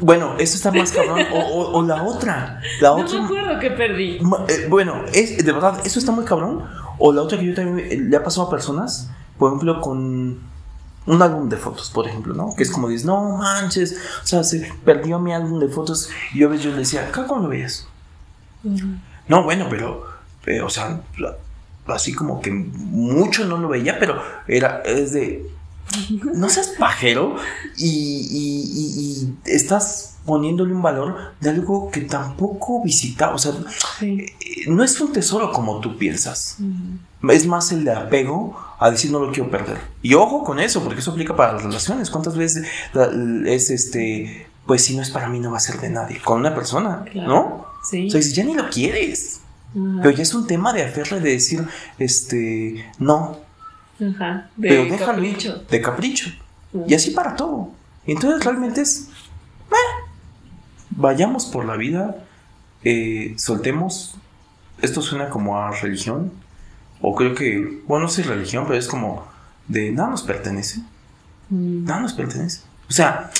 Bueno, 0.00 0.34
eso 0.38 0.56
está 0.56 0.70
más 0.72 0.90
cabrón. 0.92 1.20
O, 1.32 1.38
o- 1.38 1.78
o 1.78 1.82
la 1.82 2.02
otra. 2.02 2.60
La 2.80 2.90
No 2.90 2.96
me 2.98 3.02
otra. 3.04 3.24
acuerdo 3.24 3.58
qué 3.60 3.70
perdí. 3.70 4.18
Eh, 4.48 4.66
bueno, 4.68 5.02
es, 5.12 5.44
de 5.44 5.52
verdad, 5.52 5.80
eso 5.84 5.98
está 5.98 6.12
muy 6.12 6.24
cabrón. 6.24 6.64
O 6.98 7.12
la 7.12 7.22
otra 7.22 7.38
que 7.38 7.46
yo 7.46 7.54
también 7.54 7.78
eh, 7.90 7.96
le 7.96 8.16
ha 8.16 8.22
pasado 8.24 8.46
a 8.46 8.50
personas, 8.50 9.10
por 9.38 9.48
ejemplo, 9.48 9.80
con 9.80 10.38
un 11.06 11.22
álbum 11.22 11.48
de 11.48 11.56
fotos, 11.56 11.90
por 11.90 12.06
ejemplo, 12.06 12.34
¿no? 12.34 12.54
Que 12.54 12.62
es 12.62 12.70
como 12.70 12.88
dices, 12.88 13.06
no 13.06 13.36
manches, 13.38 13.96
o 14.22 14.26
sea, 14.26 14.44
se 14.44 14.70
perdió 14.84 15.18
mi 15.18 15.32
álbum 15.32 15.58
de 15.58 15.68
fotos. 15.68 16.10
Y 16.34 16.40
yo 16.40 16.48
a 16.48 16.50
veces 16.50 16.64
yo 16.66 16.70
le 16.72 16.78
decía, 16.78 17.06
¿acá 17.08 17.26
cómo 17.26 17.42
lo 17.42 17.48
veías? 17.48 17.86
No, 19.28 19.42
bueno, 19.44 19.66
pero, 19.70 20.04
eh, 20.46 20.60
o 20.60 20.68
sea, 20.68 21.00
así 21.86 22.12
como 22.14 22.40
que 22.40 22.50
mucho 22.50 23.44
no 23.46 23.56
lo 23.56 23.68
veía, 23.68 23.98
pero 23.98 24.20
era, 24.46 24.82
es 24.84 25.12
de, 25.12 25.46
no 26.34 26.48
seas 26.48 26.68
pajero 26.78 27.36
y, 27.76 27.86
y- 27.88 28.64
y- 28.74 29.34
y 29.46 29.50
estás 29.50 30.16
poniéndole 30.24 30.72
un 30.74 30.82
valor 30.82 31.16
de 31.40 31.50
algo 31.50 31.90
que 31.90 32.02
tampoco 32.02 32.82
visitaba. 32.82 33.34
O 33.34 33.38
sea, 33.38 33.52
eh, 34.02 34.26
no 34.68 34.84
es 34.84 35.00
un 35.00 35.12
tesoro 35.12 35.50
como 35.52 35.80
tú 35.80 35.96
piensas. 35.98 36.58
Es 37.28 37.46
más 37.46 37.72
el 37.72 37.84
de 37.84 37.92
apego 37.92 38.56
a 38.78 38.90
decir 38.90 39.10
no 39.10 39.18
lo 39.18 39.32
quiero 39.32 39.50
perder. 39.50 39.78
Y 40.02 40.14
ojo 40.14 40.44
con 40.44 40.58
eso, 40.60 40.82
porque 40.82 41.00
eso 41.00 41.10
aplica 41.10 41.34
para 41.36 41.54
las 41.54 41.62
relaciones. 41.64 42.10
¿Cuántas 42.10 42.36
veces 42.36 42.66
es 43.46 43.70
este, 43.70 44.46
pues 44.66 44.84
si 44.84 44.94
no 44.96 45.02
es 45.02 45.10
para 45.10 45.28
mí 45.28 45.38
no 45.40 45.50
va 45.50 45.56
a 45.56 45.60
ser 45.60 45.80
de 45.80 45.90
nadie? 45.90 46.20
Con 46.20 46.40
una 46.40 46.54
persona, 46.54 47.04
¿no? 47.14 47.66
Sí. 47.90 48.06
O 48.08 48.10
sea, 48.10 48.20
ya 48.20 48.44
ni 48.44 48.54
lo 48.54 48.68
quieres. 48.70 49.40
Pero 49.72 50.10
ya 50.10 50.22
es 50.22 50.34
un 50.34 50.46
tema 50.46 50.72
de 50.72 50.82
aferre 50.84 51.20
de 51.20 51.30
decir, 51.30 51.64
este, 51.98 52.84
no. 52.98 53.38
Ajá. 54.00 54.50
De 54.56 54.68
pero 54.68 54.84
déjalo 54.84 55.12
capricho. 55.12 55.64
de 55.70 55.80
capricho. 55.80 56.30
Y 56.86 56.94
así 56.94 57.10
para 57.10 57.34
todo. 57.36 57.70
Entonces 58.06 58.44
realmente 58.44 58.80
es, 58.80 59.08
vayamos 60.90 61.46
por 61.46 61.64
la 61.64 61.76
vida, 61.76 62.24
eh, 62.84 63.34
soltemos. 63.36 64.16
Esto 64.80 65.02
suena 65.02 65.28
como 65.28 65.58
a 65.58 65.70
religión, 65.72 66.32
o 67.00 67.14
creo 67.14 67.34
que, 67.34 67.82
bueno, 67.86 68.04
no 68.04 68.10
sé 68.10 68.22
religión, 68.22 68.64
pero 68.66 68.78
es 68.78 68.88
como 68.88 69.26
de 69.68 69.92
nada 69.92 70.10
nos 70.10 70.22
pertenece. 70.22 70.80
Mm. 71.50 71.84
Nada 71.84 72.00
nos 72.00 72.12
pertenece. 72.14 72.62
O 72.88 72.92
sea, 72.92 73.30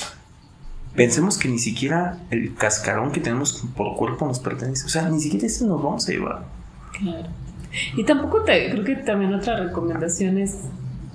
pensemos 0.95 1.39
que 1.39 1.49
ni 1.49 1.59
siquiera 1.59 2.19
el 2.31 2.55
cascarón 2.55 3.13
que 3.13 3.21
tenemos 3.21 3.65
por 3.77 3.97
cuerpo 3.97 4.27
nos 4.27 4.39
pertenece. 4.39 4.87
O 4.87 4.89
sea, 4.89 5.09
ni 5.09 5.21
siquiera 5.21 5.47
eso 5.47 5.67
nos 5.67 5.83
vamos 5.83 6.09
a 6.09 6.13
llevar. 6.13 6.45
Claro. 6.99 7.29
Y 7.97 8.05
tampoco 8.05 8.43
te, 8.43 8.71
creo 8.71 8.85
que 8.85 8.97
también 8.97 9.35
otra 9.35 9.57
recomendación 9.57 10.39
es 10.39 10.59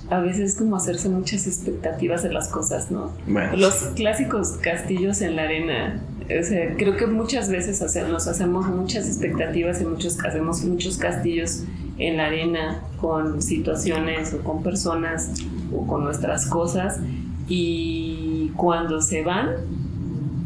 a 0.10 0.20
veces 0.20 0.56
como 0.56 0.76
hacerse 0.76 1.10
muchas 1.10 1.48
expectativas 1.48 2.24
de 2.24 2.32
las 2.32 2.48
cosas, 2.50 2.92
¿no? 2.92 3.12
Los 3.56 3.76
clásicos 3.96 4.50
castillos 4.62 5.22
en 5.22 5.36
la 5.36 5.44
arena. 5.44 6.02
O 6.26 6.44
sea, 6.44 6.76
creo 6.76 6.96
que 6.96 7.08
muchas 7.08 7.50
veces 7.50 7.82
nos 8.08 8.28
hacemos 8.28 8.68
muchas 8.68 9.08
expectativas 9.08 9.82
y 9.82 9.86
muchos, 9.86 10.18
hacemos 10.24 10.64
muchos 10.64 10.98
castillos 10.98 11.64
en 11.98 12.18
la 12.18 12.26
arena 12.26 12.82
con 13.00 13.42
situaciones 13.42 14.34
o 14.34 14.40
con 14.40 14.64
personas 14.64 15.32
o 15.72 15.86
con 15.88 16.04
nuestras 16.04 16.48
cosas 16.48 17.00
y 17.48 18.52
cuando 18.56 19.02
se 19.02 19.24
van 19.24 19.52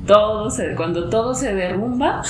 todo 0.06 0.50
se, 0.50 0.76
cuando 0.76 1.10
todo 1.10 1.34
se 1.34 1.54
derrumba 1.54 2.24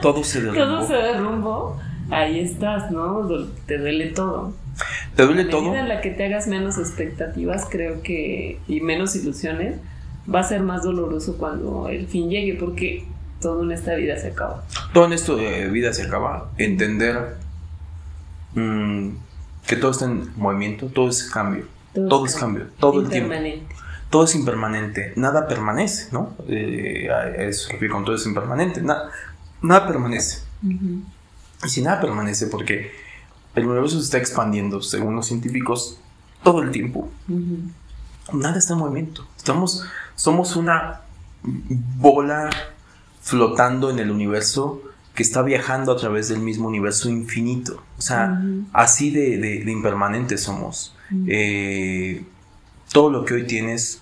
todo 0.00 0.24
se 0.24 0.40
derrumba 0.40 0.64
todo 0.66 0.86
se 0.86 0.94
derrumbó 0.94 1.76
ahí 2.12 2.40
estás 2.40 2.90
no 2.90 3.26
te 3.66 3.78
duele 3.78 4.08
todo. 4.08 4.52
Te 5.16 5.24
duele 5.24 5.44
todo 5.44 5.74
en 5.74 5.88
la 5.88 6.00
que 6.00 6.10
te 6.10 6.24
hagas 6.24 6.46
menos 6.46 6.78
expectativas 6.78 7.66
creo 7.70 8.02
que 8.02 8.58
y 8.68 8.80
menos 8.80 9.14
ilusiones 9.16 9.78
va 10.32 10.40
a 10.40 10.44
ser 10.44 10.62
más 10.62 10.84
doloroso 10.84 11.36
cuando 11.36 11.88
el 11.88 12.06
fin 12.06 12.30
llegue 12.30 12.54
porque 12.54 13.04
todo 13.40 13.64
en 13.64 13.72
esta 13.72 13.94
vida 13.94 14.16
se 14.16 14.28
acaba. 14.28 14.64
Todo 14.94 15.06
en 15.06 15.12
esta 15.12 15.34
vida 15.34 15.92
se 15.92 16.04
acaba. 16.04 16.50
Entender 16.56 17.42
Mm, 18.54 19.10
que 19.66 19.76
todo 19.76 19.92
está 19.92 20.04
en 20.06 20.30
movimiento, 20.36 20.86
todo 20.86 21.08
es 21.08 21.24
cambio, 21.30 21.66
todo, 21.94 22.26
es 22.26 22.34
cambio, 22.34 22.66
todo 22.78 23.00
el 23.00 23.08
tiempo. 23.08 23.34
Todo 24.10 24.24
es 24.24 24.34
impermanente, 24.34 25.14
nada 25.16 25.48
permanece, 25.48 26.08
¿no? 26.12 26.36
Eh, 26.46 27.08
eso 27.38 27.70
con 27.90 28.04
todo 28.04 28.14
es 28.14 28.26
impermanente, 28.26 28.82
nada, 28.82 29.10
nada 29.62 29.86
permanece. 29.86 30.42
Y 31.64 31.68
si 31.68 31.82
nada 31.82 32.00
permanece, 32.00 32.46
porque 32.46 32.92
el 33.54 33.66
universo 33.66 33.98
se 33.98 34.04
está 34.04 34.18
expandiendo, 34.18 34.82
según 34.82 35.14
los 35.14 35.26
científicos, 35.26 35.98
todo 36.42 36.62
el 36.62 36.70
tiempo, 36.70 37.08
nada 38.32 38.58
está 38.58 38.74
en 38.74 38.80
movimiento. 38.80 39.26
Estamos, 39.36 39.84
somos 40.14 40.56
una 40.56 41.02
bola 41.42 42.50
flotando 43.20 43.90
en 43.90 43.98
el 43.98 44.10
universo 44.10 44.82
que 45.14 45.22
está 45.22 45.42
viajando 45.42 45.92
a 45.92 45.96
través 45.96 46.28
del 46.28 46.40
mismo 46.40 46.68
universo 46.68 47.08
infinito. 47.10 47.82
O 47.98 48.02
sea, 48.02 48.42
así 48.72 49.10
de, 49.10 49.36
de, 49.38 49.70
impermanentes 49.70 50.42
somos. 50.42 50.96
Eh, 51.26 52.24
todo 52.92 53.10
lo 53.10 53.24
que 53.24 53.34
hoy 53.34 53.46
tienes, 53.46 54.00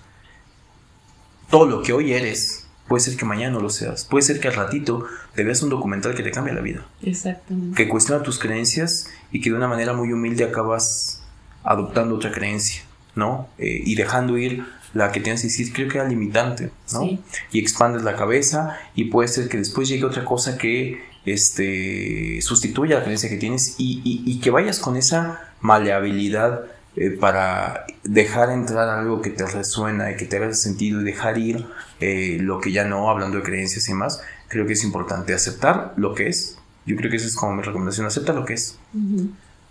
todo 1.50 1.66
lo 1.66 1.82
que 1.82 1.92
hoy 1.92 2.12
eres, 2.12 2.66
puede 2.90 3.04
ser 3.04 3.16
que 3.16 3.24
mañana 3.24 3.52
no 3.52 3.60
lo 3.60 3.70
seas. 3.70 4.04
Puede 4.04 4.22
ser 4.22 4.40
que 4.40 4.48
al 4.48 4.54
ratito 4.54 5.06
te 5.36 5.44
veas 5.44 5.62
un 5.62 5.70
documental 5.70 6.16
que 6.16 6.24
te 6.24 6.32
cambie 6.32 6.52
la 6.52 6.60
vida. 6.60 6.84
Exactamente. 7.02 7.76
Que 7.76 7.88
cuestiona 7.88 8.24
tus 8.24 8.40
creencias 8.40 9.08
y 9.30 9.40
que 9.40 9.50
de 9.50 9.54
una 9.54 9.68
manera 9.68 9.92
muy 9.92 10.12
humilde 10.12 10.42
acabas 10.42 11.22
adoptando 11.62 12.16
otra 12.16 12.32
creencia, 12.32 12.82
¿no? 13.14 13.46
Eh, 13.58 13.80
y 13.84 13.94
dejando 13.94 14.36
ir 14.38 14.64
la 14.92 15.12
que 15.12 15.20
tienes 15.20 15.42
que 15.42 15.46
decir, 15.46 15.72
creo 15.72 15.86
que 15.86 15.98
era 15.98 16.08
limitante, 16.08 16.72
¿no? 16.92 17.04
Y 17.52 17.60
expandes 17.60 18.02
la 18.02 18.16
cabeza 18.16 18.76
y 18.96 19.04
puede 19.04 19.28
ser 19.28 19.48
que 19.48 19.58
después 19.58 19.88
llegue 19.88 20.04
otra 20.04 20.24
cosa 20.24 20.58
que 20.58 21.00
este, 21.24 22.42
sustituya 22.42 22.96
la 22.96 23.02
creencia 23.04 23.28
que 23.28 23.36
tienes 23.36 23.76
y, 23.78 24.40
que 24.40 24.50
vayas 24.50 24.80
con 24.80 24.96
esa 24.96 25.52
maleabilidad 25.60 26.62
eh, 27.02 27.08
para 27.08 27.86
dejar 28.04 28.50
entrar 28.50 28.90
algo 28.90 29.22
que 29.22 29.30
te 29.30 29.46
resuena 29.46 30.10
y 30.10 30.16
que 30.16 30.26
te 30.26 30.36
haga 30.36 30.52
sentido 30.52 31.00
y 31.00 31.04
dejar 31.04 31.38
ir 31.38 31.66
eh, 31.98 32.36
lo 32.42 32.60
que 32.60 32.72
ya 32.72 32.84
no, 32.84 33.08
hablando 33.08 33.38
de 33.38 33.42
creencias 33.42 33.88
y 33.88 33.94
más, 33.94 34.20
creo 34.48 34.66
que 34.66 34.74
es 34.74 34.84
importante 34.84 35.32
aceptar 35.32 35.94
lo 35.96 36.14
que 36.14 36.28
es. 36.28 36.58
Yo 36.84 36.96
creo 36.96 37.10
que 37.10 37.16
esa 37.16 37.26
es 37.26 37.36
como 37.36 37.54
mi 37.54 37.62
recomendación, 37.62 38.06
acepta 38.06 38.34
lo 38.34 38.44
que 38.44 38.52
es. 38.52 38.78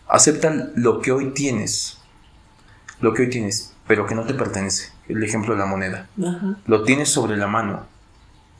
Acepta 0.08 0.72
lo 0.74 1.02
que 1.02 1.12
hoy 1.12 1.30
tienes, 1.30 2.00
lo 3.00 3.14
que 3.14 3.22
hoy 3.22 3.30
tienes, 3.30 3.76
pero 3.86 4.08
que 4.08 4.16
no 4.16 4.26
te 4.26 4.34
pertenece 4.34 4.92
el 5.08 5.24
ejemplo 5.24 5.54
de 5.54 5.60
la 5.60 5.68
moneda. 5.68 6.10
Lo 6.66 6.82
tienes 6.82 7.10
sobre 7.10 7.38
la 7.38 7.46
mano, 7.46 7.86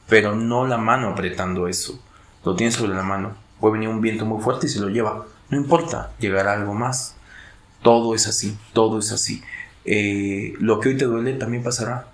pero 0.08 0.36
no 0.36 0.64
la 0.68 0.78
mano 0.78 1.08
apretando 1.08 1.66
eso. 1.66 2.00
Lo 2.44 2.54
tienes 2.54 2.76
sobre 2.76 2.94
la 2.94 3.02
mano. 3.02 3.34
Puede 3.58 3.72
venir 3.72 3.88
un 3.88 4.00
viento 4.00 4.24
muy 4.24 4.40
fuerte 4.40 4.66
y 4.66 4.70
se 4.70 4.78
lo 4.78 4.90
lleva. 4.90 5.26
No 5.48 5.56
importa, 5.56 6.12
llegará 6.20 6.52
algo 6.52 6.72
más. 6.72 7.16
Todo 7.82 8.14
es 8.14 8.26
así, 8.26 8.56
todo 8.72 8.98
es 8.98 9.12
así. 9.12 9.42
Eh, 9.84 10.54
lo 10.58 10.80
que 10.80 10.90
hoy 10.90 10.96
te 10.96 11.04
duele 11.06 11.34
también 11.34 11.62
pasará. 11.62 12.08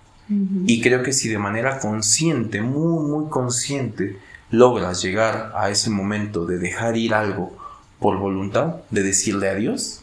Y 0.66 0.80
creo 0.80 1.04
que 1.04 1.12
si 1.12 1.28
de 1.28 1.38
manera 1.38 1.78
consciente, 1.78 2.60
muy, 2.60 3.08
muy 3.08 3.30
consciente, 3.30 4.18
logras 4.50 5.00
llegar 5.00 5.52
a 5.54 5.70
ese 5.70 5.88
momento 5.88 6.46
de 6.46 6.58
dejar 6.58 6.96
ir 6.96 7.14
algo 7.14 7.56
por 8.00 8.18
voluntad, 8.18 8.78
de 8.90 9.04
decirle 9.04 9.48
adiós, 9.48 10.00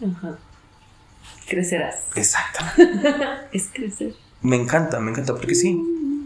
crecerás. 1.45 2.05
Exacto. 2.15 2.59
es 3.51 3.67
crecer. 3.73 4.15
Me 4.41 4.55
encanta, 4.55 5.01
me 5.01 5.11
encanta, 5.11 5.35
porque 5.35 5.55
sí. 5.55 5.83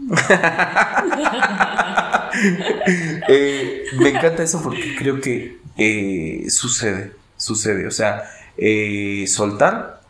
Eh, 3.28 3.84
me 3.98 4.10
encanta 4.10 4.42
eso 4.42 4.62
porque 4.62 4.94
creo 4.96 5.20
que 5.20 5.58
eh, 5.76 6.46
sucede, 6.48 7.12
sucede. 7.36 7.86
O 7.86 7.90
sea, 7.90 8.22
eh, 8.58 9.24
soltar 9.26 10.02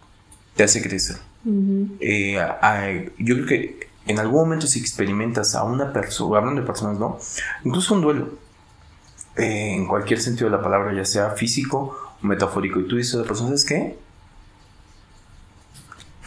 te 0.56 0.64
hace 0.64 0.82
crecer. 0.82 1.16
yo 1.44 3.34
creo 3.36 3.46
que 3.46 3.88
en 4.06 4.18
algún 4.18 4.40
momento 4.40 4.66
si 4.66 4.80
experimentas 4.80 5.54
a 5.54 5.62
una 5.64 5.92
persona, 5.92 6.38
hablando 6.38 6.60
de 6.62 6.66
personas, 6.66 6.98
¿no? 6.98 7.18
Incluso 7.64 7.94
un 7.94 8.00
duelo, 8.00 8.30
en 9.36 9.86
cualquier 9.86 10.20
sentido 10.20 10.50
de 10.50 10.56
la 10.56 10.62
palabra, 10.62 10.92
ya 10.94 11.04
sea 11.04 11.30
físico 11.30 11.96
o 12.20 12.26
metafórico, 12.26 12.80
y 12.80 12.88
tú 12.88 12.96
dices 12.96 13.14
a 13.14 13.18
la 13.18 13.24
persona, 13.24 13.50
¿sabes 13.50 13.64
qué? 13.64 13.96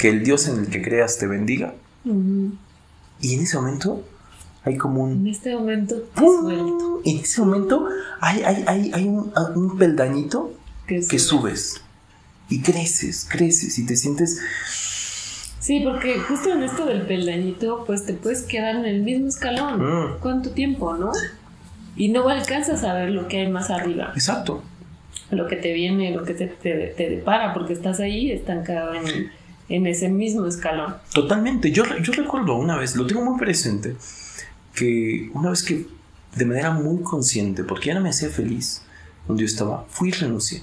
que 0.02 0.10
el 0.10 0.24
Dios 0.24 0.48
en 0.48 0.58
el 0.58 0.68
que 0.68 0.82
creas 0.82 1.20
te 1.20 1.28
bendiga. 1.28 1.76
Y 2.04 3.36
en 3.36 3.42
ese 3.42 3.56
momento 3.58 4.04
hay 4.64 4.76
como 4.76 5.04
un... 5.04 5.12
En 5.12 5.28
este 5.28 5.56
momento 5.56 5.96
En 7.06 7.18
ese 7.18 7.42
momento 7.42 7.88
hay, 8.20 8.42
hay, 8.44 9.08
un, 9.08 9.78
peldañito 9.78 10.54
que, 10.88 11.20
subes. 11.20 11.82
Y 12.52 12.62
creces, 12.62 13.28
creces 13.28 13.80
y 13.80 13.86
te 13.86 13.96
sientes... 13.96 14.40
Sí, 15.60 15.82
porque 15.84 16.20
justo 16.20 16.52
en 16.52 16.64
esto 16.64 16.86
del 16.86 17.04
peldañito, 17.04 17.84
pues 17.86 18.06
te 18.06 18.14
puedes 18.14 18.44
quedar 18.44 18.76
en 18.76 18.86
el 18.86 19.02
mismo 19.02 19.28
escalón. 19.28 19.80
Mm. 19.80 20.20
¿Cuánto 20.20 20.52
tiempo, 20.52 20.94
no? 20.96 21.12
Y 21.96 22.10
no 22.10 22.28
alcanzas 22.30 22.84
a 22.84 22.94
ver 22.94 23.10
lo 23.10 23.28
que 23.28 23.42
hay 23.42 23.50
más 23.50 23.70
arriba. 23.70 24.12
Exacto. 24.14 24.64
Lo 25.30 25.48
que 25.48 25.56
te 25.56 25.72
viene, 25.74 26.12
lo 26.12 26.24
que 26.24 26.34
te, 26.34 26.48
te 26.48 27.10
depara, 27.10 27.54
porque 27.54 27.74
estás 27.74 28.00
ahí 28.00 28.32
estancado 28.32 28.94
en 28.94 29.32
en 29.72 29.88
ese 29.88 30.10
mismo 30.10 30.46
escalón. 30.46 30.96
Totalmente. 31.14 31.72
Yo, 31.72 31.84
yo 32.02 32.14
recuerdo 32.14 32.56
una 32.56 32.78
vez, 32.78 32.96
lo 32.96 33.08
tengo 33.08 33.24
muy 33.24 33.40
presente, 33.40 33.96
que 34.76 35.30
una 35.34 35.50
vez 35.50 35.64
que 35.64 35.88
de 36.36 36.46
manera 36.46 36.72
muy 36.72 37.02
consciente, 37.04 37.64
porque 37.64 37.88
ya 37.88 37.94
no 37.94 38.02
me 38.02 38.10
hacía 38.10 38.30
feliz 38.30 38.84
donde 39.28 39.42
yo 39.42 39.48
estaba, 39.48 39.86
fui 39.90 40.10
y 40.10 40.12
renuncié. 40.12 40.62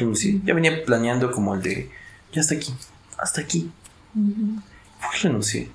Renuncié. 0.00 0.40
Ya 0.44 0.54
venía 0.54 0.84
planeando 0.84 1.30
como 1.30 1.54
el 1.54 1.62
de, 1.62 1.90
ya 2.32 2.40
hasta 2.40 2.54
aquí, 2.54 2.74
hasta 3.18 3.40
aquí. 3.40 3.70
Fui 4.12 5.18
y 5.18 5.22
renuncié. 5.22 5.70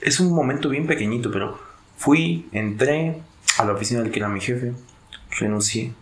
Es 0.00 0.20
un 0.20 0.32
momento 0.32 0.68
bien 0.68 0.86
pequeñito, 0.86 1.30
pero 1.30 1.58
fui, 1.96 2.48
entré 2.52 3.22
a 3.58 3.64
la 3.64 3.72
oficina 3.72 4.02
del 4.02 4.10
que 4.10 4.18
era 4.18 4.28
mi 4.28 4.40
jefe, 4.40 4.72
renuncié. 5.38 5.92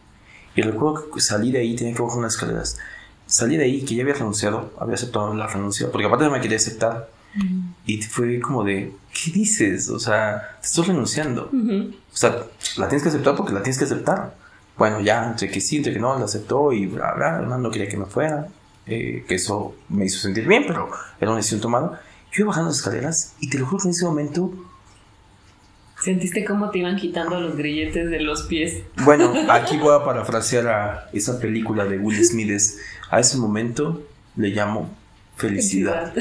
Y 0.54 0.62
recuerdo 0.62 1.10
que 1.10 1.20
salí 1.20 1.52
de 1.52 1.58
ahí, 1.58 1.76
tenía 1.76 1.94
que 1.94 2.02
bajar 2.02 2.18
unas 2.18 2.34
escaleras 2.34 2.78
salí 3.26 3.56
de 3.56 3.64
ahí, 3.64 3.84
que 3.84 3.94
ya 3.94 4.02
había 4.02 4.14
renunciado, 4.14 4.72
había 4.78 4.94
aceptado 4.94 5.34
la 5.34 5.46
renuncia, 5.46 5.90
porque 5.90 6.06
aparte 6.06 6.24
no 6.24 6.30
me 6.30 6.40
quería 6.40 6.56
aceptar. 6.56 7.10
Y 7.84 8.00
fue 8.00 8.40
como 8.40 8.64
de, 8.64 8.94
¿qué 9.12 9.30
dices? 9.30 9.90
O 9.90 9.98
sea, 9.98 10.56
te 10.60 10.68
estoy 10.68 10.86
renunciando. 10.86 11.50
Ujú. 11.52 11.94
O 12.12 12.16
sea, 12.16 12.44
la 12.78 12.88
tienes 12.88 13.02
que 13.02 13.10
aceptar 13.10 13.36
porque 13.36 13.52
la 13.52 13.62
tienes 13.62 13.78
que 13.78 13.84
aceptar. 13.84 14.34
Bueno, 14.78 15.00
ya, 15.00 15.26
entre 15.30 15.50
que 15.50 15.60
sí, 15.60 15.76
entre 15.78 15.92
que 15.92 15.98
no, 15.98 16.18
la 16.18 16.24
aceptó 16.26 16.72
y 16.72 16.86
bla, 16.86 17.14
bla, 17.14 17.38
no, 17.40 17.56
no 17.58 17.70
quería 17.70 17.88
que 17.88 17.96
me 17.96 18.06
fuera. 18.06 18.48
eh, 18.86 19.24
que 19.26 19.34
eso 19.34 19.74
me 19.88 20.04
hizo 20.04 20.18
sentir 20.20 20.46
bien, 20.46 20.64
pero 20.66 20.88
era 21.20 21.30
una 21.30 21.38
decisión 21.38 21.60
tomada. 21.60 22.00
Yo 22.32 22.42
iba 22.42 22.48
bajando 22.48 22.68
las 22.70 22.78
escaleras 22.78 23.34
y 23.40 23.48
te 23.50 23.58
lo 23.58 23.66
juro 23.66 23.82
que 23.82 23.88
en 23.88 23.94
ese 23.94 24.04
momento, 24.04 24.52
¿Sentiste 26.02 26.44
cómo 26.44 26.70
te 26.70 26.78
iban 26.80 26.94
quitando 26.96 27.40
los 27.40 27.56
grilletes 27.56 28.10
de 28.10 28.20
los 28.20 28.42
pies? 28.42 28.82
bueno, 29.02 29.32
aquí 29.50 29.78
voy 29.78 29.94
a 29.94 30.04
parafrasear 30.04 30.68
a 30.68 31.08
esa 31.12 31.40
película 31.40 31.84
de 31.86 31.98
Will 31.98 32.22
Smith, 32.24 32.50
a 33.10 33.18
ese 33.20 33.38
momento 33.38 34.02
le 34.36 34.48
llamo 34.50 34.90
felicidad. 35.36 36.12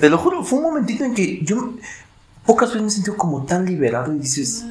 Te 0.00 0.10
lo 0.10 0.18
juro, 0.18 0.42
fue 0.42 0.58
un 0.58 0.64
momentito 0.64 1.04
en 1.04 1.14
que 1.14 1.40
yo 1.44 1.74
pocas 2.44 2.70
veces 2.70 2.82
me 2.82 2.90
sentido 2.90 3.16
como 3.16 3.44
tan 3.46 3.64
liberado 3.64 4.12
y 4.14 4.18
dices, 4.18 4.64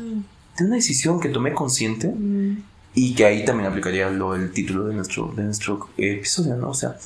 de 0.57 0.65
una 0.65 0.75
decisión 0.75 1.19
que 1.19 1.29
tomé 1.29 1.53
consciente 1.53 2.07
Mm, 2.09 2.63
y 2.99 3.13
que 3.13 3.25
ahí 3.25 3.45
también 3.45 3.69
aplicaría 3.69 4.09
lo, 4.09 4.33
el 4.33 4.51
título 4.51 4.85
de 4.87 4.95
nuestro, 4.95 5.31
de 5.35 5.43
nuestro 5.43 5.87
eh, 5.97 6.13
episodio, 6.13 6.55
¿no? 6.55 6.69
O 6.69 6.73
sea, 6.73 6.97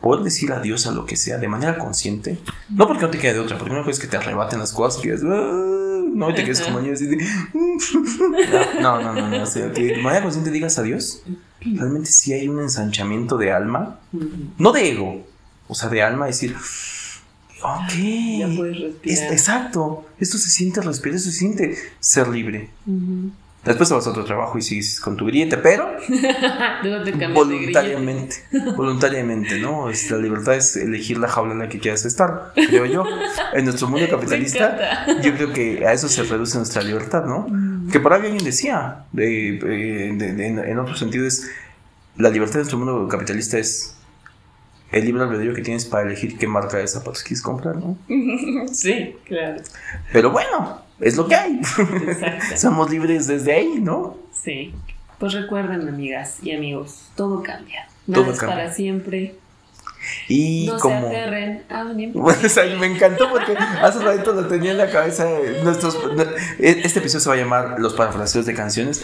poder 0.00 0.22
decir 0.22 0.52
adiós 0.52 0.86
a 0.86 0.92
lo 0.92 1.04
que 1.06 1.16
sea 1.16 1.38
de 1.38 1.48
manera 1.48 1.76
consciente, 1.76 2.38
no 2.68 2.86
porque 2.86 3.02
no 3.02 3.10
te 3.10 3.18
quede 3.18 3.34
de 3.34 3.40
otra, 3.40 3.58
porque 3.58 3.72
una 3.72 3.80
cosa 3.82 3.90
es 3.92 3.98
que 3.98 4.06
te 4.06 4.16
arrebaten 4.16 4.60
las 4.60 4.72
cosas, 4.72 5.00
que 5.02 5.08
digas, 5.08 5.22
"Ah", 5.24 6.06
no, 6.12 6.30
y 6.30 6.34
te 6.34 6.44
quedes 6.44 6.60
como 6.60 6.80
yo 6.80 6.92
así 6.92 7.06
de, 7.06 7.16
no, 8.80 9.02
no, 9.02 9.12
no, 9.12 9.28
no, 9.28 9.42
o 9.42 9.46
sea, 9.46 9.72
que 9.72 9.82
de 9.82 9.96
manera 9.98 10.22
consciente 10.22 10.50
digas 10.52 10.78
adiós, 10.78 11.22
realmente 11.60 12.10
sí 12.10 12.32
hay 12.32 12.46
un 12.48 12.60
ensanchamiento 12.60 13.36
de 13.36 13.50
alma, 13.52 13.98
no 14.58 14.72
de 14.72 14.88
ego, 14.90 15.26
o 15.68 15.74
sea, 15.74 15.88
de 15.88 16.02
alma, 16.02 16.26
decir, 16.26 16.54
ok, 17.62 17.92
Ya 18.38 18.48
puedes 18.56 18.76
es- 18.76 18.82
respirar. 18.82 19.32
exacto, 19.32 20.06
esto 20.18 20.38
se 20.38 20.50
siente 20.50 20.80
respirar, 20.80 21.16
esto 21.16 21.30
se 21.30 21.36
siente 21.36 21.76
ser 22.00 22.28
libre. 22.28 22.70
Ujú. 22.86 23.30
Después 23.64 23.88
te 23.90 23.94
vas 23.94 24.06
a 24.06 24.10
otro 24.10 24.24
trabajo 24.24 24.56
y 24.56 24.62
sigues 24.62 25.00
con 25.00 25.16
tu 25.18 25.26
grillete, 25.26 25.58
pero 25.58 25.90
voluntariamente, 27.34 28.36
voluntariamente, 28.76 29.58
¿no? 29.58 29.88
La 30.10 30.16
libertad 30.16 30.54
es 30.54 30.76
elegir 30.76 31.18
la 31.18 31.28
jaula 31.28 31.52
en 31.52 31.58
la 31.60 31.68
que 31.68 31.78
quieras 31.78 32.04
estar, 32.04 32.52
creo 32.54 32.86
yo. 32.86 33.04
En 33.52 33.64
nuestro 33.64 33.88
mundo 33.88 34.06
capitalista, 34.08 35.06
yo 35.22 35.34
creo 35.34 35.52
que 35.52 35.84
a 35.86 35.92
eso 35.92 36.08
se 36.08 36.22
reduce 36.22 36.56
nuestra 36.56 36.82
libertad, 36.82 37.24
¿no? 37.24 37.46
Mm. 37.48 37.90
Que 37.90 37.98
por 37.98 38.12
ahí 38.12 38.22
alguien 38.26 38.44
decía, 38.44 39.04
de- 39.12 39.56
eh, 39.56 40.12
de- 40.14 40.32
de- 40.34 40.46
en, 40.46 40.58
en 40.60 40.78
otro 40.78 40.94
sentido 40.96 41.26
es, 41.26 41.50
la 42.16 42.30
libertad 42.30 42.54
de 42.54 42.58
nuestro 42.60 42.78
mundo 42.78 43.08
capitalista 43.08 43.58
es 43.58 43.96
el 44.92 45.04
libre 45.04 45.22
albedrío 45.24 45.52
que 45.52 45.62
tienes 45.62 45.84
para 45.84 46.06
elegir 46.06 46.38
qué 46.38 46.46
marca 46.46 46.76
de 46.78 46.86
zapatos 46.86 47.22
quieres 47.24 47.42
comprar, 47.42 47.76
¿no? 47.76 47.98
Sí, 48.72 49.16
claro. 49.26 49.60
Pero 50.12 50.30
bueno, 50.30 50.80
es 51.00 51.16
lo 51.16 51.26
que 51.28 51.34
hay. 51.34 51.60
Exacto. 51.60 52.44
Somos 52.56 52.90
libres 52.90 53.26
desde 53.26 53.52
ahí, 53.52 53.78
¿no? 53.80 54.16
Sí. 54.32 54.74
Pues 55.18 55.32
recuerden, 55.34 55.86
amigas 55.88 56.38
y 56.42 56.52
amigos, 56.54 57.10
todo 57.14 57.42
cambia. 57.42 57.86
Nada 58.06 58.22
Todo 58.24 58.32
es 58.32 58.38
cambia. 58.40 58.56
para 58.56 58.72
siempre. 58.72 59.34
Y 60.28 60.66
No 60.66 60.76
se 60.76 60.80
como... 60.80 61.06
aferren 61.08 61.62
a 61.68 61.84
un 61.84 61.96
tiempo. 61.96 62.20
Bueno, 62.20 62.40
o 62.44 62.48
sea, 62.48 62.64
me 62.78 62.86
encantó 62.86 63.28
porque 63.30 63.54
hace 63.54 63.98
ratito 63.98 64.32
lo 64.32 64.46
tenía 64.46 64.70
en 64.70 64.78
la 64.78 64.90
cabeza. 64.90 65.28
eh, 65.30 65.60
Nuestros, 65.62 65.98
este 66.58 66.98
episodio 67.00 67.20
se 67.20 67.28
va 67.28 67.34
a 67.34 67.38
llamar 67.38 67.76
Los 67.78 67.92
parafraseos 67.94 68.46
de 68.46 68.54
canciones. 68.54 69.02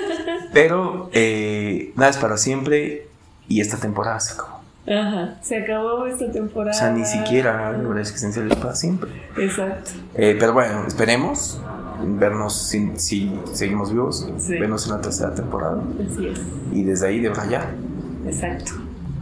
Pero 0.52 1.10
eh, 1.12 1.92
nada 1.96 2.10
es 2.10 2.16
para 2.16 2.36
siempre 2.36 3.08
y 3.48 3.60
esta 3.60 3.76
temporada 3.76 4.20
se 4.20 4.34
acabó. 4.34 4.55
Ajá. 4.88 5.34
Se 5.42 5.56
acabó 5.56 6.06
esta 6.06 6.26
O 6.26 6.30
temporada. 6.30 6.72
sea, 6.72 6.90
ni 6.90 7.04
siquiera 7.04 7.72
la 7.72 8.00
existencial 8.00 8.50
es 8.50 8.56
para 8.58 8.74
siempre. 8.76 9.10
Exacto. 9.36 9.90
Eh, 10.14 10.36
pero 10.38 10.52
bueno, 10.52 10.84
esperemos 10.86 11.60
vernos 12.04 12.54
si, 12.56 12.92
si 12.96 13.32
seguimos 13.52 13.90
vivos, 13.92 14.28
Sí. 14.38 14.58
vernos 14.58 14.86
en 14.86 14.92
la 14.92 15.00
tercera 15.00 15.34
temporada 15.34 15.82
Así 16.12 16.28
es. 16.28 16.40
y 16.72 16.82
desde 16.84 17.08
ahí 17.08 17.20
de 17.20 17.30
ya. 17.48 17.70
Exacto. 18.26 18.72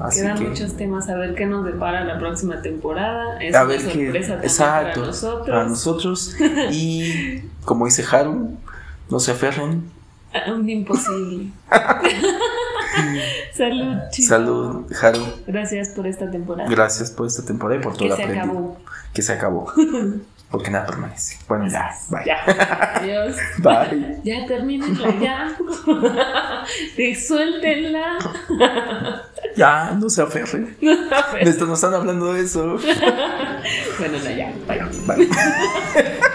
Así 0.01 0.21
Quedan 0.23 0.37
que 0.39 0.49
muchos 0.49 0.77
temas 0.77 1.09
a 1.09 1.15
ver 1.15 1.35
qué 1.37 1.47
nos 1.47 1.65
depara 1.65 2.05
la 2.05 2.19
próxima 2.19 2.61
temporada. 2.61 3.39
Es 3.41 3.55
a 3.55 3.61
una 3.63 3.69
ver 3.69 3.79
qué 3.79 3.85
sorpresa 3.93 4.29
también 4.33 4.51
exacto 4.51 4.95
para 5.01 5.07
nosotros. 5.07 5.47
para 5.49 5.65
nosotros 5.65 6.37
y 6.73 7.41
como 7.65 7.85
dice 7.87 8.05
Haru, 8.11 8.57
no 9.09 9.21
se 9.21 9.31
aferren. 9.31 9.85
A 10.33 10.53
un 10.53 10.69
imposible. 10.69 11.47
Salud, 13.53 13.97
chicos. 14.11 14.29
Salud, 14.29 14.93
Haru. 15.03 15.21
Gracias 15.47 15.89
por 15.91 16.07
esta 16.07 16.31
temporada. 16.31 16.69
Gracias 16.69 17.11
por 17.11 17.27
esta 17.27 17.45
temporada 17.45 17.81
y 17.81 17.83
por 17.83 17.93
todo 17.95 18.05
que 18.05 18.09
lo 18.11 18.17
se 18.17 18.23
aprendido. 18.23 18.53
acabó. 18.53 18.77
Que 19.13 19.23
se 19.23 19.33
acabó. 19.33 19.73
Porque 20.51 20.71
nada 20.71 20.87
permanece. 20.87 21.37
Bueno, 21.49 21.67
ya. 21.67 21.91
Bye. 22.11 22.23
Ya. 22.27 22.37
Adiós. 22.95 23.35
Bye. 23.59 24.21
Ya 24.23 24.47
termínenla, 24.47 25.11
ya. 25.21 25.57
De 26.97 27.15
suéltenla. 27.17 28.19
Ya, 29.57 29.93
no 29.99 30.09
se 30.09 30.23
aferren. 30.23 30.77
De 30.81 31.51
esto 31.51 31.67
nos 31.67 31.79
están 31.83 31.95
hablando 31.95 32.33
de 32.35 32.43
eso. 32.43 32.79
bueno, 33.99 34.19
no, 34.23 34.31
ya. 34.31 34.53
Bye. 34.69 35.27
Bye. 35.27 36.35